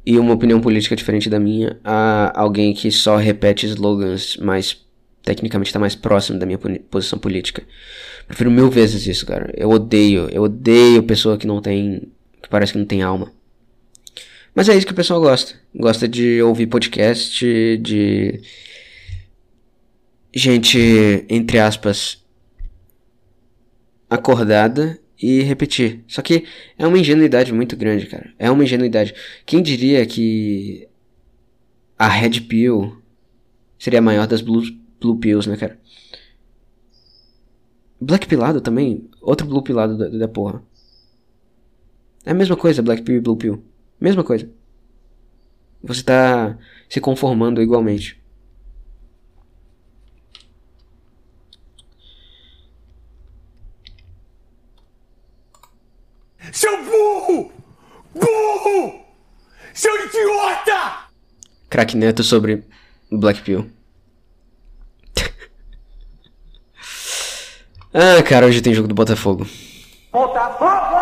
e 0.05 0.19
uma 0.19 0.35
opinião 0.35 0.61
política 0.61 0.95
diferente 0.95 1.29
da 1.29 1.41
minha 1.41 1.79
a 1.83 2.41
alguém 2.41 2.73
que 2.73 2.91
só 2.91 3.17
repete 3.17 3.67
slogans, 3.67 4.37
mas 4.37 4.85
tecnicamente 5.23 5.69
está 5.69 5.81
mais 5.81 5.97
próximo 5.97 6.39
da 6.39 6.47
minha 6.47 6.59
posição 6.89 7.19
política. 7.19 7.65
Prefiro 8.29 8.51
mil 8.51 8.71
vezes 8.71 9.07
isso, 9.07 9.27
cara. 9.27 9.53
Eu 9.57 9.71
odeio, 9.71 10.29
eu 10.31 10.45
odeio 10.45 11.03
pessoa 11.03 11.37
que 11.37 11.47
não 11.47 11.61
tem, 11.61 12.09
que 12.41 12.49
parece 12.49 12.73
que 12.73 12.79
não 12.79 12.87
tem 12.87 13.03
alma. 13.03 13.33
Mas 14.55 14.69
é 14.69 14.77
isso 14.77 14.87
que 14.87 14.93
o 14.93 14.97
pessoal 14.97 15.21
gosta. 15.21 15.55
Gosta 15.75 16.09
de 16.09 16.41
ouvir 16.41 16.69
podcast, 16.69 17.77
de 17.79 18.41
gente, 20.33 21.27
entre 21.29 21.59
aspas, 21.59 22.25
acordada 24.09 24.99
e 25.21 25.43
repetir. 25.43 26.05
Só 26.07 26.23
que 26.23 26.45
é 26.79 26.87
uma 26.87 26.99
ingenuidade 26.99 27.53
muito 27.53 27.77
grande, 27.77 28.07
cara. 28.07 28.33
É 28.39 28.51
uma 28.51 28.65
ingenuidade. 28.65 29.15
Quem 29.45 29.63
diria 29.63 30.05
que 30.07 30.89
a 31.99 32.09
Red 32.09 32.41
Pill 32.43 32.97
seria 33.79 33.99
a 33.99 34.03
maior 34.03 34.27
das 34.27 34.41
Blue, 34.41 34.63
blue 35.01 35.19
Pills, 35.19 35.49
né, 35.49 35.57
cara? 35.57 35.79
Black 38.01 38.27
Pilado 38.27 38.61
também, 38.61 39.09
outro 39.23 39.47
Blue 39.47 39.63
Pilado 39.63 39.97
da, 39.97 40.09
da 40.09 40.29
porra. 40.29 40.63
É 42.25 42.33
a 42.33 42.35
mesma 42.35 42.57
coisa, 42.57 42.83
Black 42.83 43.03
Pill 43.03 43.17
e 43.17 43.21
Blue 43.21 43.37
Pill. 43.37 43.63
Mesma 44.01 44.23
coisa. 44.23 44.51
Você 45.83 46.03
tá 46.03 46.59
se 46.89 47.01
conformando 47.01 47.63
igualmente. 47.63 48.21
Seu 56.57 56.83
burro! 56.83 57.53
Burro! 58.15 59.05
Seu 59.75 59.93
idiota! 60.07 61.05
Crack 61.69 61.95
Neto 61.95 62.25
sobre 62.25 62.65
Black 63.13 63.43
Pill. 63.43 63.71
ah, 67.93 68.23
cara, 68.23 68.47
hoje 68.47 68.63
tem 68.63 68.73
jogo 68.73 68.89
do 68.89 68.95
Botafogo. 68.95 69.47
Botafogo! 70.11 70.97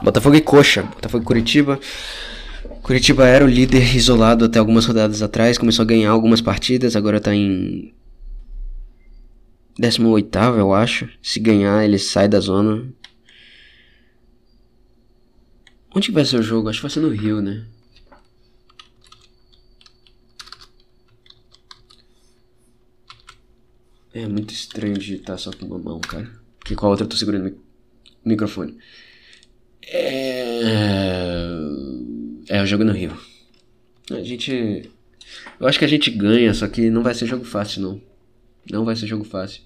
Botafogo 0.00 0.36
e 0.36 0.40
Coxa. 0.40 0.84
Botafogo 0.84 1.24
e 1.24 1.26
Curitiba. 1.26 1.80
Curitiba 2.82 3.26
era 3.26 3.44
o 3.44 3.48
líder 3.48 3.96
isolado 3.96 4.44
até 4.44 4.60
algumas 4.60 4.86
rodadas 4.86 5.22
atrás, 5.22 5.58
começou 5.58 5.82
a 5.82 5.86
ganhar 5.86 6.10
algumas 6.12 6.40
partidas, 6.40 6.94
agora 6.94 7.20
tá 7.20 7.34
em 7.34 7.92
18 9.76 10.38
eu 10.56 10.72
acho. 10.72 11.08
Se 11.20 11.40
ganhar, 11.40 11.84
ele 11.84 11.98
sai 11.98 12.28
da 12.28 12.38
zona. 12.38 12.86
Onde 15.96 16.12
vai 16.12 16.26
ser 16.26 16.36
o 16.36 16.42
jogo? 16.42 16.68
Acho 16.68 16.80
que 16.80 16.82
vai 16.82 16.90
ser 16.90 17.00
no 17.00 17.08
Rio, 17.08 17.40
né? 17.40 17.64
É 24.12 24.28
muito 24.28 24.52
estranho 24.52 24.98
digitar 24.98 25.38
só 25.38 25.50
com 25.50 25.64
uma 25.64 25.78
mão, 25.78 25.98
cara. 25.98 26.30
Que 26.62 26.74
com 26.74 26.84
a 26.84 26.90
outra 26.90 27.06
eu 27.06 27.08
tô 27.08 27.16
segurando 27.16 27.48
o 27.48 28.28
microfone. 28.28 28.76
É... 29.84 30.60
É 32.50 32.62
o 32.62 32.66
jogo 32.66 32.84
no 32.84 32.92
Rio. 32.92 33.16
A 34.10 34.20
gente. 34.20 34.90
Eu 35.58 35.66
acho 35.66 35.78
que 35.78 35.84
a 35.86 35.88
gente 35.88 36.10
ganha, 36.10 36.52
só 36.52 36.68
que 36.68 36.90
não 36.90 37.02
vai 37.02 37.14
ser 37.14 37.24
jogo 37.24 37.46
fácil, 37.46 37.80
não. 37.80 38.02
Não 38.70 38.84
vai 38.84 38.96
ser 38.96 39.06
jogo 39.06 39.24
fácil. 39.24 39.62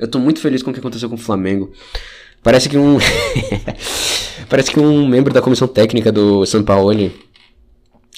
Eu 0.00 0.08
tô 0.08 0.18
muito 0.18 0.40
feliz 0.40 0.62
com 0.62 0.70
o 0.70 0.72
que 0.72 0.80
aconteceu 0.80 1.10
com 1.10 1.14
o 1.14 1.18
Flamengo. 1.18 1.70
Parece 2.42 2.70
que 2.70 2.78
um. 2.78 2.96
Parece 4.48 4.70
que 4.70 4.80
um 4.80 5.06
membro 5.06 5.32
da 5.32 5.42
comissão 5.42 5.68
técnica 5.68 6.10
do 6.10 6.46
São 6.46 6.64
Paulo 6.64 6.90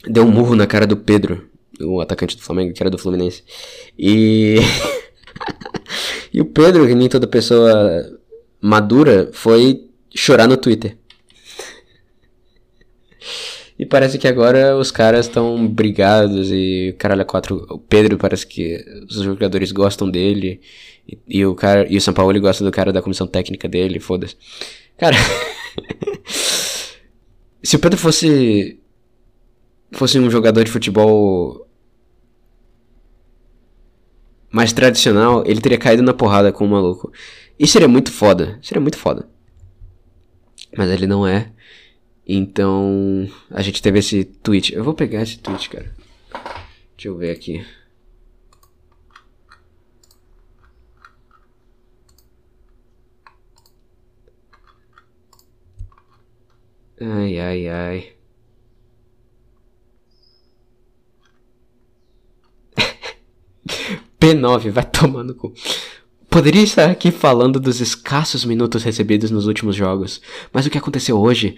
deu 0.06 0.24
um 0.24 0.30
murro 0.30 0.54
na 0.54 0.66
cara 0.66 0.86
do 0.86 0.96
Pedro, 0.96 1.44
o 1.80 2.00
atacante 2.00 2.36
do 2.36 2.42
Flamengo, 2.42 2.72
que 2.72 2.80
era 2.80 2.88
do 2.88 2.98
Fluminense. 2.98 3.42
E. 3.98 4.58
e 6.32 6.40
o 6.40 6.44
Pedro, 6.44 6.86
que 6.86 6.94
nem 6.94 7.08
toda 7.08 7.26
pessoa 7.26 8.18
madura, 8.60 9.28
foi 9.32 9.88
chorar 10.14 10.46
no 10.46 10.56
Twitter. 10.56 10.96
E 13.76 13.84
parece 13.84 14.16
que 14.16 14.28
agora 14.28 14.76
os 14.76 14.92
caras 14.92 15.26
estão 15.26 15.66
brigados 15.66 16.52
e 16.52 16.94
caralho, 16.96 17.26
quatro. 17.26 17.66
O 17.68 17.78
Pedro 17.80 18.16
parece 18.16 18.46
que 18.46 18.84
os 19.10 19.16
jogadores 19.22 19.72
gostam 19.72 20.08
dele. 20.08 20.60
E, 21.08 21.18
e 21.28 21.46
o 21.46 21.54
cara. 21.54 21.86
E 21.90 21.96
o 21.96 22.00
São 22.00 22.14
Paulo 22.14 22.38
gosta 22.40 22.64
do 22.64 22.70
cara 22.70 22.92
da 22.92 23.02
comissão 23.02 23.26
técnica 23.26 23.68
dele, 23.68 24.00
foda-se. 24.00 24.36
Cara. 24.96 25.16
se 27.62 27.76
o 27.76 27.78
Pedro 27.78 27.98
fosse. 27.98 28.78
fosse 29.92 30.18
um 30.18 30.30
jogador 30.30 30.64
de 30.64 30.70
futebol 30.70 31.66
mais 34.50 34.72
tradicional, 34.72 35.42
ele 35.46 35.60
teria 35.60 35.78
caído 35.78 36.02
na 36.02 36.12
porrada 36.12 36.52
com 36.52 36.64
o 36.64 36.68
maluco. 36.68 37.10
E 37.58 37.66
seria 37.66 37.88
muito 37.88 38.12
foda. 38.12 38.58
Seria 38.62 38.80
muito 38.80 38.98
foda. 38.98 39.28
Mas 40.76 40.90
ele 40.90 41.06
não 41.06 41.26
é. 41.26 41.50
Então, 42.26 43.28
a 43.50 43.62
gente 43.62 43.82
teve 43.82 43.98
esse 43.98 44.24
tweet. 44.24 44.74
Eu 44.74 44.84
vou 44.84 44.94
pegar 44.94 45.22
esse 45.22 45.38
tweet, 45.38 45.68
cara. 45.68 45.94
Deixa 46.96 47.08
eu 47.08 47.16
ver 47.16 47.30
aqui. 47.30 47.64
Ai, 57.02 57.38
ai, 57.40 57.68
ai. 57.68 58.12
P9, 64.20 64.70
vai 64.70 64.84
tomando 64.84 65.34
cu. 65.34 65.52
Poderia 66.30 66.62
estar 66.62 66.88
aqui 66.90 67.10
falando 67.10 67.58
dos 67.60 67.80
escassos 67.80 68.44
minutos 68.44 68.84
recebidos 68.84 69.30
nos 69.30 69.46
últimos 69.46 69.74
jogos, 69.76 70.22
mas 70.52 70.64
o 70.64 70.70
que 70.70 70.78
aconteceu 70.78 71.18
hoje 71.18 71.56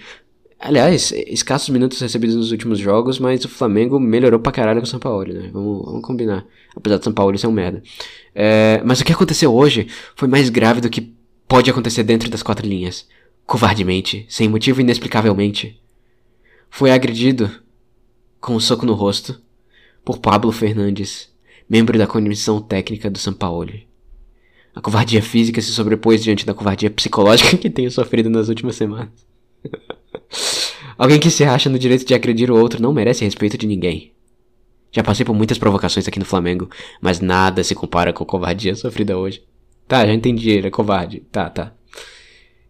Aliás, 0.64 1.12
escassos 1.26 1.68
minutos 1.68 2.00
recebidos 2.00 2.34
nos 2.34 2.50
últimos 2.50 2.78
jogos, 2.78 3.18
mas 3.18 3.44
o 3.44 3.50
Flamengo 3.50 4.00
melhorou 4.00 4.40
pra 4.40 4.50
caralho 4.50 4.80
com 4.80 4.86
o 4.86 4.88
São 4.88 4.98
Paulo, 4.98 5.30
né? 5.30 5.50
Vamos, 5.52 5.84
vamos 5.84 6.02
combinar. 6.02 6.46
Apesar 6.74 6.96
do 6.96 7.04
São 7.04 7.12
Paulo 7.12 7.36
ser 7.36 7.48
um 7.48 7.52
merda. 7.52 7.82
É, 8.34 8.80
mas 8.82 8.98
o 8.98 9.04
que 9.04 9.12
aconteceu 9.12 9.54
hoje 9.54 9.88
foi 10.16 10.26
mais 10.26 10.48
grave 10.48 10.80
do 10.80 10.88
que 10.88 11.12
pode 11.46 11.68
acontecer 11.68 12.02
dentro 12.02 12.30
das 12.30 12.42
quatro 12.42 12.66
linhas. 12.66 13.06
Covardemente, 13.46 14.24
sem 14.28 14.48
motivo 14.48 14.80
inexplicavelmente. 14.80 15.80
Foi 16.70 16.90
agredido 16.90 17.50
com 18.40 18.56
um 18.56 18.60
soco 18.60 18.86
no 18.86 18.94
rosto 18.94 19.40
por 20.04 20.18
Pablo 20.18 20.50
Fernandes, 20.50 21.30
membro 21.68 21.98
da 21.98 22.06
comissão 22.06 22.60
técnica 22.60 23.10
do 23.10 23.18
São 23.18 23.32
Paulo. 23.32 23.72
A 24.74 24.80
covardia 24.80 25.22
física 25.22 25.60
se 25.60 25.72
sobrepôs 25.72 26.22
diante 26.22 26.44
da 26.44 26.54
covardia 26.54 26.90
psicológica 26.90 27.56
que 27.58 27.70
tenho 27.70 27.90
sofrido 27.90 28.28
nas 28.28 28.48
últimas 28.48 28.76
semanas. 28.76 29.26
Alguém 30.96 31.20
que 31.20 31.30
se 31.30 31.44
acha 31.44 31.68
no 31.70 31.78
direito 31.78 32.04
de 32.04 32.14
agredir 32.14 32.50
o 32.50 32.58
outro 32.58 32.82
não 32.82 32.92
merece 32.92 33.24
respeito 33.24 33.58
de 33.58 33.66
ninguém. 33.66 34.12
Já 34.90 35.02
passei 35.02 35.24
por 35.24 35.34
muitas 35.34 35.58
provocações 35.58 36.06
aqui 36.06 36.18
no 36.18 36.24
Flamengo, 36.24 36.68
mas 37.00 37.20
nada 37.20 37.64
se 37.64 37.74
compara 37.74 38.12
com 38.12 38.24
a 38.24 38.26
covardia 38.26 38.74
sofrida 38.74 39.18
hoje. 39.18 39.42
Tá, 39.86 40.06
já 40.06 40.14
entendi, 40.14 40.50
ele 40.50 40.68
é 40.68 40.70
covarde. 40.70 41.20
Tá, 41.30 41.50
tá. 41.50 41.72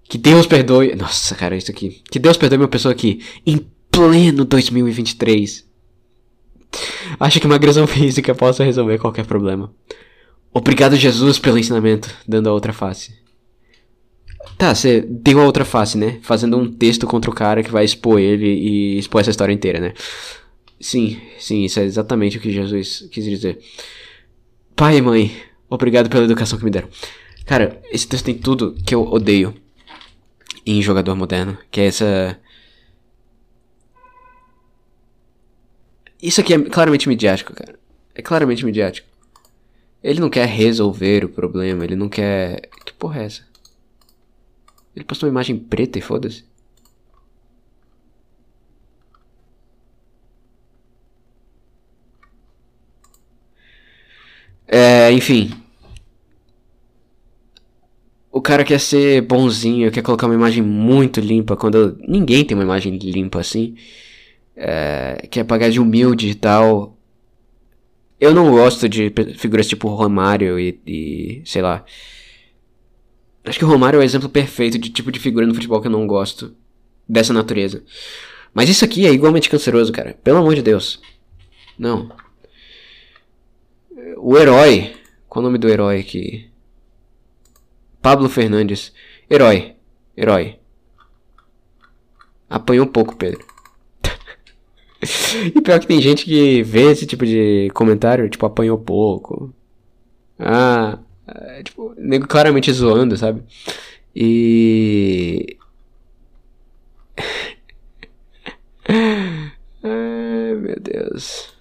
Que 0.09 0.19
Deus 0.19 0.47
perdoe. 0.47 0.95
Nossa, 0.95 1.35
cara, 1.35 1.57
isso 1.57 1.71
aqui. 1.71 2.03
Que 2.11 2.19
Deus 2.19 2.37
perdoe 2.37 2.59
uma 2.59 2.69
pessoa 2.69 2.95
que, 2.95 3.21
em 3.47 3.59
pleno 3.91 4.45
2023, 4.45 5.65
acha 7.19 7.41
que 7.41 7.47
uma 7.47 7.55
agressão 7.55 7.87
física 7.89 8.35
possa 8.35 8.65
resolver 8.65 8.99
qualquer 8.99 9.25
problema. 9.25 9.73
Obrigado, 10.53 10.97
Jesus, 10.97 11.39
pelo 11.39 11.59
ensinamento, 11.59 12.09
dando 12.27 12.49
a 12.49 12.53
outra 12.53 12.73
face. 12.73 13.13
Tá, 14.59 14.75
você 14.75 15.01
deu 15.01 15.41
a 15.41 15.45
outra 15.45 15.65
face, 15.65 15.99
né? 15.99 16.21
Fazendo 16.23 16.57
um 16.57 16.71
texto 16.71 17.07
contra 17.07 17.31
o 17.31 17.35
cara 17.35 17.63
que 17.63 17.71
vai 17.71 17.85
expor 17.85 18.21
ele 18.21 18.47
e 18.47 18.99
expor 18.99 19.21
essa 19.21 19.31
história 19.31 19.53
inteira, 19.53 19.81
né? 19.81 19.95
Sim, 20.79 21.19
sim, 21.39 21.65
isso 21.65 21.81
é 21.81 21.85
exatamente 21.85 22.37
o 22.37 22.41
que 22.41 22.53
Jesus 22.53 23.09
quis 23.11 23.25
dizer. 23.25 23.59
Pai 24.77 24.99
e 24.99 25.03
mãe, 25.03 25.35
obrigado 25.69 26.11
pela 26.11 26.25
educação 26.25 26.59
que 26.59 26.65
me 26.65 26.71
deram. 26.71 26.89
Cara, 27.47 27.81
esse 27.91 28.07
texto 28.07 28.27
tem 28.27 28.35
tudo 28.35 28.75
que 28.85 28.95
eu 28.95 29.03
odeio 29.03 29.55
em 30.67 30.81
jogador 30.83 31.15
moderno, 31.15 31.59
que 31.71 31.81
é 31.81 31.87
essa. 31.87 32.41
Isso 36.23 36.41
aqui 36.41 36.55
é 36.55 36.63
claramente 36.63 37.09
midiático, 37.09 37.53
cara. 37.55 37.79
É 38.15 38.23
claramente 38.23 38.65
midiático. 38.65 39.09
Ele 40.03 40.21
não 40.21 40.31
quer 40.31 40.47
resolver 40.47 41.25
o 41.25 41.29
problema, 41.29 41.85
ele 41.85 41.97
não 41.97 42.09
quer. 42.09 42.69
Que 42.85 42.93
porra 42.93 43.23
é 43.23 43.25
essa? 43.27 43.43
Ele 44.95 45.05
postou 45.05 45.29
uma 45.29 45.33
imagem 45.33 45.59
preta 45.59 45.99
e 45.99 46.03
foda-se. 46.03 46.45
É, 54.67 55.11
enfim. 55.13 55.64
O 58.35 58.43
cara 58.43 58.65
quer 58.65 58.81
ser 58.81 59.23
bonzinho, 59.23 59.93
quer 59.93 60.03
colocar 60.03 60.27
uma 60.27 60.35
imagem 60.35 60.61
muito 60.61 61.21
limpa, 61.21 61.57
quando 61.57 61.97
ninguém 62.01 62.45
tem 62.45 62.57
uma 62.57 62.65
imagem 62.65 62.97
limpa 62.99 63.39
assim. 63.39 63.77
É, 64.57 65.29
quer 65.31 65.45
pagar 65.45 65.71
de 65.71 65.79
humilde 65.79 66.31
e 66.31 66.35
tal. 66.35 66.99
Eu 68.19 68.35
não 68.35 68.51
gosto 68.51 68.89
de 68.89 69.13
figuras 69.39 69.69
tipo 69.69 69.87
Romário 69.87 70.59
e, 70.59 70.81
e 70.85 71.43
sei 71.45 71.63
lá. 71.63 71.85
Acho 73.45 73.57
que 73.57 73.65
o 73.65 73.69
Romário 73.69 73.99
é 73.99 74.01
o 74.01 74.05
exemplo 74.05 74.29
perfeito 74.29 74.81
de 74.81 74.91
tipo 74.91 75.13
de 75.13 75.21
figura 75.21 75.47
no 75.47 75.55
futebol 75.55 75.81
que 75.81 75.87
eu 75.87 75.93
não 75.93 76.05
gosto 76.05 76.57
dessa 77.09 77.33
natureza. 77.33 77.85
Mas 78.53 78.69
isso 78.69 78.85
aqui 78.85 79.07
é 79.07 79.13
igualmente 79.13 79.49
canceroso, 79.49 79.93
cara. 79.93 80.19
Pelo 80.25 80.39
amor 80.39 80.57
de 80.57 80.63
Deus. 80.63 81.01
Não. 81.79 82.11
O 84.17 84.37
herói. 84.37 84.93
Qual 85.29 85.41
o 85.41 85.47
nome 85.47 85.57
do 85.59 85.69
herói 85.69 86.01
aqui? 86.01 86.53
Pablo 88.05 88.29
Fernandes. 88.29 88.93
Herói. 89.31 89.77
Herói. 90.15 90.59
Apanhou 92.51 92.85
um 92.85 92.89
pouco, 92.93 93.17
Pedro. 93.17 93.43
e 95.57 95.59
pior 95.63 95.81
que 95.81 95.87
tem 95.87 96.03
gente 96.03 96.27
que 96.27 96.63
vê 96.63 96.91
esse 96.91 97.07
tipo 97.07 97.25
de 97.25 97.71
comentário, 97.73 98.29
tipo, 98.29 98.45
apanhou 98.45 98.77
pouco. 98.77 99.55
Ah, 100.39 100.99
é, 101.27 101.63
tipo, 101.63 101.95
nego 101.97 102.29
claramente 102.29 102.71
zoando, 102.71 103.17
sabe? 103.17 103.43
E. 104.15 105.57
Ai, 108.87 110.55
meu 110.57 110.79
Deus. 110.79 111.54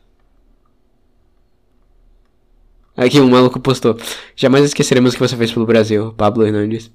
Aqui 2.95 3.19
um 3.19 3.29
maluco 3.29 3.59
postou. 3.59 3.97
Jamais 4.35 4.65
esqueceremos 4.65 5.13
o 5.13 5.15
que 5.15 5.27
você 5.27 5.35
fez 5.35 5.51
pelo 5.51 5.65
Brasil, 5.65 6.13
Pablo 6.13 6.45
Hernandes. 6.45 6.91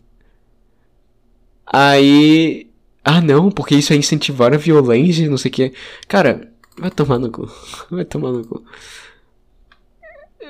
Aí. 1.66 2.68
Ah 3.04 3.20
não, 3.20 3.50
porque 3.50 3.74
isso 3.74 3.92
é 3.92 3.96
incentivar 3.96 4.52
a 4.52 4.58
violência, 4.58 5.28
não 5.28 5.38
sei 5.38 5.50
o 5.50 5.54
que. 5.54 5.72
Cara, 6.06 6.52
vai 6.78 6.90
tomar 6.90 7.18
no 7.18 7.30
cu. 7.30 7.50
Vai 7.90 8.04
tomar 8.04 8.32
no 8.32 8.44
cu. 8.44 8.62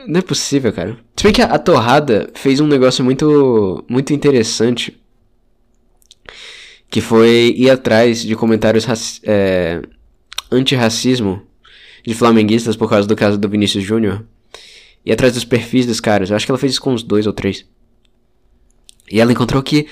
Não 0.07 0.18
é 0.18 0.22
possível, 0.22 0.72
cara. 0.72 0.99
Se 1.16 1.24
bem 1.24 1.32
que 1.32 1.42
a, 1.42 1.46
a 1.46 1.59
Torrada 1.59 2.30
fez 2.34 2.61
um 2.61 2.66
negócio 2.66 3.05
muito, 3.05 3.84
muito 3.88 4.12
interessante. 4.12 4.99
Que 6.90 7.01
foi 7.01 7.55
ir 7.57 7.70
atrás 7.70 8.22
de 8.22 8.34
comentários 8.34 9.20
é, 9.24 9.82
antirracismo 10.51 11.42
de 12.05 12.14
flamenguistas 12.14 12.76
por 12.76 12.88
causa 12.88 13.07
do 13.07 13.16
caso 13.16 13.38
do 13.38 13.49
Vinícius 13.49 13.84
Júnior. 13.84 14.24
E 15.09 15.13
atrás 15.13 15.33
dos 15.33 15.43
perfis 15.43 15.87
dos 15.87 15.99
caras. 16.01 16.29
Eu 16.29 16.37
acho 16.37 16.45
que 16.45 16.53
ela 16.53 16.59
fez 16.59 16.73
isso 16.73 16.83
com 16.83 16.93
uns 16.93 17.03
dois 17.03 17.27
ou 17.27 17.33
três. 17.33 17.65
E 19.11 19.19
ela 19.19 19.33
encontrou 19.33 19.63
que 19.63 19.87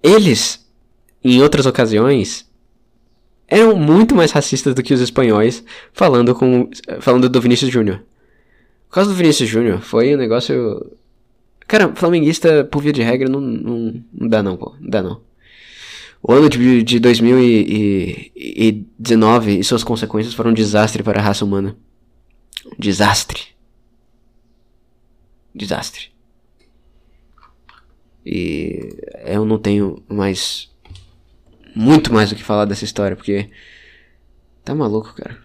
eles, 0.00 0.64
em 1.24 1.42
outras 1.42 1.66
ocasiões, 1.66 2.48
eram 3.48 3.74
muito 3.74 4.14
mais 4.14 4.30
racistas 4.30 4.76
do 4.76 4.82
que 4.84 4.94
os 4.94 5.00
espanhóis 5.00 5.64
falando 5.92 6.36
com 6.36 6.70
falando 7.00 7.28
do 7.28 7.40
Vinícius 7.40 7.72
Júnior. 7.72 8.04
Por 8.88 8.94
causa 8.94 9.10
do 9.10 9.16
Vinícius 9.16 9.48
Júnior, 9.48 9.80
foi 9.80 10.14
um 10.14 10.18
negócio. 10.18 10.88
Cara, 11.66 11.92
flamenguista, 11.96 12.62
por 12.62 12.80
via 12.80 12.92
de 12.92 13.02
regra, 13.02 13.28
não, 13.28 13.40
não, 13.40 14.04
não 14.12 14.28
dá 14.28 14.40
não, 14.40 14.56
pô. 14.56 14.76
Não 14.80 14.88
dá 14.88 15.02
não. 15.02 15.20
O 16.22 16.32
ano 16.32 16.48
de, 16.48 16.84
de 16.84 17.00
2019 17.00 19.58
e 19.58 19.64
suas 19.64 19.82
consequências 19.82 20.32
foram 20.32 20.52
um 20.52 20.54
desastre 20.54 21.02
para 21.02 21.18
a 21.18 21.24
raça 21.24 21.44
humana. 21.44 21.76
Desastre. 22.78 23.55
Desastre. 25.56 26.12
E 28.24 28.96
eu 29.24 29.44
não 29.44 29.58
tenho 29.58 30.02
mais. 30.08 30.70
Muito 31.74 32.12
mais 32.12 32.30
o 32.30 32.36
que 32.36 32.42
falar 32.42 32.64
dessa 32.64 32.84
história, 32.84 33.16
porque. 33.16 33.50
Tá 34.64 34.74
maluco, 34.74 35.14
cara. 35.14 35.38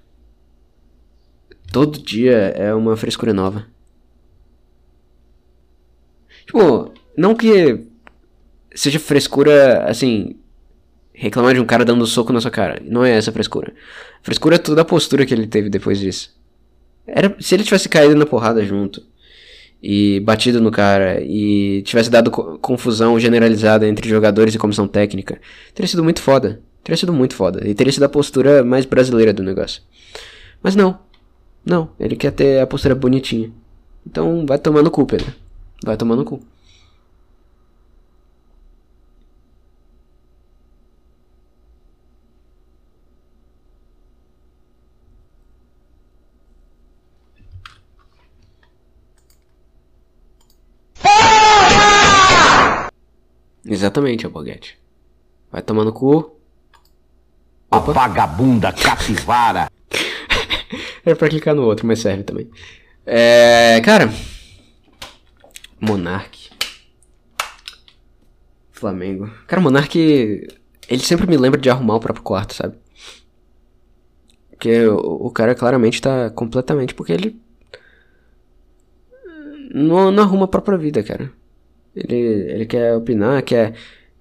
Todo 1.72 2.02
dia 2.02 2.34
é 2.34 2.74
uma 2.74 2.98
frescura 2.98 3.34
nova. 3.34 3.68
Tipo, 6.46 6.94
não 7.16 7.36
que 7.36 7.88
seja 8.74 9.00
frescura, 9.00 9.86
assim, 9.86 10.42
Reclamar 11.22 11.54
de 11.54 11.60
um 11.60 11.66
cara 11.66 11.86
dando 11.86 12.08
soco 12.08 12.34
na 12.34 12.42
sua 12.42 12.50
cara. 12.50 12.82
Não 12.84 13.06
é 13.06 13.12
essa 13.12 13.32
frescura. 13.32 13.72
Frescura 14.24 14.56
é 14.56 14.58
toda 14.58 14.82
a 14.82 14.86
postura 14.86 15.24
que 15.24 15.32
ele 15.32 15.46
teve 15.46 15.70
depois 15.70 16.00
disso. 16.00 16.36
Era, 17.06 17.36
se 17.40 17.54
ele 17.54 17.64
tivesse 17.64 17.88
caído 17.88 18.16
na 18.16 18.26
porrada 18.26 18.66
junto 18.66 19.06
e 19.82 20.20
batido 20.20 20.62
no 20.62 20.70
cara 20.72 21.22
e 21.22 21.82
tivesse 21.84 22.10
dado 22.10 22.30
co- 22.30 22.58
confusão 22.60 23.20
generalizada 23.20 23.88
entre 23.88 24.08
jogadores 24.08 24.54
e 24.54 24.58
comissão 24.58 24.88
técnica, 24.88 25.40
teria 25.74 25.88
sido 25.88 26.04
muito 26.04 26.22
foda. 26.22 26.62
Teria 26.84 26.98
sido 26.98 27.14
muito 27.14 27.36
foda. 27.36 27.68
E 27.68 27.74
teria 27.74 27.92
sido 27.94 28.04
a 28.04 28.10
postura 28.10 28.64
mais 28.64 28.86
brasileira 28.86 29.32
do 29.34 29.44
negócio. 29.44 29.82
Mas 30.64 30.76
não. 30.76 31.00
Não. 31.66 31.90
Ele 32.00 32.16
quer 32.16 32.32
ter 32.32 32.60
a 32.60 32.66
postura 32.68 32.96
bonitinha. 32.96 33.52
Então 34.06 34.46
vai 34.48 34.58
tomar 34.58 34.82
no 34.82 34.90
cu, 34.90 35.06
Pedro. 35.06 35.32
Vai 35.86 35.96
tomar 35.96 36.16
no 36.16 36.26
cu. 36.26 36.40
Exatamente, 53.92 54.26
Alboguete. 54.26 54.80
Vai 55.52 55.62
tomar 55.62 55.84
no 55.84 55.92
cu. 55.92 56.40
A 57.70 57.78
vagabunda 57.80 58.72
capivara. 58.72 59.70
Era 61.06 61.16
pra 61.18 61.28
clicar 61.28 61.54
no 61.54 61.64
outro, 61.64 61.86
mas 61.86 62.00
serve 62.00 62.24
também. 62.24 62.50
É. 63.06 63.82
Cara. 63.84 64.10
Monark. 65.78 66.52
Flamengo. 68.72 69.30
Cara, 69.46 69.62
Monark. 69.62 69.94
Ele 69.98 71.04
sempre 71.04 71.28
me 71.28 71.36
lembra 71.36 71.60
de 71.60 71.70
arrumar 71.70 71.96
o 71.96 72.00
próprio 72.00 72.24
quarto, 72.24 72.54
sabe? 72.54 72.78
Porque 74.52 74.88
o, 74.88 75.28
o 75.28 75.32
cara 75.32 75.54
claramente 75.54 76.02
tá 76.02 76.30
completamente. 76.30 76.94
Porque 76.94 77.12
ele. 77.12 77.42
Não, 79.74 80.12
não 80.12 80.24
arruma 80.24 80.46
a 80.46 80.50
própria 80.50 80.78
vida, 80.78 81.04
cara. 81.04 81.41
Ele, 81.96 82.16
ele 82.16 82.66
quer 82.66 82.96
opinar, 82.96 83.44
quer. 83.44 83.74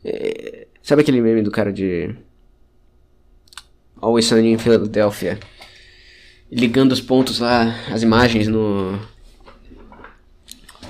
é, 0.04 0.66
sabe 0.82 1.02
aquele 1.02 1.20
meme 1.20 1.42
do 1.42 1.50
cara 1.50 1.72
de. 1.72 2.14
Always 4.00 4.26
Sunny 4.26 4.52
em 4.52 4.58
Philadelphia? 4.58 5.38
ligando 6.50 6.92
os 6.92 7.00
pontos 7.00 7.38
lá, 7.38 7.74
as 7.92 8.02
imagens 8.02 8.48
no 8.48 8.98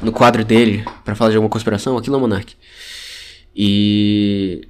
no 0.00 0.12
quadro 0.12 0.42
dele 0.44 0.82
pra 1.04 1.14
falar 1.14 1.30
de 1.30 1.36
alguma 1.36 1.50
conspiração, 1.50 1.98
aquilo 1.98 2.16
é 2.16 2.18
o 2.18 2.20
Monark. 2.22 2.56
E 3.54 4.66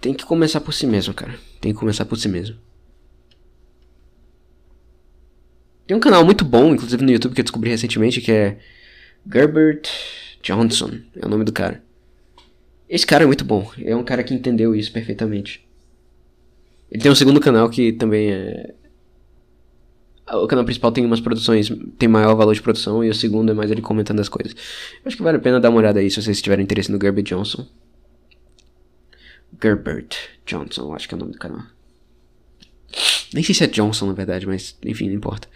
tem 0.00 0.12
que 0.12 0.24
começar 0.24 0.60
por 0.60 0.72
si 0.72 0.88
mesmo, 0.88 1.14
cara. 1.14 1.38
Tem 1.60 1.72
que 1.72 1.78
começar 1.78 2.04
por 2.04 2.16
si 2.16 2.28
mesmo. 2.28 2.56
Tem 5.86 5.96
um 5.96 6.00
canal 6.00 6.24
muito 6.24 6.44
bom, 6.44 6.74
inclusive 6.74 7.04
no 7.04 7.12
YouTube 7.12 7.34
que 7.34 7.40
eu 7.40 7.44
descobri 7.44 7.70
recentemente, 7.70 8.20
que 8.20 8.32
é 8.32 8.58
Gerbert 9.30 9.88
Johnson, 10.42 10.98
é 11.16 11.26
o 11.26 11.28
nome 11.28 11.44
do 11.44 11.52
cara. 11.52 11.82
Esse 12.88 13.06
cara 13.06 13.24
é 13.24 13.26
muito 13.26 13.44
bom, 13.44 13.70
é 13.82 13.94
um 13.94 14.02
cara 14.02 14.22
que 14.22 14.34
entendeu 14.34 14.74
isso 14.74 14.92
perfeitamente. 14.92 15.66
Ele 16.90 17.02
tem 17.02 17.10
um 17.10 17.14
segundo 17.14 17.40
canal 17.40 17.70
que 17.70 17.92
também 17.92 18.32
é 18.32 18.74
o 20.36 20.46
canal 20.46 20.64
principal 20.64 20.92
tem 20.92 21.04
umas 21.04 21.20
produções, 21.20 21.70
tem 21.98 22.08
maior 22.08 22.34
valor 22.34 22.54
de 22.54 22.62
produção, 22.62 23.02
e 23.02 23.10
o 23.10 23.14
segundo 23.14 23.50
é 23.50 23.54
mais 23.54 23.70
ele 23.70 23.82
comentando 23.82 24.20
as 24.20 24.28
coisas. 24.28 24.54
Acho 25.04 25.16
que 25.16 25.22
vale 25.22 25.38
a 25.38 25.40
pena 25.40 25.60
dar 25.60 25.70
uma 25.70 25.78
olhada 25.78 25.98
aí 25.98 26.10
se 26.10 26.22
vocês 26.22 26.40
tiverem 26.40 26.62
interesse 26.62 26.90
no 26.90 26.98
Gerbert 27.00 27.24
Johnson. 27.24 27.66
Gerbert 29.60 30.16
Johnson, 30.46 30.94
acho 30.94 31.08
que 31.08 31.14
é 31.14 31.16
o 31.16 31.18
nome 31.18 31.32
do 31.32 31.38
canal. 31.38 31.62
Nem 33.34 33.42
sei 33.42 33.54
se 33.54 33.64
é 33.64 33.66
Johnson 33.66 34.06
na 34.06 34.12
verdade, 34.12 34.46
mas 34.46 34.76
enfim, 34.84 35.08
não 35.08 35.14
importa. 35.14 35.48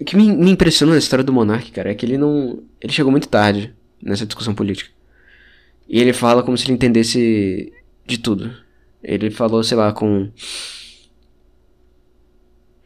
O 0.00 0.04
que 0.04 0.16
me, 0.16 0.34
me 0.34 0.50
impressiona 0.50 0.92
na 0.92 0.98
história 0.98 1.24
do 1.24 1.32
Monark, 1.32 1.70
cara, 1.72 1.90
é 1.90 1.94
que 1.94 2.06
ele 2.06 2.16
não. 2.16 2.62
Ele 2.80 2.92
chegou 2.92 3.10
muito 3.10 3.28
tarde 3.28 3.74
nessa 4.02 4.24
discussão 4.24 4.54
política. 4.54 4.90
E 5.86 6.00
ele 6.00 6.12
fala 6.12 6.42
como 6.42 6.56
se 6.56 6.64
ele 6.64 6.72
entendesse 6.72 7.72
de 8.06 8.18
tudo. 8.18 8.50
Ele 9.02 9.30
falou, 9.30 9.62
sei 9.62 9.76
lá, 9.76 9.92
com. 9.92 10.30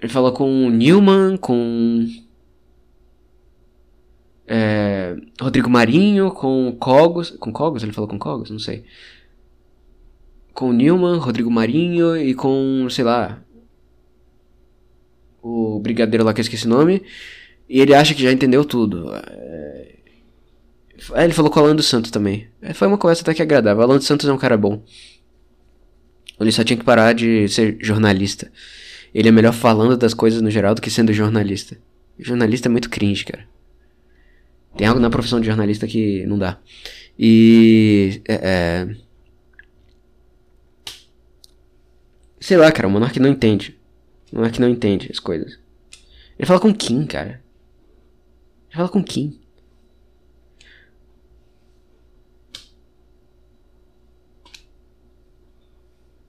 Ele 0.02 0.10
falou 0.10 0.32
com 0.32 0.68
Newman, 0.70 1.36
com. 1.36 2.06
É, 4.46 5.16
Rodrigo 5.40 5.70
Marinho, 5.70 6.32
com 6.32 6.74
Cogos. 6.80 7.30
Com 7.30 7.52
Cogos? 7.52 7.82
Ele 7.82 7.92
falou 7.92 8.08
com 8.08 8.18
Cogos? 8.18 8.50
Não 8.50 8.58
sei. 8.58 8.84
Com 10.52 10.72
Newman, 10.72 11.18
Rodrigo 11.18 11.50
Marinho 11.50 12.16
e 12.16 12.34
com, 12.34 12.88
sei 12.90 13.04
lá. 13.04 13.43
O 15.47 15.78
brigadeiro 15.78 16.24
lá 16.24 16.32
que 16.32 16.40
eu 16.40 16.42
esqueci 16.42 16.64
o 16.64 16.70
nome. 16.70 17.03
E 17.68 17.78
ele 17.78 17.95
acha 17.95 18.14
que 18.14 18.22
já 18.22 18.32
entendeu 18.32 18.64
tudo. 18.64 19.14
É, 19.14 19.95
é, 21.12 21.24
ele 21.24 21.34
falou 21.34 21.51
com 21.51 21.61
o 21.61 21.62
Alan 21.62 21.76
dos 21.76 21.86
Santos 21.86 22.11
também. 22.11 22.49
É, 22.62 22.72
Foi 22.72 22.88
uma 22.88 22.97
conversa 22.97 23.20
até 23.20 23.34
que 23.34 23.42
agradável. 23.42 23.82
O 23.82 23.84
Alan 23.84 23.99
dos 23.99 24.07
Santos 24.07 24.26
é 24.26 24.32
um 24.32 24.38
cara 24.38 24.57
bom. 24.57 24.82
Ele 26.40 26.51
só 26.51 26.64
tinha 26.64 26.78
que 26.78 26.84
parar 26.84 27.12
de 27.12 27.47
ser 27.49 27.76
jornalista. 27.78 28.51
Ele 29.14 29.28
é 29.28 29.32
melhor 29.32 29.53
falando 29.53 29.99
das 29.99 30.14
coisas 30.14 30.40
no 30.40 30.51
geral 30.51 30.74
do 30.74 30.80
que 30.80 30.90
sendo 30.90 31.12
jornalista. 31.12 31.76
Jornalista 32.18 32.68
é 32.68 32.70
muito 32.70 32.88
cringe, 32.88 33.26
cara. 33.26 33.47
Tem 34.76 34.86
algo 34.86 34.99
na 34.99 35.11
profissão 35.11 35.40
de 35.40 35.47
jornalista 35.47 35.86
que 35.86 36.24
não 36.26 36.38
dá. 36.38 36.59
E. 37.18 38.22
É, 38.26 38.34
é... 38.42 38.97
Sei 42.40 42.57
lá, 42.57 42.72
cara, 42.72 42.88
o 42.88 42.90
Monark 42.90 43.20
não 43.20 43.28
entende. 43.28 43.78
O 44.35 44.39
Monark 44.39 44.61
não 44.61 44.68
entende 44.68 45.09
as 45.12 45.20
coisas. 45.20 45.61
Ele 46.37 46.45
fala 46.45 46.59
com 46.59 46.74
Kim, 46.74 47.07
cara. 47.07 47.41
Ele 48.68 48.74
fala 48.74 48.89
com 48.89 49.03
Kim. 49.03 49.39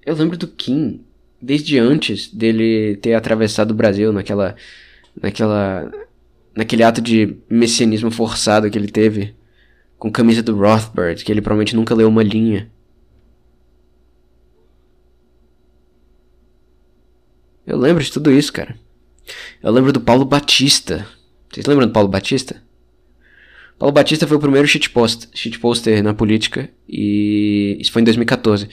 Eu 0.06 0.14
lembro 0.14 0.38
do 0.38 0.48
Kim 0.48 1.04
desde 1.42 1.80
antes 1.80 2.32
dele 2.32 2.96
ter 2.98 3.16
atravessado 3.16 3.72
o 3.72 3.76
Brasil 3.76 4.14
naquela 4.14 4.56
naquela 5.20 5.92
naquele 6.56 6.84
ato 6.84 7.02
de 7.02 7.36
messianismo 7.50 8.12
forçado 8.12 8.70
que 8.70 8.78
ele 8.78 8.88
teve 8.88 9.36
com 9.98 10.12
camisa 10.12 10.44
do 10.44 10.56
Rothbard, 10.56 11.26
que 11.26 11.32
ele 11.32 11.42
provavelmente 11.42 11.76
nunca 11.76 11.96
leu 11.96 12.08
uma 12.08 12.22
linha. 12.22 12.72
Eu 17.66 17.78
lembro 17.78 18.04
de 18.04 18.12
tudo 18.12 18.32
isso, 18.32 18.54
cara. 18.54 18.76
Eu 19.62 19.72
lembro 19.72 19.92
do 19.92 20.00
Paulo 20.00 20.26
Batista. 20.26 21.08
Vocês 21.52 21.66
lembram 21.66 21.88
do 21.88 21.94
Paulo 21.94 22.10
Batista? 22.10 22.62
Paulo 23.78 23.94
Batista 23.94 24.28
foi 24.28 24.38
o 24.38 24.40
primeiro 24.40 24.68
shitpost, 24.68 25.28
shitposter 25.34 26.02
na 26.02 26.14
política 26.14 26.70
e 26.88 27.78
isso 27.80 27.92
foi 27.92 28.02
em 28.02 28.06
2014. 28.06 28.70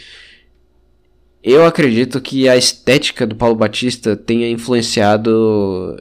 Eu 1.43 1.67
acredito 1.67 2.21
que 2.21 2.49
a 2.49 2.57
estética 2.57 3.27
do 3.27 3.35
Paulo 3.35 3.57
Batista 3.57 4.15
tenha 4.15 4.49
influenciado 4.49 5.97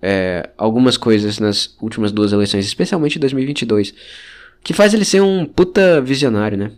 é, 0.00 0.50
algumas 0.56 0.96
coisas 0.96 1.40
nas 1.40 1.76
últimas 1.80 2.12
duas 2.12 2.32
eleições, 2.32 2.64
especialmente 2.64 3.16
em 3.16 3.20
2022, 3.20 3.92
que 4.62 4.72
faz 4.72 4.94
ele 4.94 5.04
ser 5.04 5.20
um 5.20 5.44
puta 5.44 6.00
visionário, 6.00 6.56
né? 6.56 6.70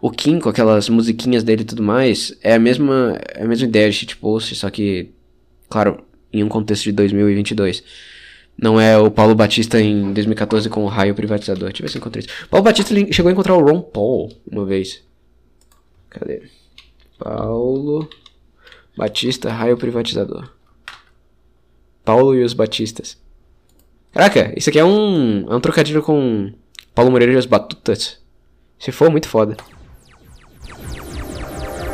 O 0.00 0.10
Kim, 0.10 0.38
com 0.38 0.48
aquelas 0.48 0.88
musiquinhas 0.88 1.42
dele 1.42 1.62
e 1.62 1.64
tudo 1.64 1.82
mais, 1.82 2.36
é 2.42 2.54
a 2.54 2.58
mesma, 2.58 3.18
é 3.34 3.44
a 3.44 3.46
mesma 3.46 3.66
ideia 3.66 3.90
de 3.90 3.96
shitpost, 3.96 4.54
só 4.54 4.70
que, 4.70 5.10
claro, 5.68 6.04
em 6.32 6.42
um 6.42 6.48
contexto 6.48 6.84
de 6.84 6.92
2022. 6.92 7.82
Não 8.58 8.80
é 8.80 8.96
o 8.96 9.10
Paulo 9.10 9.34
Batista 9.34 9.80
em 9.80 10.12
2014 10.12 10.70
com 10.70 10.84
o 10.84 10.88
raio 10.88 11.14
privatizador. 11.14 11.68
Deixa 11.68 11.82
eu 11.82 11.86
ver 11.86 11.92
se 11.92 11.98
encontrei 11.98 12.24
isso. 12.24 12.48
Paulo 12.48 12.64
Batista 12.64 12.94
chegou 13.12 13.28
a 13.28 13.32
encontrar 13.32 13.54
o 13.54 13.62
Ron 13.62 13.82
Paul 13.82 14.32
uma 14.50 14.64
vez. 14.64 15.02
Cadê? 16.08 16.42
Paulo 17.18 18.08
Batista, 18.96 19.52
raio 19.52 19.76
privatizador. 19.76 20.50
Paulo 22.02 22.34
e 22.34 22.42
os 22.42 22.54
Batistas. 22.54 23.18
Caraca, 24.12 24.54
isso 24.56 24.70
aqui 24.70 24.78
é 24.78 24.84
um, 24.84 25.46
é 25.50 25.54
um 25.54 25.60
trocadilho 25.60 26.02
com 26.02 26.52
Paulo 26.94 27.10
Moreira 27.10 27.34
e 27.34 27.36
as 27.36 27.44
Batutas. 27.44 28.18
Se 28.78 28.92
for, 28.92 29.10
muito 29.10 29.28
foda. 29.28 29.56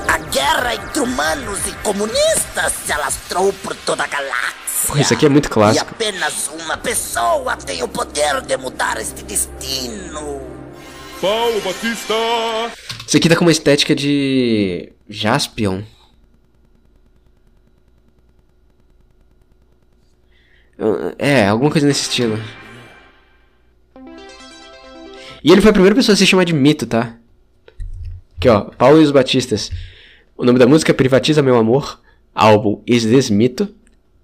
A 0.08 0.18
guerra 0.18 0.74
entre 0.74 1.00
humanos 1.00 1.58
e 1.66 1.72
comunistas 1.82 2.72
se 2.84 2.92
alastrou 2.92 3.52
por 3.54 3.74
toda 3.76 4.04
a 4.04 4.06
galáxia. 4.06 4.88
Pô, 4.88 4.96
isso 4.96 5.14
aqui 5.14 5.26
é 5.26 5.28
muito 5.28 5.46
E 5.46 5.50
clássico. 5.50 5.90
apenas 5.90 6.48
uma 6.48 6.76
pessoa 6.76 7.56
tem 7.56 7.82
o 7.82 7.88
poder 7.88 8.40
de 8.42 8.56
mudar 8.56 9.00
este 9.00 9.22
destino. 9.22 10.40
Paulo 11.20 11.60
Batista! 11.60 12.14
Isso 13.06 13.16
aqui 13.16 13.28
tá 13.28 13.36
com 13.36 13.44
uma 13.44 13.52
estética 13.52 13.94
de 13.94 14.92
Jaspion. 15.08 15.82
É, 21.18 21.46
alguma 21.48 21.70
coisa 21.70 21.86
nesse 21.86 22.02
estilo. 22.02 22.38
E 25.42 25.50
ele 25.50 25.60
foi 25.60 25.70
a 25.70 25.72
primeira 25.72 25.94
pessoa 25.94 26.14
a 26.14 26.16
se 26.16 26.26
chamar 26.26 26.44
de 26.44 26.52
mito, 26.52 26.86
tá? 26.86 27.16
Aqui, 28.36 28.48
ó. 28.48 28.60
Paulo 28.62 29.00
e 29.00 29.04
os 29.04 29.10
Batistas. 29.10 29.70
O 30.36 30.44
nome 30.44 30.58
da 30.58 30.66
música 30.66 30.92
é 30.92 30.94
Privatiza 30.94 31.42
Meu 31.42 31.56
Amor. 31.56 32.00
Álbum 32.34 32.80
Is 32.86 33.04
This 33.04 33.30
Mito. 33.30 33.68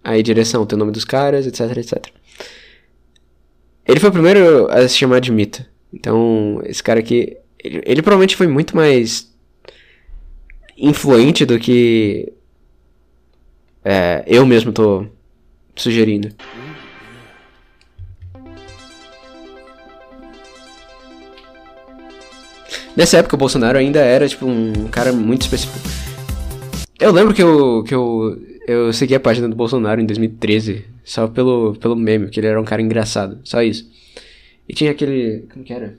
Aí 0.02 0.22
direção, 0.22 0.64
tem 0.64 0.76
o 0.76 0.78
nome 0.78 0.92
dos 0.92 1.04
caras, 1.04 1.46
etc, 1.46 1.76
etc. 1.76 2.06
Ele 3.86 4.00
foi 4.00 4.08
o 4.10 4.12
primeiro 4.12 4.70
a 4.70 4.86
se 4.88 4.96
chamar 4.96 5.20
de 5.20 5.32
mito. 5.32 5.64
Então, 5.92 6.60
esse 6.64 6.82
cara 6.82 7.00
aqui. 7.00 7.36
Ele, 7.62 7.82
ele 7.84 8.02
provavelmente 8.02 8.36
foi 8.36 8.46
muito 8.46 8.76
mais 8.76 9.34
influente 10.76 11.44
do 11.44 11.58
que 11.58 12.32
é, 13.84 14.22
eu 14.26 14.46
mesmo 14.46 14.72
tô 14.72 15.06
sugerindo. 15.74 16.28
Nessa 22.98 23.18
época 23.18 23.36
o 23.36 23.38
Bolsonaro 23.38 23.78
ainda 23.78 24.00
era 24.00 24.28
tipo 24.28 24.44
um 24.44 24.88
cara 24.88 25.12
muito 25.12 25.42
específico. 25.42 25.78
Eu 26.98 27.12
lembro 27.12 27.32
que 27.32 27.40
eu, 27.40 27.84
que 27.84 27.94
eu, 27.94 28.36
eu 28.66 28.92
segui 28.92 29.14
a 29.14 29.20
página 29.20 29.48
do 29.48 29.54
Bolsonaro 29.54 30.00
em 30.00 30.04
2013, 30.04 30.84
só 31.04 31.28
pelo, 31.28 31.76
pelo 31.76 31.94
meme, 31.94 32.28
que 32.28 32.40
ele 32.40 32.48
era 32.48 32.60
um 32.60 32.64
cara 32.64 32.82
engraçado, 32.82 33.38
só 33.44 33.62
isso. 33.62 33.88
E 34.68 34.74
tinha 34.74 34.90
aquele. 34.90 35.46
Como 35.52 35.64
que 35.64 35.72
era? 35.72 35.96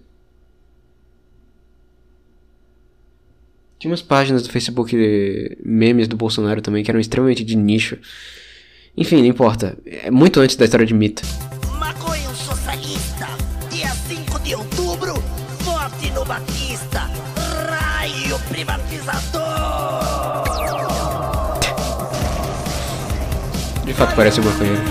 Tinha 3.80 3.92
umas 3.92 4.02
páginas 4.02 4.44
do 4.44 4.52
Facebook 4.52 5.56
memes 5.64 6.06
do 6.06 6.18
Bolsonaro 6.18 6.62
também 6.62 6.84
que 6.84 6.92
eram 6.92 7.00
extremamente 7.00 7.46
de 7.46 7.56
nicho. 7.56 7.98
Enfim, 8.98 9.20
não 9.20 9.26
importa. 9.26 9.78
É 9.86 10.12
muito 10.12 10.42
antes 10.42 10.58
da 10.58 10.66
história 10.66 10.86
de 10.86 10.94
mito. 10.94 11.22
Maconha 11.80 12.19
fato 24.00 24.16
parece 24.16 24.40
um 24.40 24.46
maconheiro. 24.46 24.82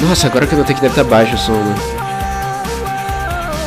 Nossa, 0.00 0.26
agora 0.26 0.44
que 0.44 0.54
eu 0.54 0.58
notei 0.58 0.74
que 0.74 0.80
deve 0.80 0.92
estar 0.92 1.04
baixo 1.04 1.36
o 1.36 1.38
som, 1.38 1.52
né? 1.52 1.74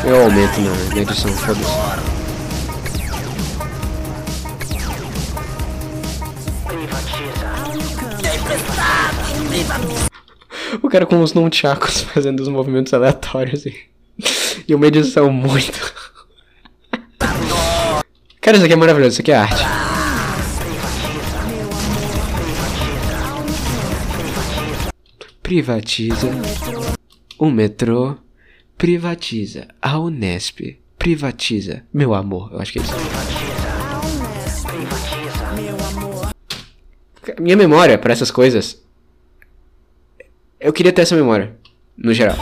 Eu 0.05 0.23
aumento 0.23 0.59
na, 0.59 0.95
na 0.95 1.01
edição, 1.01 1.31
foda-se. 1.31 2.09
O 10.81 10.89
cara 10.89 11.05
com 11.05 11.21
os 11.21 11.33
nunchakus 11.33 12.01
fazendo 12.13 12.41
os 12.41 12.49
movimentos 12.49 12.93
aleatórios 12.93 13.65
e, 13.65 13.89
e 14.69 14.75
uma 14.75 14.87
edição 14.87 15.31
muito. 15.31 15.93
Cara, 18.39 18.57
isso 18.57 18.65
aqui 18.65 18.73
é 18.73 18.75
maravilhoso, 18.75 19.13
isso 19.13 19.21
aqui 19.21 19.31
é 19.31 19.35
arte. 19.35 19.63
Privatiza 25.41 26.29
o 27.37 27.49
metrô, 27.49 28.15
privatiza 28.77 29.67
a 29.81 29.99
Unesp, 29.99 30.79
privatiza 30.97 31.83
meu 31.91 32.13
amor. 32.13 32.51
Eu 32.53 32.59
acho 32.59 32.73
que 32.73 32.79
é 32.79 32.81
isso. 32.83 32.93
Minha 37.39 37.57
memória 37.57 37.97
para 37.97 38.13
essas 38.13 38.29
coisas. 38.29 38.83
Eu 40.59 40.73
queria 40.73 40.91
ter 40.91 41.01
essa 41.01 41.15
memória, 41.15 41.55
no 41.97 42.13
geral. 42.13 42.35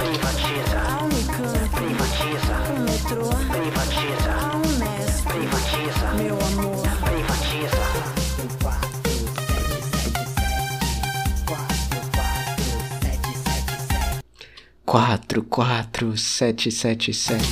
Quatro, 14.90 15.44
quatro, 15.44 16.16
sete, 16.16 16.72
sete, 16.72 17.14
sete. 17.14 17.44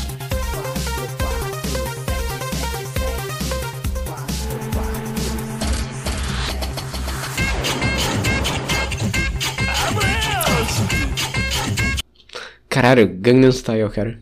Caralho, 12.70 13.06
Gangnam 13.20 13.52
Style, 13.52 13.90
cara. 13.90 14.18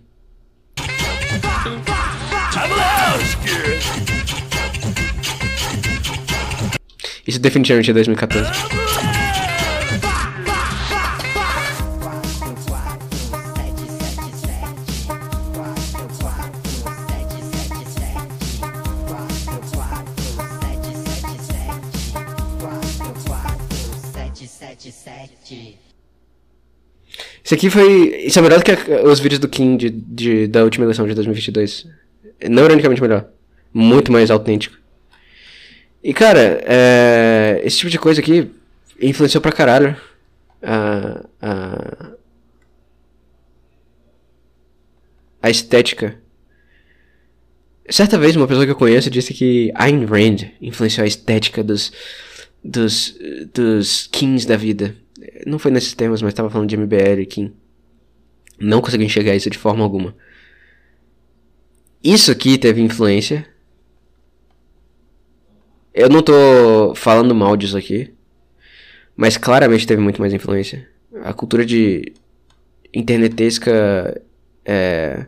Isso 7.28 7.40
definitivamente 7.40 7.92
é 7.92 7.94
2014. 7.94 9.13
Isso 27.54 27.68
aqui 27.68 27.70
foi. 27.70 28.16
Isso 28.26 28.40
é 28.40 28.42
melhor 28.42 28.60
do 28.60 28.64
que 28.66 28.72
os 29.06 29.20
vídeos 29.20 29.40
do 29.40 29.48
Kim 29.48 29.78
de, 29.78 29.90
de- 29.92 30.48
da 30.48 30.64
última 30.64 30.86
eleição 30.86 31.06
de 31.08 31.14
2022. 31.14 31.88
Não 32.50 32.66
ironicamente 32.66 33.02
melhor. 33.02 33.28
Muito 33.72 34.12
mais 34.12 34.32
autêntico. 34.32 34.76
E 36.04 36.14
cara, 36.14 36.60
é, 36.66 37.62
esse 37.64 37.78
tipo 37.78 37.92
de 37.92 38.00
coisa 38.00 38.22
aqui 38.22 38.50
influenciou 39.00 39.40
pra 39.42 39.52
caralho 39.52 39.96
a. 40.62 41.24
a, 41.42 42.12
a 45.42 45.50
estética. 45.50 46.18
Certa 47.90 48.18
vez 48.18 48.36
uma 48.36 48.48
pessoa 48.48 48.66
que 48.66 48.72
eu 48.72 48.76
conheço 48.76 49.10
disse 49.12 49.34
que 49.34 49.72
Ayn 49.76 50.06
Rand 50.06 50.50
influenciou 50.62 51.04
a 51.04 51.08
estética 51.08 51.64
dos. 51.64 51.92
dos. 52.64 53.16
dos 53.54 54.08
Kings 54.08 54.48
da 54.48 54.58
vida. 54.58 54.96
Não 55.46 55.60
foi 55.60 55.72
nesses 55.72 55.94
termos, 55.94 56.22
mas 56.22 56.34
tava 56.34 56.50
falando 56.50 56.70
de 56.70 56.78
MBL 56.78 57.22
e 57.22 57.26
Kim. 57.26 57.54
Não 58.60 58.82
consegui 58.82 59.06
enxergar 59.06 59.36
isso 59.36 59.50
de 59.50 59.58
forma 59.58 59.84
alguma. 59.84 60.16
Isso 62.04 62.32
aqui 62.32 62.58
teve 62.58 62.82
influência. 62.82 63.48
Eu 65.94 66.10
não 66.10 66.22
tô 66.22 66.94
falando 66.96 67.34
mal 67.36 67.56
disso 67.56 67.78
aqui. 67.78 68.14
Mas 69.16 69.38
claramente 69.38 69.88
teve 69.88 70.02
muito 70.02 70.20
mais 70.20 70.34
influência. 70.34 70.88
A 71.24 71.34
cultura 71.34 71.66
de 71.66 72.14
internetesca 72.94 74.22
é, 74.66 75.26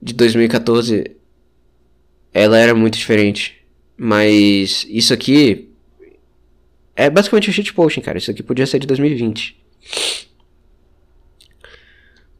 de 0.00 0.14
2014 0.14 1.16
ela 2.32 2.58
era 2.58 2.74
muito 2.74 2.96
diferente. 2.96 3.64
Mas 3.96 4.86
isso 4.88 5.12
aqui 5.12 5.71
é 7.02 7.10
basicamente 7.10 7.50
um 7.50 7.52
shitposting, 7.52 8.00
cara. 8.00 8.18
Isso 8.18 8.30
aqui 8.30 8.42
podia 8.42 8.66
ser 8.66 8.78
de 8.78 8.86
2020. 8.86 9.60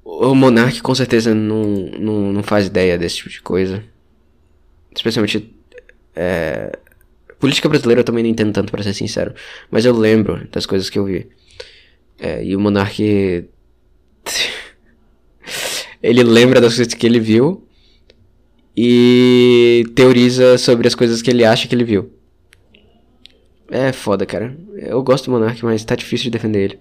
O 0.05 0.35
Monark 0.35 0.81
com 0.83 0.95
certeza 0.95 1.35
não, 1.35 1.65
não, 1.99 2.33
não 2.33 2.43
faz 2.43 2.67
ideia 2.67 2.97
desse 2.97 3.17
tipo 3.17 3.31
de 3.31 3.43
coisa. 3.43 3.83
Especialmente. 4.95 5.53
É... 6.15 6.79
Política 7.41 7.69
brasileira 7.69 8.01
eu 8.01 8.05
também 8.05 8.23
não 8.23 8.31
entendo 8.31 8.53
tanto, 8.53 8.71
pra 8.71 8.83
ser 8.85 8.95
sincero. 8.95 9.35
Mas 9.71 9.85
eu 9.85 9.93
lembro 9.93 10.47
das 10.53 10.65
coisas 10.65 10.89
que 10.89 10.99
eu 10.99 11.05
vi. 11.07 11.27
É, 12.19 12.45
e 12.45 12.55
o 12.55 12.61
Monark. 12.61 13.03
ele 16.01 16.23
lembra 16.23 16.61
das 16.61 16.77
coisas 16.77 16.95
que 16.95 17.07
ele 17.07 17.19
viu. 17.19 17.67
E 18.77 19.85
teoriza 19.95 20.57
sobre 20.57 20.87
as 20.87 20.95
coisas 20.95 21.21
que 21.21 21.31
ele 21.31 21.45
acha 21.45 21.67
que 21.67 21.75
ele 21.75 21.85
viu. 21.85 22.22
É 23.73 23.91
foda, 23.91 24.27
cara. 24.27 24.55
Eu 24.77 25.03
gosto 25.03 25.25
do 25.25 25.31
Monark, 25.31 25.65
mas 25.65 25.83
tá 25.83 25.95
difícil 25.95 26.25
de 26.25 26.31
defender 26.31 26.59
ele. 26.61 26.81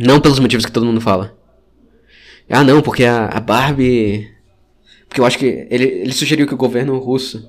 Não 0.00 0.20
pelos 0.20 0.40
motivos 0.40 0.66
que 0.66 0.72
todo 0.72 0.84
mundo 0.84 1.00
fala. 1.00 1.38
Ah, 2.50 2.64
não, 2.64 2.82
porque 2.82 3.04
a, 3.04 3.26
a 3.26 3.38
Barbie. 3.38 4.28
Porque 5.06 5.20
eu 5.20 5.24
acho 5.24 5.38
que. 5.38 5.46
Ele, 5.70 5.84
ele 5.84 6.12
sugeriu 6.12 6.44
que 6.44 6.54
o 6.54 6.56
governo 6.56 6.98
russo 6.98 7.48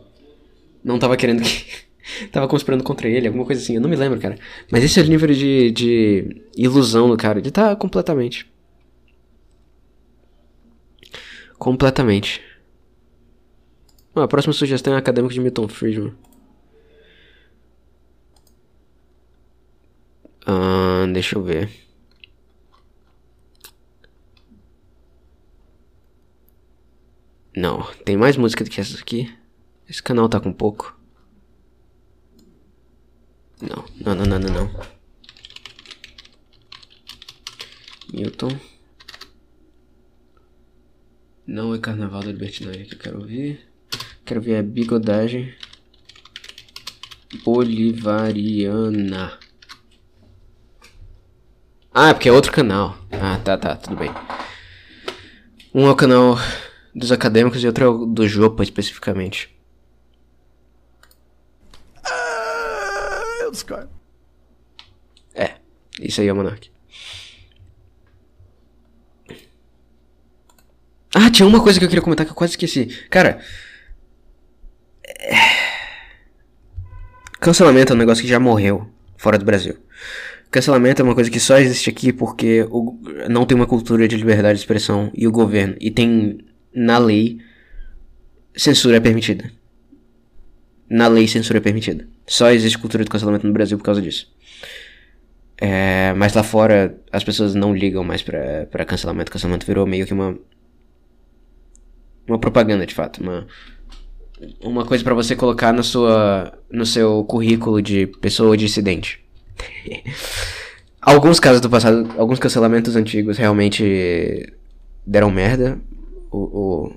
não 0.84 1.00
tava 1.00 1.18
querendo 1.18 1.42
que. 1.42 1.66
tava 2.32 2.48
conspirando 2.48 2.84
contra 2.84 3.10
ele, 3.10 3.26
alguma 3.26 3.44
coisa 3.44 3.60
assim. 3.60 3.74
Eu 3.74 3.82
não 3.82 3.90
me 3.90 3.96
lembro, 3.96 4.20
cara. 4.20 4.38
Mas 4.72 4.84
esse 4.84 5.00
é 5.00 5.04
o 5.04 5.08
nível 5.08 5.34
de, 5.34 5.72
de 5.72 6.44
ilusão 6.56 7.10
do 7.10 7.18
cara. 7.18 7.40
Ele 7.40 7.50
tá 7.50 7.76
completamente. 7.76 8.46
Completamente. 11.58 12.40
Ah, 14.16 14.26
a 14.26 14.28
próxima 14.28 14.54
sugestão 14.54 14.94
é 14.94 14.98
acadêmico 14.98 15.34
de 15.34 15.40
Milton 15.40 15.68
Friedman. 15.68 16.14
Deixa 21.14 21.38
eu 21.38 21.43
ver. 21.43 21.70
Não, 27.56 27.84
tem 28.04 28.18
mais 28.18 28.36
música 28.36 28.64
do 28.64 28.70
que 28.70 28.82
essa 28.82 29.00
aqui. 29.00 29.34
Esse 29.88 30.04
canal 30.04 30.28
tá 30.28 30.39
com 30.39 30.52
pouco. 30.52 31.00
Não, 33.62 33.86
não, 34.02 34.14
não, 34.16 34.26
não, 34.26 34.39
não, 34.39 34.50
não. 34.50 34.96
Milton. 38.14 38.60
Não 41.48 41.74
é 41.74 41.80
Carnaval 41.80 42.22
da 42.22 42.32
Libertinagem 42.32 42.86
que 42.86 42.96
eu 42.96 43.00
quero 43.00 43.20
ouvir. 43.20 43.68
Quero 44.26 44.41
ver 44.41 44.58
a 44.58 44.64
bigodagem 44.64 45.54
bolivariana. 47.43 49.39
Ah, 51.98 52.10
é 52.10 52.14
porque 52.14 52.28
é 52.28 52.32
outro 52.32 52.52
canal. 52.52 52.98
Ah, 53.10 53.39
tá, 53.41 53.58
tá, 53.58 53.76
tudo 53.78 53.96
bem. 53.96 54.12
Um 55.74 55.88
é 55.88 55.91
o 55.91 55.96
canal 55.96 56.36
dos 56.93 57.10
acadêmicos 57.12 57.64
e 57.64 57.68
outro 57.68 57.84
é 57.86 57.88
o 57.88 58.06
do 58.06 58.28
Jopa 58.28 58.64
especificamente. 58.64 59.50
Ah, 62.04 63.39
eu 63.43 63.52
discordo. 63.52 63.89
É, 65.34 65.56
isso 66.02 66.20
aí 66.20 66.28
é 66.28 66.34
o 66.34 66.36
Monark. 66.36 66.70
Ah, 71.14 71.32
tinha 71.32 71.48
uma 71.48 71.64
coisa 71.64 71.80
que 71.80 71.86
eu 71.86 71.89
queria 71.89 72.02
comentar 72.04 72.26
que 72.26 72.32
eu 72.34 72.36
quase 72.36 72.52
esqueci. 72.54 72.88
Cara. 73.10 73.39
é- 75.08 75.66
Cancelamento 77.39 77.93
é 77.93 77.96
um 77.96 78.00
negócio 78.00 78.22
que 78.22 78.30
já 78.30 78.39
morreu 78.39 78.91
fora 79.18 79.38
do 79.38 79.46
Brasil. 79.46 79.78
Cancelamento 80.56 81.01
é 81.01 81.03
uma 81.06 81.14
coisa 81.14 81.30
que 81.30 81.38
só 81.38 81.58
existe 81.58 81.89
aqui 81.89 82.14
porque 82.14 82.66
o- 82.72 82.97
não 83.30 83.45
tem 83.45 83.58
uma 83.58 83.68
cultura 83.68 84.08
de 84.08 84.16
liberdade 84.16 84.53
de 84.58 84.62
expressão 84.62 85.12
e 85.14 85.28
o 85.28 85.32
governo. 85.32 85.76
E 85.82 85.91
tem 85.91 86.38
na 86.74 86.97
lei 86.97 87.39
censura 88.56 88.95
é 88.95 88.99
permitida. 89.01 89.51
Na 90.89 91.10
lei 91.10 91.28
censura 91.28 91.58
é 91.58 91.62
permitida. 91.62 92.08
Só 92.26 92.49
existe 92.51 92.78
cultura 92.78 93.03
de 93.03 93.10
cancelamento 93.10 93.45
no 93.45 93.51
Brasil 93.51 93.78
por 93.78 93.84
causa 93.84 94.01
disso. 94.01 94.34
É, 95.58 96.14
mas 96.14 96.34
lá 96.34 96.41
fora 96.41 96.97
as 97.12 97.22
pessoas 97.22 97.53
não 97.53 97.76
ligam 97.76 98.01
mais 98.06 98.22
pra, 98.22 98.66
pra 98.72 98.86
cancelamento. 98.86 99.34
Cancelamento 99.34 99.66
virou 99.66 99.86
meio 99.86 100.06
que 100.06 100.14
uma. 100.14 100.39
Uma 102.26 102.39
propaganda 102.39 102.86
de 102.86 102.93
fato. 102.93 103.22
Uma, 103.22 103.45
uma 104.62 104.86
coisa 104.86 105.03
pra 105.03 105.14
você 105.14 105.36
colocar 105.36 105.74
na 105.74 105.84
sua, 105.84 106.58
no 106.72 106.86
seu 106.86 107.26
currículo 107.26 107.82
de 107.82 108.08
pessoa 108.08 108.56
dissidente. 108.56 109.25
alguns 111.01 111.39
casos 111.39 111.62
do 111.62 111.70
passado, 111.70 112.10
alguns 112.18 112.39
cancelamentos 112.39 112.95
antigos 112.95 113.38
realmente 113.38 114.53
deram 115.06 115.32
merda. 115.32 115.80
O, 116.32 116.38
o- 116.39 116.95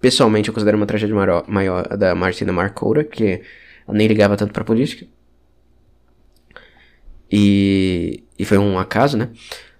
pessoalmente 0.00 0.48
eu 0.48 0.54
considero 0.54 0.76
uma 0.76 0.86
tragédia 0.86 1.14
maior, 1.14 1.44
maior 1.48 1.96
da 1.96 2.14
Martina 2.14 2.52
Marcoura, 2.52 3.04
que 3.04 3.42
ela 3.86 3.96
nem 3.96 4.06
ligava 4.06 4.36
tanto 4.36 4.52
pra 4.52 4.64
política. 4.64 5.06
E, 7.30 8.22
e 8.38 8.44
foi 8.44 8.58
um 8.58 8.78
acaso, 8.78 9.16
né? 9.16 9.30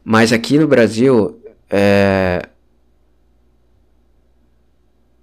Mas 0.02 0.32
aqui 0.32 0.58
no 0.58 0.66
Brasil, 0.66 1.40
é, 1.70 2.42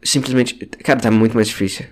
simplesmente, 0.03 0.55
cara, 0.83 0.99
tá 0.99 1.11
muito 1.11 1.35
mais 1.35 1.47
difícil. 1.47 1.85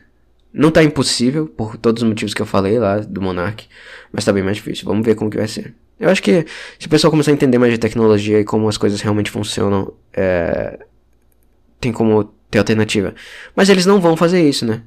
Não 0.52 0.72
tá 0.72 0.84
impossível, 0.84 1.48
por 1.48 1.78
todos 1.78 2.02
os 2.02 2.10
motivos 2.10 2.34
que 2.34 2.42
eu 2.42 2.46
falei 2.46 2.80
lá 2.80 3.00
do 3.00 3.22
Monark, 3.22 3.68
mas 4.12 4.26
tá 4.26 4.34
bem 4.34 4.44
mais 4.44 4.58
difícil. 4.58 4.86
Vamos 4.86 5.06
ver 5.06 5.16
como 5.16 5.30
que 5.30 5.38
vai 5.38 5.48
ser. 5.48 5.76
Eu 6.00 6.10
acho 6.10 6.24
que 6.24 6.46
se 6.80 6.88
o 6.88 6.90
pessoal 6.90 7.12
começar 7.12 7.32
a 7.32 7.34
entender 7.34 7.58
mais 7.58 7.74
de 7.74 7.78
tecnologia 7.78 8.40
e 8.40 8.46
como 8.46 8.68
as 8.68 8.78
coisas 8.78 9.02
realmente 9.02 9.30
funcionam, 9.30 9.94
é, 10.14 10.80
tem 11.80 11.92
como 11.92 12.24
ter 12.50 12.60
alternativa. 12.60 13.14
Mas 13.56 13.70
eles 13.70 13.86
não 13.86 14.00
vão 14.00 14.18
fazer 14.18 14.48
isso, 14.48 14.66
né? 14.66 14.82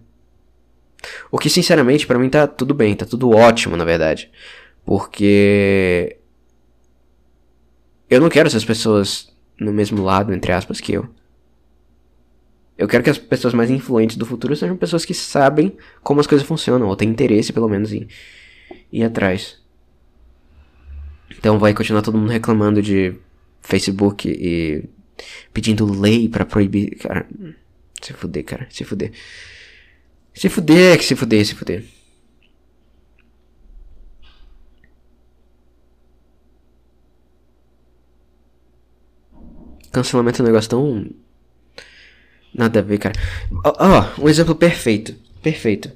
O 1.30 1.38
que, 1.38 1.50
sinceramente, 1.50 2.06
pra 2.06 2.18
mim 2.18 2.28
tá 2.28 2.46
tudo 2.46 2.74
bem, 2.74 2.94
tá 2.94 3.04
tudo 3.04 3.30
ótimo, 3.30 3.76
na 3.76 3.84
verdade. 3.84 4.30
Porque. 4.84 6.16
Eu 8.08 8.20
não 8.20 8.28
quero 8.28 8.46
essas 8.46 8.64
pessoas 8.64 9.32
no 9.58 9.72
mesmo 9.72 10.02
lado, 10.02 10.32
entre 10.32 10.52
aspas, 10.52 10.80
que 10.80 10.92
eu. 10.92 11.08
Eu 12.76 12.88
quero 12.88 13.04
que 13.04 13.10
as 13.10 13.18
pessoas 13.18 13.54
mais 13.54 13.70
influentes 13.70 14.16
do 14.16 14.26
futuro 14.26 14.56
sejam 14.56 14.76
pessoas 14.76 15.04
que 15.04 15.14
sabem 15.14 15.76
como 16.02 16.20
as 16.20 16.26
coisas 16.26 16.46
funcionam, 16.46 16.88
ou 16.88 16.96
têm 16.96 17.08
interesse, 17.08 17.52
pelo 17.52 17.68
menos, 17.68 17.92
em 17.92 18.08
ir 18.90 19.04
atrás. 19.04 19.60
Então 21.38 21.58
vai 21.58 21.74
continuar 21.74 22.02
todo 22.02 22.18
mundo 22.18 22.30
reclamando 22.30 22.82
de 22.82 23.14
Facebook 23.60 24.28
e 24.28 24.84
pedindo 25.52 25.84
lei 25.84 26.28
pra 26.28 26.44
proibir. 26.44 26.96
Cara, 26.98 27.26
se 28.00 28.12
fuder, 28.12 28.44
cara, 28.44 28.66
se 28.70 28.84
fuder. 28.84 29.12
Se 30.34 30.48
fuder, 30.48 30.98
que 30.98 31.04
se 31.04 31.14
fuder, 31.14 31.44
se 31.46 31.54
fuder. 31.54 31.84
Cancelamento 39.92 40.40
é 40.40 40.42
um 40.42 40.46
negócio 40.46 40.70
tão. 40.70 41.10
Nada 42.54 42.80
a 42.80 42.82
ver, 42.82 42.98
cara. 42.98 43.14
Ó, 43.64 43.72
ó, 43.78 44.22
um 44.22 44.28
exemplo 44.28 44.54
perfeito. 44.54 45.14
Perfeito. 45.42 45.90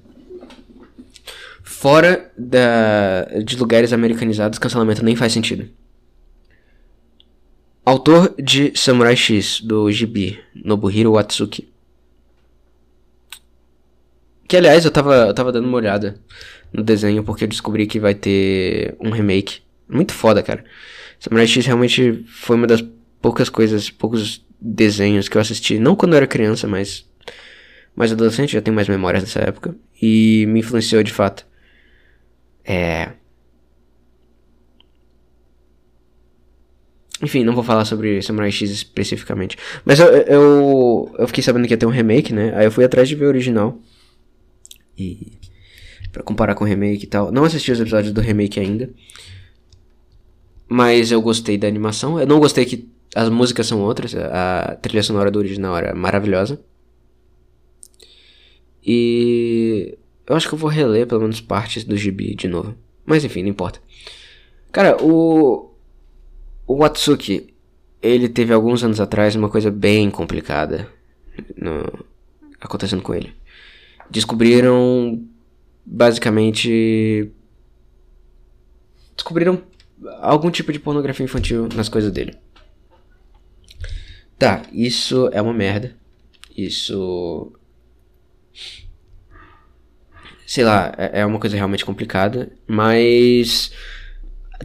Fora 1.63 2.33
da, 2.37 3.25
de 3.45 3.57
lugares 3.57 3.93
americanizados, 3.93 4.59
cancelamento 4.59 5.05
nem 5.05 5.15
faz 5.15 5.33
sentido. 5.33 5.69
Autor 7.85 8.35
de 8.37 8.73
Samurai 8.75 9.15
X, 9.15 9.61
do 9.61 9.91
Gibi, 9.93 10.41
Nobuhiro 10.55 11.13
Watsuki. 11.13 11.69
Que 14.49 14.57
aliás 14.57 14.85
eu 14.85 14.91
tava, 14.91 15.15
eu 15.27 15.35
tava 15.35 15.53
dando 15.53 15.69
uma 15.69 15.77
olhada 15.77 16.19
no 16.73 16.83
desenho 16.83 17.23
porque 17.23 17.45
eu 17.45 17.49
descobri 17.49 17.87
que 17.87 18.01
vai 18.01 18.15
ter 18.15 18.97
um 19.01 19.11
remake. 19.11 19.61
Muito 19.89 20.13
foda, 20.13 20.43
cara. 20.43 20.65
Samurai 21.21 21.47
X 21.47 21.67
realmente 21.67 22.25
foi 22.29 22.57
uma 22.57 22.67
das 22.67 22.85
poucas 23.21 23.49
coisas, 23.49 23.91
poucos 23.91 24.46
desenhos 24.61 25.29
que 25.29 25.37
eu 25.37 25.41
assisti. 25.41 25.79
Não 25.79 25.97
quando 25.97 26.13
eu 26.13 26.19
era 26.19 26.27
criança, 26.27 26.67
mas 26.67 27.07
mais 27.97 28.13
adolescente, 28.13 28.53
já 28.53 28.61
tenho 28.61 28.75
mais 28.75 28.89
memórias 28.89 29.25
dessa 29.25 29.41
época. 29.41 29.75
E 30.01 30.45
me 30.49 30.61
influenciou 30.61 31.03
de 31.03 31.13
fato. 31.13 31.47
É. 32.63 33.13
Enfim, 37.23 37.43
não 37.43 37.55
vou 37.55 37.65
falar 37.65 37.87
sobre 37.87 38.21
Samurai 38.21 38.53
X 38.53 38.71
especificamente. 38.71 39.57
Mas 39.83 39.99
eu, 39.99 40.07
eu, 40.07 41.15
eu 41.19 41.27
fiquei 41.27 41.43
sabendo 41.43 41.67
que 41.67 41.73
ia 41.73 41.79
ter 41.79 41.87
um 41.87 41.91
remake, 41.91 42.35
né? 42.35 42.53
Aí 42.55 42.67
eu 42.67 42.71
fui 42.71 42.85
atrás 42.85 43.09
de 43.09 43.15
ver 43.15 43.25
o 43.25 43.29
original. 43.29 43.81
E. 44.99 45.33
Pra 46.13 46.23
comparar 46.23 46.55
com 46.55 46.65
o 46.65 46.67
remake 46.67 47.05
e 47.05 47.09
tal. 47.09 47.33
Não 47.33 47.45
assisti 47.45 47.73
os 47.73 47.81
episódios 47.81 48.13
do 48.13 48.21
remake 48.21 48.61
ainda. 48.61 48.91
Mas 50.69 51.11
eu 51.11 51.23
gostei 51.23 51.57
da 51.57 51.67
animação. 51.67 52.21
Eu 52.21 52.27
não 52.27 52.39
gostei 52.39 52.67
que 52.67 52.91
as 53.17 53.29
músicas 53.31 53.67
são 53.67 53.81
outras. 53.81 54.15
A 54.15 54.77
trilha 54.83 55.03
sonora 55.03 55.31
do 55.31 55.39
original 55.39 55.77
era 55.77 55.95
maravilhosa. 55.95 56.61
E. 58.85 59.97
Eu 60.27 60.35
acho 60.37 60.49
que 60.49 60.55
eu 60.55 60.59
vou 60.59 60.69
reler 60.69 61.07
pelo 61.07 61.21
menos 61.23 61.41
partes 61.41 61.85
do 61.85 61.97
gibi 61.97 62.35
de 62.35 62.49
novo. 62.49 62.75
Mas 63.05 63.25
enfim, 63.25 63.43
não 63.43 63.49
importa. 63.49 63.81
Cara, 64.71 64.97
o. 65.03 65.71
O 66.67 66.75
Watsuki, 66.79 67.55
ele 68.03 68.29
teve 68.29 68.53
alguns 68.53 68.83
anos 68.83 69.01
atrás 69.01 69.37
uma 69.37 69.49
coisa 69.49 69.71
bem 69.71 70.11
complicada 70.11 70.89
no- 71.57 72.05
acontecendo 72.61 73.03
com 73.03 73.15
ele. 73.15 73.33
Descobriram 74.11 75.23
basicamente 75.85 77.31
descobriram 79.17 79.63
algum 80.21 80.51
tipo 80.51 80.73
de 80.73 80.81
pornografia 80.81 81.23
infantil 81.25 81.69
nas 81.77 81.89
coisas 81.89 82.11
dele. 82.11 82.37
Tá, 84.39 84.63
isso 84.73 85.29
é 85.33 85.41
uma 85.41 85.53
merda. 85.55 85.97
Isso 86.57 87.53
sei 90.47 90.65
lá, 90.65 90.93
é 90.97 91.21
é 91.21 91.27
uma 91.27 91.41
coisa 91.41 91.57
realmente 91.57 91.85
complicada, 91.85 92.51
mas 92.67 93.73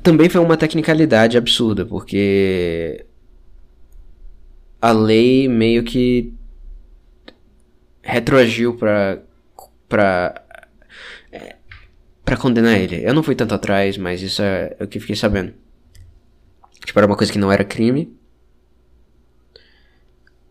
também 0.03 0.29
foi 0.29 0.39
uma 0.41 0.57
tecnicalidade 0.57 1.37
absurda, 1.37 1.85
porque 1.85 3.05
a 4.81 4.91
lei 4.91 5.47
meio 5.47 5.83
que 5.83 6.33
retroagiu 8.01 8.75
pra 8.75 9.19
pra 9.89 10.43
pra 12.23 12.37
condenar 12.37 12.79
ele. 12.79 13.03
Eu 13.05 13.13
não 13.13 13.23
fui 13.23 13.35
tanto 13.35 13.53
atrás, 13.53 13.97
mas 13.97 14.21
isso 14.21 14.41
é 14.41 14.75
o 14.79 14.87
que 14.87 14.99
fiquei 14.99 15.15
sabendo. 15.15 15.53
Tipo, 16.85 16.99
era 16.99 17.07
uma 17.07 17.17
coisa 17.17 17.31
que 17.31 17.39
não 17.39 17.51
era 17.51 17.63
crime. 17.63 18.15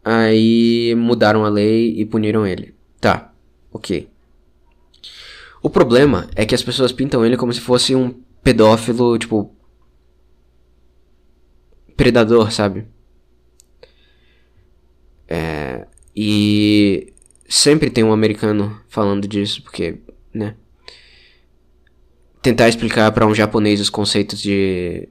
Aí 0.04 0.94
mudaram 0.96 1.44
a 1.44 1.48
lei 1.48 1.94
e 1.98 2.04
puniram 2.04 2.46
ele. 2.46 2.74
Tá, 3.00 3.32
ok. 3.72 4.08
O 5.62 5.68
problema 5.68 6.28
é 6.34 6.46
que 6.46 6.54
as 6.54 6.62
pessoas 6.62 6.92
pintam 6.92 7.24
ele 7.24 7.36
como 7.36 7.52
se 7.52 7.60
fosse 7.60 7.94
um 7.94 8.14
pedófilo, 8.42 9.18
tipo, 9.18 9.54
predador, 11.96 12.50
sabe? 12.50 12.86
É, 15.28 15.86
e 16.16 17.12
sempre 17.46 17.90
tem 17.90 18.02
um 18.02 18.12
americano 18.12 18.80
falando 18.88 19.28
disso, 19.28 19.62
porque, 19.62 19.98
né? 20.32 20.56
Tentar 22.42 22.68
explicar 22.68 23.12
para 23.12 23.26
um 23.26 23.34
japonês 23.34 23.80
os 23.80 23.90
conceitos 23.90 24.40
de 24.40 25.08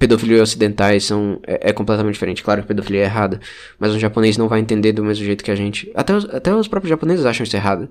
pedofilia 0.00 0.42
ocidentais 0.42 1.04
são 1.04 1.38
é, 1.46 1.68
é, 1.68 1.72
completamente 1.74 2.14
diferente. 2.14 2.42
Claro 2.42 2.62
que 2.62 2.68
pedofilia 2.68 3.02
é 3.02 3.04
errada, 3.04 3.38
mas 3.78 3.94
um 3.94 3.98
japonês 3.98 4.38
não 4.38 4.48
vai 4.48 4.58
entender 4.58 4.92
do 4.92 5.04
mesmo 5.04 5.22
jeito 5.22 5.44
que 5.44 5.50
a 5.50 5.54
gente. 5.54 5.92
Até 5.94 6.16
os, 6.16 6.24
até 6.24 6.54
os 6.54 6.66
próprios 6.66 6.88
japoneses 6.88 7.26
acham 7.26 7.44
isso 7.44 7.54
errado. 7.54 7.86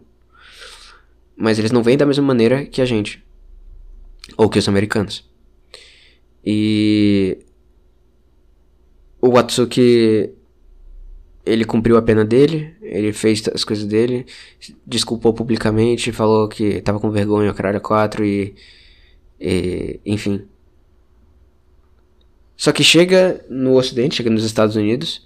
Mas 1.38 1.60
eles 1.60 1.72
não 1.72 1.84
veem 1.84 1.98
da 1.98 2.08
mesma 2.08 2.26
maneira 2.26 2.66
que 2.66 2.82
a 2.82 2.86
gente. 2.86 3.24
Ou 4.36 4.50
que 4.50 4.58
os 4.58 4.68
americanos. 4.68 5.24
E. 6.44 7.38
O 9.22 9.30
Watsuki. 9.30 10.32
Ele 11.46 11.64
cumpriu 11.66 11.98
a 11.98 12.02
pena 12.02 12.24
dele, 12.26 12.76
ele 12.82 13.12
fez 13.12 13.42
as 13.54 13.64
coisas 13.64 13.86
dele, 13.86 14.26
desculpou 14.86 15.34
publicamente, 15.34 16.12
falou 16.12 16.48
que 16.48 16.80
tava 16.82 17.00
com 17.00 17.10
vergonha, 17.10 17.50
o 17.50 17.54
caralho 17.56 17.82
4 17.82 18.26
e, 18.26 18.56
e. 19.40 20.00
Enfim. 20.06 20.48
Só 22.60 22.74
que 22.74 22.84
chega 22.84 23.40
no 23.50 23.78
Ocidente, 23.78 24.18
chega 24.18 24.30
nos 24.30 24.44
Estados 24.44 24.76
Unidos 24.76 25.26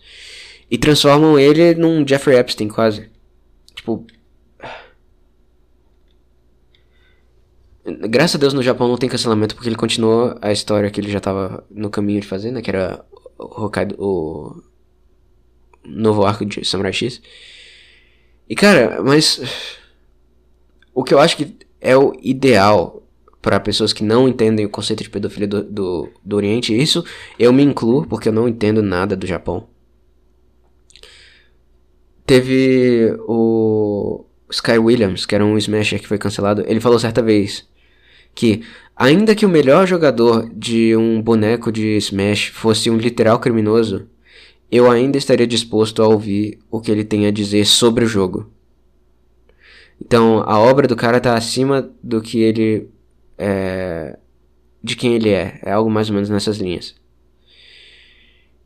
e 0.70 0.78
transformam 0.78 1.40
ele 1.40 1.74
num 1.74 2.08
Jeffrey 2.08 2.38
Epstein 2.38 2.68
quase. 2.68 3.10
Tipo, 3.74 4.06
Graças 8.08 8.36
a 8.36 8.38
Deus 8.38 8.54
no 8.54 8.62
Japão 8.62 8.88
não 8.88 8.98
tem 8.98 9.10
cancelamento 9.10 9.56
porque 9.56 9.68
ele 9.68 9.76
continuou 9.76 10.38
a 10.44 10.52
história 10.52 10.92
que 10.92 11.02
ele 11.02 11.12
já 11.12 11.20
tava 11.20 11.66
no 11.72 11.90
caminho 11.90 12.22
de 12.22 12.28
fazer, 12.28 12.52
né? 12.52 12.62
Que 12.62 12.70
era 12.70 13.04
o 13.40 13.64
Hokkaido, 13.64 13.96
o 13.98 14.62
novo 15.84 16.24
arco 16.24 16.46
de 16.46 16.64
Samurai 16.64 16.94
X. 16.94 17.20
E 18.48 18.54
cara, 18.54 19.02
mas 19.02 19.42
o 20.94 21.04
que 21.04 21.16
eu 21.16 21.20
acho 21.20 21.36
que 21.36 21.58
é 21.82 21.98
o 21.98 22.14
ideal 22.22 23.03
para 23.44 23.60
pessoas 23.60 23.92
que 23.92 24.06
não 24.06 24.26
entendem 24.26 24.66
o 24.66 24.70
conceito 24.70 25.04
de 25.04 25.10
pedofilia 25.10 25.48
do, 25.48 25.62
do, 25.62 26.10
do 26.24 26.36
Oriente, 26.38 26.76
isso 26.76 27.04
eu 27.38 27.52
me 27.52 27.62
incluo 27.62 28.08
porque 28.08 28.30
eu 28.30 28.34
não 28.34 28.48
entendo 28.48 28.82
nada 28.82 29.18
do 29.18 29.28
Japão. 29.28 29.68
Teve 32.26 33.14
o 33.28 34.24
Sky 34.50 34.78
Williams, 34.78 35.26
que 35.26 35.36
era 35.36 35.46
um 35.46 35.58
Smasher 35.58 36.00
que 36.00 36.08
foi 36.08 36.18
cancelado, 36.18 36.64
ele 36.66 36.80
falou 36.80 36.98
certa 36.98 37.22
vez 37.22 37.68
que, 38.34 38.64
ainda 38.96 39.36
que 39.36 39.46
o 39.46 39.50
melhor 39.50 39.86
jogador 39.86 40.50
de 40.56 40.96
um 40.96 41.22
boneco 41.22 41.70
de 41.70 41.98
Smash 41.98 42.48
fosse 42.48 42.90
um 42.90 42.96
literal 42.96 43.40
criminoso, 43.40 44.08
eu 44.72 44.90
ainda 44.90 45.18
estaria 45.18 45.46
disposto 45.46 46.02
a 46.02 46.08
ouvir 46.08 46.60
o 46.72 46.80
que 46.80 46.90
ele 46.90 47.04
tem 47.04 47.28
a 47.28 47.32
dizer 47.32 47.66
sobre 47.66 48.06
o 48.06 48.08
jogo. 48.08 48.50
Então, 50.02 50.42
a 50.48 50.58
obra 50.60 50.88
do 50.88 50.96
cara 50.96 51.20
tá 51.20 51.36
acima 51.36 51.92
do 52.02 52.22
que 52.22 52.40
ele 52.40 52.90
é. 53.38 54.18
de 54.84 54.96
quem 54.96 55.16
ele 55.16 55.30
é. 55.30 55.60
É 55.64 55.72
algo 55.72 55.90
mais 55.90 56.10
ou 56.10 56.16
menos 56.16 56.30
nessas 56.30 56.58
linhas. 56.58 56.96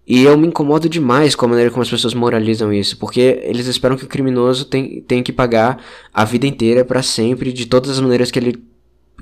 E 0.05 0.23
eu 0.23 0.37
me 0.37 0.47
incomodo 0.47 0.87
demais 0.87 1.35
com 1.35 1.45
a 1.45 1.49
maneira 1.49 1.69
como 1.69 1.83
as 1.83 1.89
pessoas 1.89 2.13
moralizam 2.13 2.71
isso, 2.71 2.97
porque 2.97 3.41
eles 3.43 3.67
esperam 3.67 3.97
que 3.97 4.05
o 4.05 4.07
criminoso 4.07 4.63
tem, 4.63 5.01
tem 5.01 5.21
que 5.21 5.33
pagar 5.33 5.83
a 6.13 6.23
vida 6.23 6.47
inteira 6.47 6.85
para 6.85 7.03
sempre, 7.03 7.51
de 7.51 7.65
todas 7.65 7.91
as 7.91 7.99
maneiras 7.99 8.31
que 8.31 8.39
ele 8.39 8.63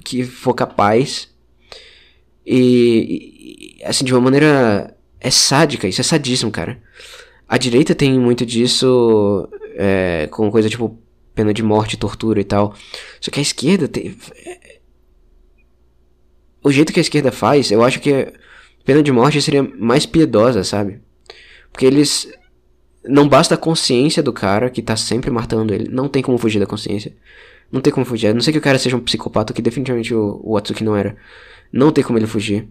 que 0.03 0.23
for 0.23 0.53
capaz. 0.53 1.29
E, 2.45 3.77
e, 3.79 3.83
assim, 3.83 4.05
de 4.05 4.13
uma 4.13 4.21
maneira. 4.21 4.91
É 5.19 5.31
sádica, 5.31 5.87
isso 5.87 6.01
é 6.01 6.03
sadismo, 6.03 6.51
cara. 6.51 6.79
A 7.47 7.57
direita 7.57 7.95
tem 7.95 8.19
muito 8.19 8.45
disso 8.45 9.49
é, 9.75 10.27
com 10.31 10.51
coisa 10.51 10.69
tipo 10.69 10.99
pena 11.33 11.51
de 11.53 11.63
morte, 11.63 11.97
tortura 11.97 12.39
e 12.39 12.43
tal. 12.43 12.75
Só 13.19 13.31
que 13.31 13.39
a 13.39 13.41
esquerda 13.41 13.87
tem. 13.87 14.15
O 16.65 16.71
jeito 16.71 16.91
que 16.91 16.99
a 16.99 17.01
esquerda 17.01 17.31
faz, 17.31 17.69
eu 17.69 17.83
acho 17.83 17.99
que 17.99 18.33
pena 18.83 19.03
de 19.03 19.11
morte 19.11 19.39
seria 19.39 19.61
mais 19.61 20.07
piedosa, 20.07 20.63
sabe? 20.63 20.99
Porque 21.71 21.85
eles. 21.85 22.27
Não 23.07 23.29
basta 23.29 23.53
a 23.53 23.57
consciência 23.57 24.23
do 24.23 24.33
cara 24.33 24.71
que 24.71 24.81
tá 24.81 24.95
sempre 24.95 25.29
matando 25.29 25.71
ele. 25.71 25.87
Não 25.87 26.09
tem 26.09 26.23
como 26.23 26.39
fugir 26.39 26.57
da 26.57 26.65
consciência. 26.65 27.15
Não 27.71 27.81
tem 27.81 27.93
como 27.93 28.03
fugir. 28.03 28.29
A 28.29 28.33
não 28.33 28.41
sei 28.41 28.51
que 28.51 28.57
o 28.57 28.63
cara 28.63 28.79
seja 28.79 28.97
um 28.97 28.99
psicopata, 28.99 29.53
que 29.53 29.61
definitivamente 29.61 30.11
o, 30.11 30.41
o 30.43 30.57
Atsuki 30.57 30.83
não 30.83 30.95
era. 30.95 31.15
Não 31.71 31.91
tem 31.91 32.03
como 32.03 32.17
ele 32.17 32.25
fugir. 32.25 32.67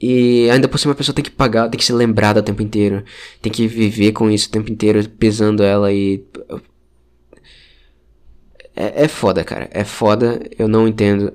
E 0.00 0.48
ainda 0.50 0.68
por 0.68 0.78
cima 0.78 0.92
a 0.92 0.96
pessoa 0.96 1.16
tem 1.16 1.24
que 1.24 1.32
pagar, 1.32 1.68
tem 1.68 1.78
que 1.78 1.84
ser 1.84 1.94
lembrada 1.94 2.38
o 2.38 2.44
tempo 2.44 2.62
inteiro. 2.62 3.02
Tem 3.42 3.50
que 3.50 3.66
viver 3.66 4.12
com 4.12 4.30
isso 4.30 4.48
o 4.48 4.52
tempo 4.52 4.70
inteiro, 4.70 5.08
pesando 5.18 5.64
ela 5.64 5.92
e. 5.92 6.24
É, 8.76 9.02
é 9.02 9.08
foda, 9.08 9.42
cara. 9.42 9.68
É 9.72 9.82
foda. 9.82 10.40
Eu 10.56 10.68
não 10.68 10.86
entendo. 10.86 11.32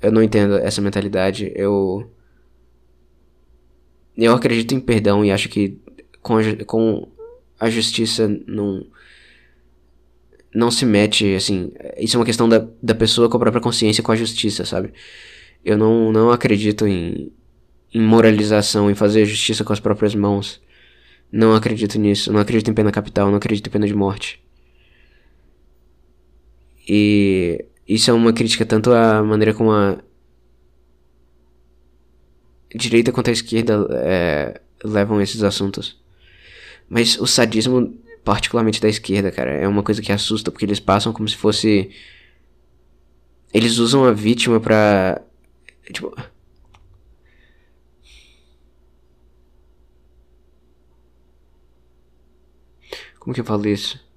Eu 0.00 0.12
não 0.12 0.22
entendo 0.22 0.56
essa 0.56 0.80
mentalidade. 0.80 1.52
Eu. 1.54 2.10
Eu 4.16 4.34
acredito 4.34 4.74
em 4.74 4.80
perdão 4.80 5.24
e 5.24 5.30
acho 5.30 5.48
que 5.48 5.78
com 6.20 6.36
a, 6.36 6.64
com 6.66 7.08
a 7.58 7.70
justiça 7.70 8.28
não 8.46 8.86
não 10.52 10.70
se 10.70 10.84
mete, 10.84 11.34
assim. 11.34 11.72
Isso 11.96 12.16
é 12.16 12.18
uma 12.18 12.26
questão 12.26 12.48
da, 12.48 12.66
da 12.82 12.94
pessoa 12.94 13.28
com 13.28 13.36
a 13.36 13.40
própria 13.40 13.62
consciência 13.62 14.02
com 14.02 14.12
a 14.12 14.16
justiça, 14.16 14.64
sabe? 14.64 14.92
Eu 15.64 15.78
não, 15.78 16.10
não 16.12 16.30
acredito 16.30 16.86
em, 16.86 17.32
em 17.94 18.00
moralização, 18.00 18.90
em 18.90 18.94
fazer 18.94 19.24
justiça 19.26 19.64
com 19.64 19.72
as 19.72 19.80
próprias 19.80 20.14
mãos. 20.14 20.60
Não 21.30 21.54
acredito 21.54 21.98
nisso. 21.98 22.32
Não 22.32 22.40
acredito 22.40 22.70
em 22.70 22.74
pena 22.74 22.90
capital, 22.90 23.28
não 23.28 23.36
acredito 23.36 23.66
em 23.68 23.70
pena 23.70 23.86
de 23.86 23.94
morte. 23.94 24.42
E 26.88 27.64
isso 27.94 28.10
é 28.10 28.14
uma 28.14 28.32
crítica 28.32 28.64
tanto 28.64 28.92
à 28.92 29.22
maneira 29.22 29.52
como 29.52 29.72
a 29.72 29.98
direita 32.74 33.10
quanto 33.10 33.30
a 33.30 33.32
esquerda 33.32 33.86
é, 33.90 34.60
levam 34.84 35.20
esses 35.20 35.42
assuntos. 35.42 36.00
Mas 36.88 37.18
o 37.20 37.26
sadismo 37.26 37.98
particularmente 38.24 38.80
da 38.80 38.88
esquerda, 38.88 39.30
cara. 39.32 39.50
É 39.50 39.66
uma 39.66 39.82
coisa 39.82 40.02
que 40.02 40.12
assusta 40.12 40.50
porque 40.50 40.64
eles 40.64 40.80
passam 40.80 41.12
como 41.12 41.28
se 41.28 41.36
fosse. 41.36 41.90
Eles 43.52 43.78
usam 43.78 44.04
a 44.04 44.12
vítima 44.12 44.60
pra. 44.60 45.20
Tipo. 45.92 46.14
Como 53.18 53.34
que 53.34 53.40
eu 53.40 53.44
falo 53.44 53.66
isso? 53.68 54.09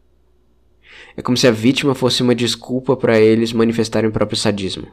É 1.16 1.22
como 1.22 1.38
se 1.38 1.48
a 1.48 1.52
vítima 1.52 1.94
fosse 1.94 2.24
uma 2.24 2.34
desculpa 2.34 2.96
para 2.98 3.20
eles 3.20 3.54
manifestarem 3.54 4.10
o 4.10 4.14
próprio 4.14 4.38
sadismo. 4.38 4.88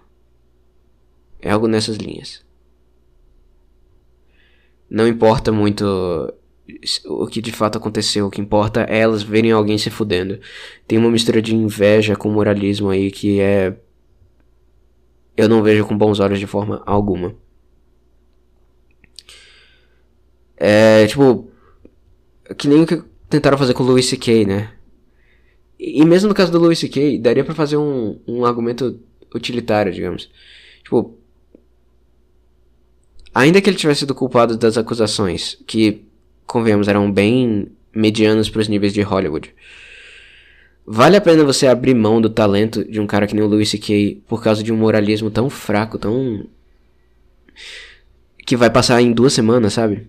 É 1.41 1.51
algo 1.51 1.67
nessas 1.67 1.97
linhas. 1.97 2.45
Não 4.89 5.09
importa 5.09 5.51
muito 5.51 5.85
o 7.07 7.27
que 7.27 7.41
de 7.41 7.53
fato 7.53 7.79
aconteceu. 7.79 8.27
O 8.27 8.31
que 8.31 8.41
importa 8.41 8.85
é 8.89 8.99
elas 8.99 9.23
verem 9.23 9.53
alguém 9.53 9.79
se 9.79 9.91
fudendo. 9.91 10.39
Tem 10.87 10.99
uma 10.99 11.11
mistura 11.11 11.41
de 11.41 11.55
inveja 11.55 12.17
com 12.17 12.31
moralismo 12.31 12.91
aí 12.91 13.11
que 13.11 13.41
é. 13.41 13.77
Eu 15.37 15.49
não 15.49 15.63
vejo 15.63 15.87
com 15.87 15.97
bons 15.97 16.21
olhos 16.21 16.39
de 16.39 16.47
forma 16.47 16.83
alguma. 16.85 17.35
É 20.57 21.07
tipo. 21.07 21.49
Que 22.59 22.69
nem 22.69 22.83
o 22.83 22.87
que 22.87 23.03
tentaram 23.29 23.57
fazer 23.57 23.75
com 23.75 23.85
o 23.85 23.87
Louis 23.87 24.07
C.K., 24.07 24.45
né? 24.45 24.73
E 25.83 26.05
mesmo 26.05 26.29
no 26.29 26.35
caso 26.35 26.53
do 26.53 26.59
Louis 26.59 26.79
C.K., 26.79 27.19
daria 27.19 27.43
para 27.43 27.55
fazer 27.55 27.79
um, 27.79 28.21
um 28.29 28.45
argumento 28.45 29.01
utilitário, 29.35 29.91
digamos. 29.91 30.31
Tipo. 30.85 31.19
Ainda 33.35 33.63
que 33.63 33.71
ele 33.71 33.79
tivesse 33.79 34.01
sido 34.01 34.15
culpado 34.15 34.59
das 34.59 34.77
acusações, 34.77 35.57
que 35.67 36.05
convenhamos, 36.47 36.87
eram 36.87 37.11
bem 37.11 37.69
medianos 37.95 38.51
para 38.51 38.61
os 38.61 38.69
níveis 38.69 38.93
de 38.93 39.01
Hollywood. 39.01 39.55
Vale 40.85 41.17
a 41.17 41.21
pena 41.21 41.45
você 41.45 41.67
abrir 41.67 41.95
mão 41.95 42.21
do 42.21 42.29
talento 42.29 42.85
de 42.85 43.01
um 43.01 43.07
cara 43.07 43.27
que 43.27 43.35
nem 43.35 43.43
o 43.43 43.49
Louis 43.49 43.71
C.K. 43.71 44.23
por 44.29 44.43
causa 44.43 44.63
de 44.63 44.71
um 44.71 44.77
moralismo 44.77 45.31
tão 45.31 45.49
fraco, 45.49 45.97
tão. 45.97 46.45
que 48.45 48.55
vai 48.55 48.69
passar 48.69 49.01
em 49.01 49.13
duas 49.13 49.33
semanas, 49.33 49.73
sabe? 49.73 50.09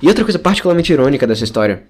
E 0.00 0.08
outra 0.08 0.24
coisa 0.24 0.38
particularmente 0.38 0.90
irônica 0.90 1.26
dessa 1.26 1.44
história. 1.44 1.86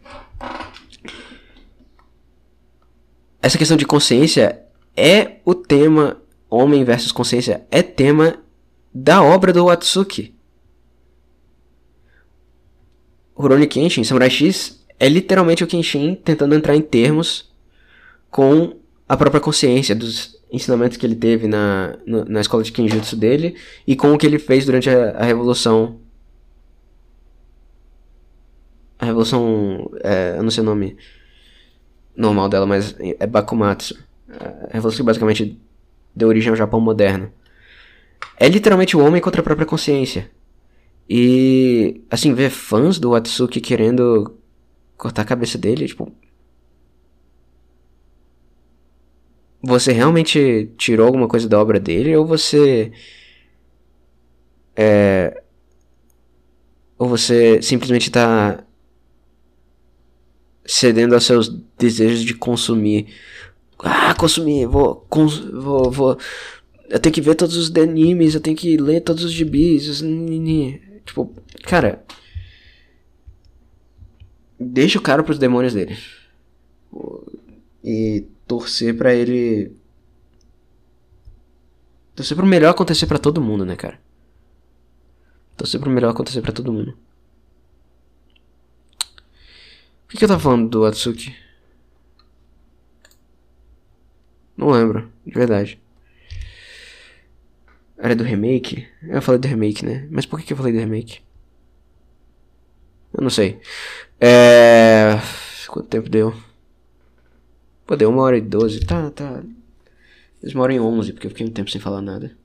Essa 3.44 3.58
questão 3.58 3.76
de 3.76 3.84
consciência 3.84 4.62
é 4.96 5.36
o 5.44 5.54
tema. 5.54 6.16
Homem 6.48 6.82
versus 6.82 7.12
consciência 7.12 7.66
é 7.70 7.82
tema 7.82 8.38
da 8.92 9.22
obra 9.22 9.52
do 9.52 9.66
Watsuki. 9.66 10.34
Rurouni 13.36 13.66
Kenshin, 13.66 14.02
Samurai 14.02 14.30
X, 14.30 14.82
é 14.98 15.10
literalmente 15.10 15.62
o 15.62 15.66
Kenshin 15.66 16.14
tentando 16.14 16.54
entrar 16.54 16.74
em 16.74 16.80
termos 16.80 17.52
com 18.30 18.78
a 19.06 19.14
própria 19.14 19.42
consciência 19.42 19.94
dos 19.94 20.40
ensinamentos 20.50 20.96
que 20.96 21.04
ele 21.04 21.16
teve 21.16 21.46
na, 21.46 21.98
na 22.06 22.40
escola 22.40 22.62
de 22.62 22.72
Kenjutsu 22.72 23.14
dele 23.14 23.56
e 23.86 23.94
com 23.94 24.14
o 24.14 24.16
que 24.16 24.24
ele 24.24 24.38
fez 24.38 24.64
durante 24.64 24.88
a, 24.88 25.10
a 25.18 25.24
Revolução. 25.24 26.00
A 28.98 29.04
Revolução. 29.04 29.90
É, 30.02 30.36
eu 30.38 30.42
não 30.42 30.50
sei 30.50 30.62
o 30.62 30.66
nome 30.66 30.96
normal 32.16 32.48
dela, 32.48 32.66
mas 32.66 32.94
é 32.98 33.26
Bakumatsu. 33.26 33.98
A 34.28 34.72
Revolução 34.72 34.98
que 34.98 35.06
basicamente 35.06 35.60
deu 36.14 36.28
origem 36.28 36.50
ao 36.50 36.56
Japão 36.56 36.80
moderno. 36.80 37.32
É 38.36 38.48
literalmente 38.48 38.96
o 38.96 39.04
homem 39.04 39.20
contra 39.20 39.40
a 39.40 39.44
própria 39.44 39.66
consciência. 39.66 40.30
E, 41.08 42.02
assim, 42.10 42.32
ver 42.32 42.50
fãs 42.50 42.98
do 42.98 43.14
Atsuki 43.14 43.60
querendo 43.60 44.36
cortar 44.96 45.22
a 45.22 45.26
cabeça 45.26 45.58
dele, 45.58 45.86
tipo. 45.86 46.10
Você 49.62 49.92
realmente 49.92 50.70
tirou 50.76 51.06
alguma 51.06 51.28
coisa 51.28 51.48
da 51.48 51.58
obra 51.60 51.80
dele 51.80 52.14
ou 52.16 52.26
você. 52.26 52.92
É. 54.76 55.42
Ou 56.98 57.08
você 57.08 57.62
simplesmente 57.62 58.10
tá. 58.10 58.64
Cedendo 60.64 61.14
aos 61.14 61.24
seus 61.24 61.48
desejos 61.78 62.22
de 62.22 62.34
consumir. 62.34 63.08
Ah, 63.78 64.14
consumir, 64.14 64.66
vou. 64.66 64.96
Cons 65.08 65.38
vou, 65.38 65.90
vou. 65.90 66.18
Eu 66.88 67.00
tenho 67.00 67.14
que 67.14 67.20
ver 67.20 67.34
todos 67.34 67.56
os 67.56 67.74
animes, 67.76 68.34
eu 68.34 68.40
tenho 68.40 68.56
que 68.56 68.76
ler 68.76 69.00
todos 69.00 69.24
os 69.24 69.32
gibis, 69.32 69.88
os. 69.88 70.02
Tipo, 71.04 71.34
cara. 71.62 72.04
Deixa 74.58 74.98
o 74.98 75.02
cara 75.02 75.22
pros 75.22 75.38
demônios 75.38 75.74
dele. 75.74 75.96
E 77.82 78.24
torcer 78.46 78.96
pra 78.96 79.12
ele. 79.12 79.72
Torcer 82.14 82.36
pro 82.36 82.46
melhor 82.46 82.70
acontecer 82.70 83.06
pra 83.06 83.18
todo 83.18 83.40
mundo, 83.40 83.64
né, 83.64 83.76
cara? 83.76 84.00
Torcer 85.56 85.80
pro 85.80 85.90
melhor 85.90 86.10
acontecer 86.10 86.40
pra 86.40 86.52
todo 86.52 86.72
mundo. 86.72 86.96
Por 89.96 90.02
que, 90.14 90.18
que 90.18 90.24
eu 90.24 90.28
tava 90.28 90.40
falando 90.40 90.68
do 90.68 90.84
Atsuki? 90.84 91.34
Não 94.56 94.70
lembro, 94.70 95.10
de 95.26 95.34
verdade. 95.34 95.80
Era 97.98 98.14
do 98.14 98.22
remake? 98.22 98.86
Eu 99.02 99.20
falei 99.20 99.40
do 99.40 99.48
remake, 99.48 99.84
né? 99.84 100.06
Mas 100.10 100.24
por 100.24 100.38
que, 100.38 100.46
que 100.46 100.52
eu 100.52 100.56
falei 100.56 100.72
do 100.72 100.78
remake? 100.78 101.20
Eu 103.12 103.22
não 103.22 103.30
sei. 103.30 103.60
É. 104.20 105.18
Quanto 105.66 105.88
tempo 105.88 106.08
deu? 106.08 106.32
Pô, 107.84 107.96
deu 107.96 108.10
uma 108.10 108.22
hora 108.22 108.38
e 108.38 108.40
doze. 108.40 108.80
Tá, 108.86 109.10
tá. 109.10 109.42
Eles 110.40 110.54
moram 110.54 110.74
em 110.74 110.80
onze, 110.80 111.12
porque 111.12 111.26
eu 111.26 111.30
fiquei 111.30 111.46
um 111.46 111.50
tempo 111.50 111.70
sem 111.70 111.80
falar 111.80 112.00
nada. 112.00 112.36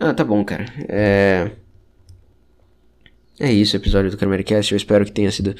Ah, 0.00 0.12
tá 0.12 0.24
bom, 0.24 0.44
cara. 0.44 0.64
É. 0.88 1.52
É 3.38 3.50
isso, 3.52 3.76
o 3.76 3.80
episódio 3.80 4.10
do 4.10 4.44
Cast. 4.44 4.72
Eu 4.72 4.76
espero 4.76 5.04
que 5.04 5.12
tenha 5.12 5.30
sido. 5.30 5.54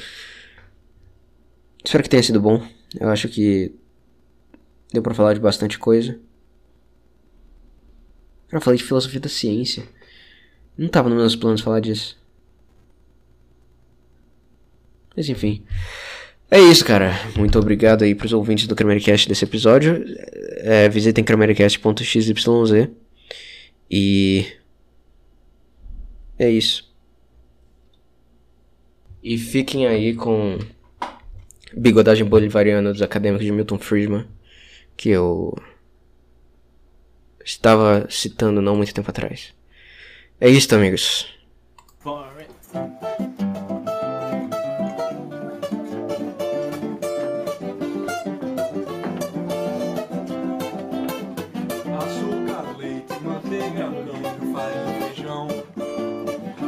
Espero 1.84 2.02
que 2.02 2.08
tenha 2.08 2.22
sido 2.22 2.40
bom. 2.40 2.64
Eu 2.98 3.08
acho 3.08 3.28
que. 3.28 3.74
Deu 4.92 5.02
pra 5.02 5.14
falar 5.14 5.34
de 5.34 5.40
bastante 5.40 5.78
coisa. 5.78 6.18
Cara, 8.48 8.60
falei 8.60 8.78
de 8.78 8.84
filosofia 8.84 9.20
da 9.20 9.28
ciência. 9.28 9.84
Não 10.76 10.88
tava 10.88 11.08
nos 11.08 11.18
meus 11.18 11.36
planos 11.36 11.62
falar 11.62 11.80
disso. 11.80 12.18
Mas 15.16 15.28
enfim. 15.28 15.64
É 16.50 16.60
isso, 16.60 16.84
cara. 16.84 17.12
Muito 17.36 17.58
obrigado 17.58 18.04
aí 18.04 18.14
pros 18.14 18.32
ouvintes 18.32 18.66
do 18.66 18.76
Cast 18.76 19.26
desse 19.26 19.44
episódio. 19.44 20.04
É, 20.58 20.86
visitem 20.88 21.24
cramericast.xyz. 21.24 22.30
E. 23.90 24.46
É 26.38 26.50
isso. 26.50 26.91
E 29.22 29.38
fiquem 29.38 29.86
aí 29.86 30.14
com. 30.14 30.58
Bigodagem 31.74 32.26
Bolivariana 32.26 32.92
dos 32.92 33.00
Acadêmicos 33.00 33.46
de 33.46 33.52
Milton 33.52 33.78
Friedman. 33.78 34.26
Que 34.96 35.10
eu. 35.10 35.56
Estava 37.44 38.06
citando 38.10 38.60
não 38.60 38.76
muito 38.76 38.92
tempo 38.92 39.10
atrás. 39.10 39.54
É 40.40 40.48
isso, 40.48 40.74
amigos. 40.74 41.26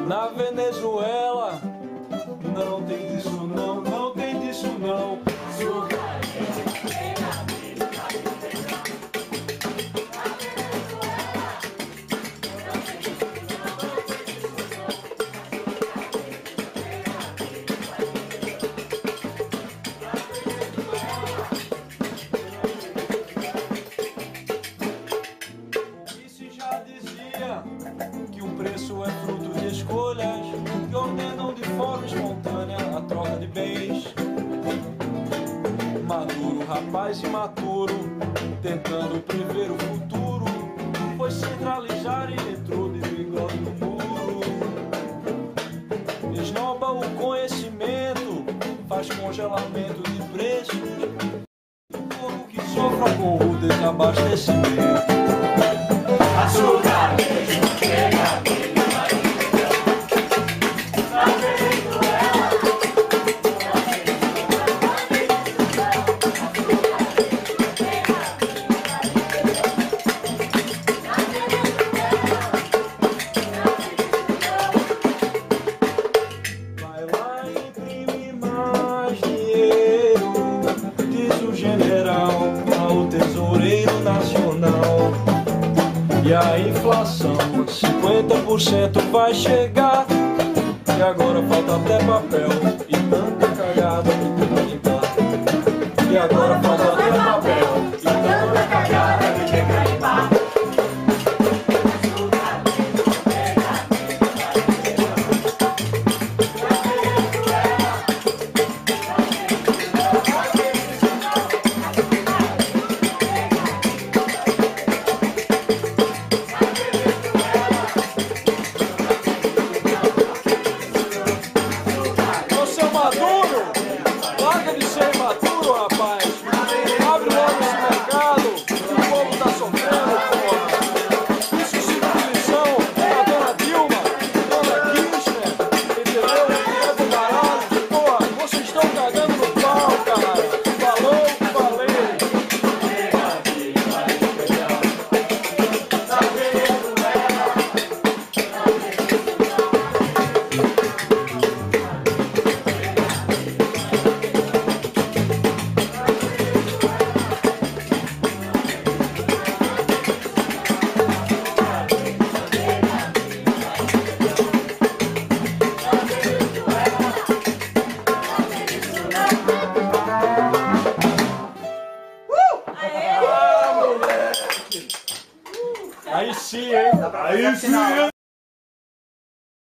Na 0.06 0.28
Venezuela 0.28 1.73
não 2.54 2.82
tem 2.82 3.13
imaturo, 37.12 37.94
tentando 38.62 39.20
prever 39.20 39.70
o 39.70 39.78
futuro, 39.78 40.46
foi 41.18 41.30
centralizar 41.30 42.30
e 42.30 42.52
entrou 42.52 42.90
de 42.90 43.00
bigode 43.00 43.58
no 43.58 43.70
muro. 43.72 44.40
Esnoba 46.32 46.92
o 46.92 47.02
conhecimento, 47.10 48.44
faz 48.88 49.08
congelamento 49.10 50.02
de 50.10 50.22
preços. 50.32 50.80
O 51.92 51.98
povo 51.98 52.46
que 52.48 52.60
sofra 52.74 53.14
com 53.16 53.36
o 53.36 53.56
desabastecimento. 53.58 55.13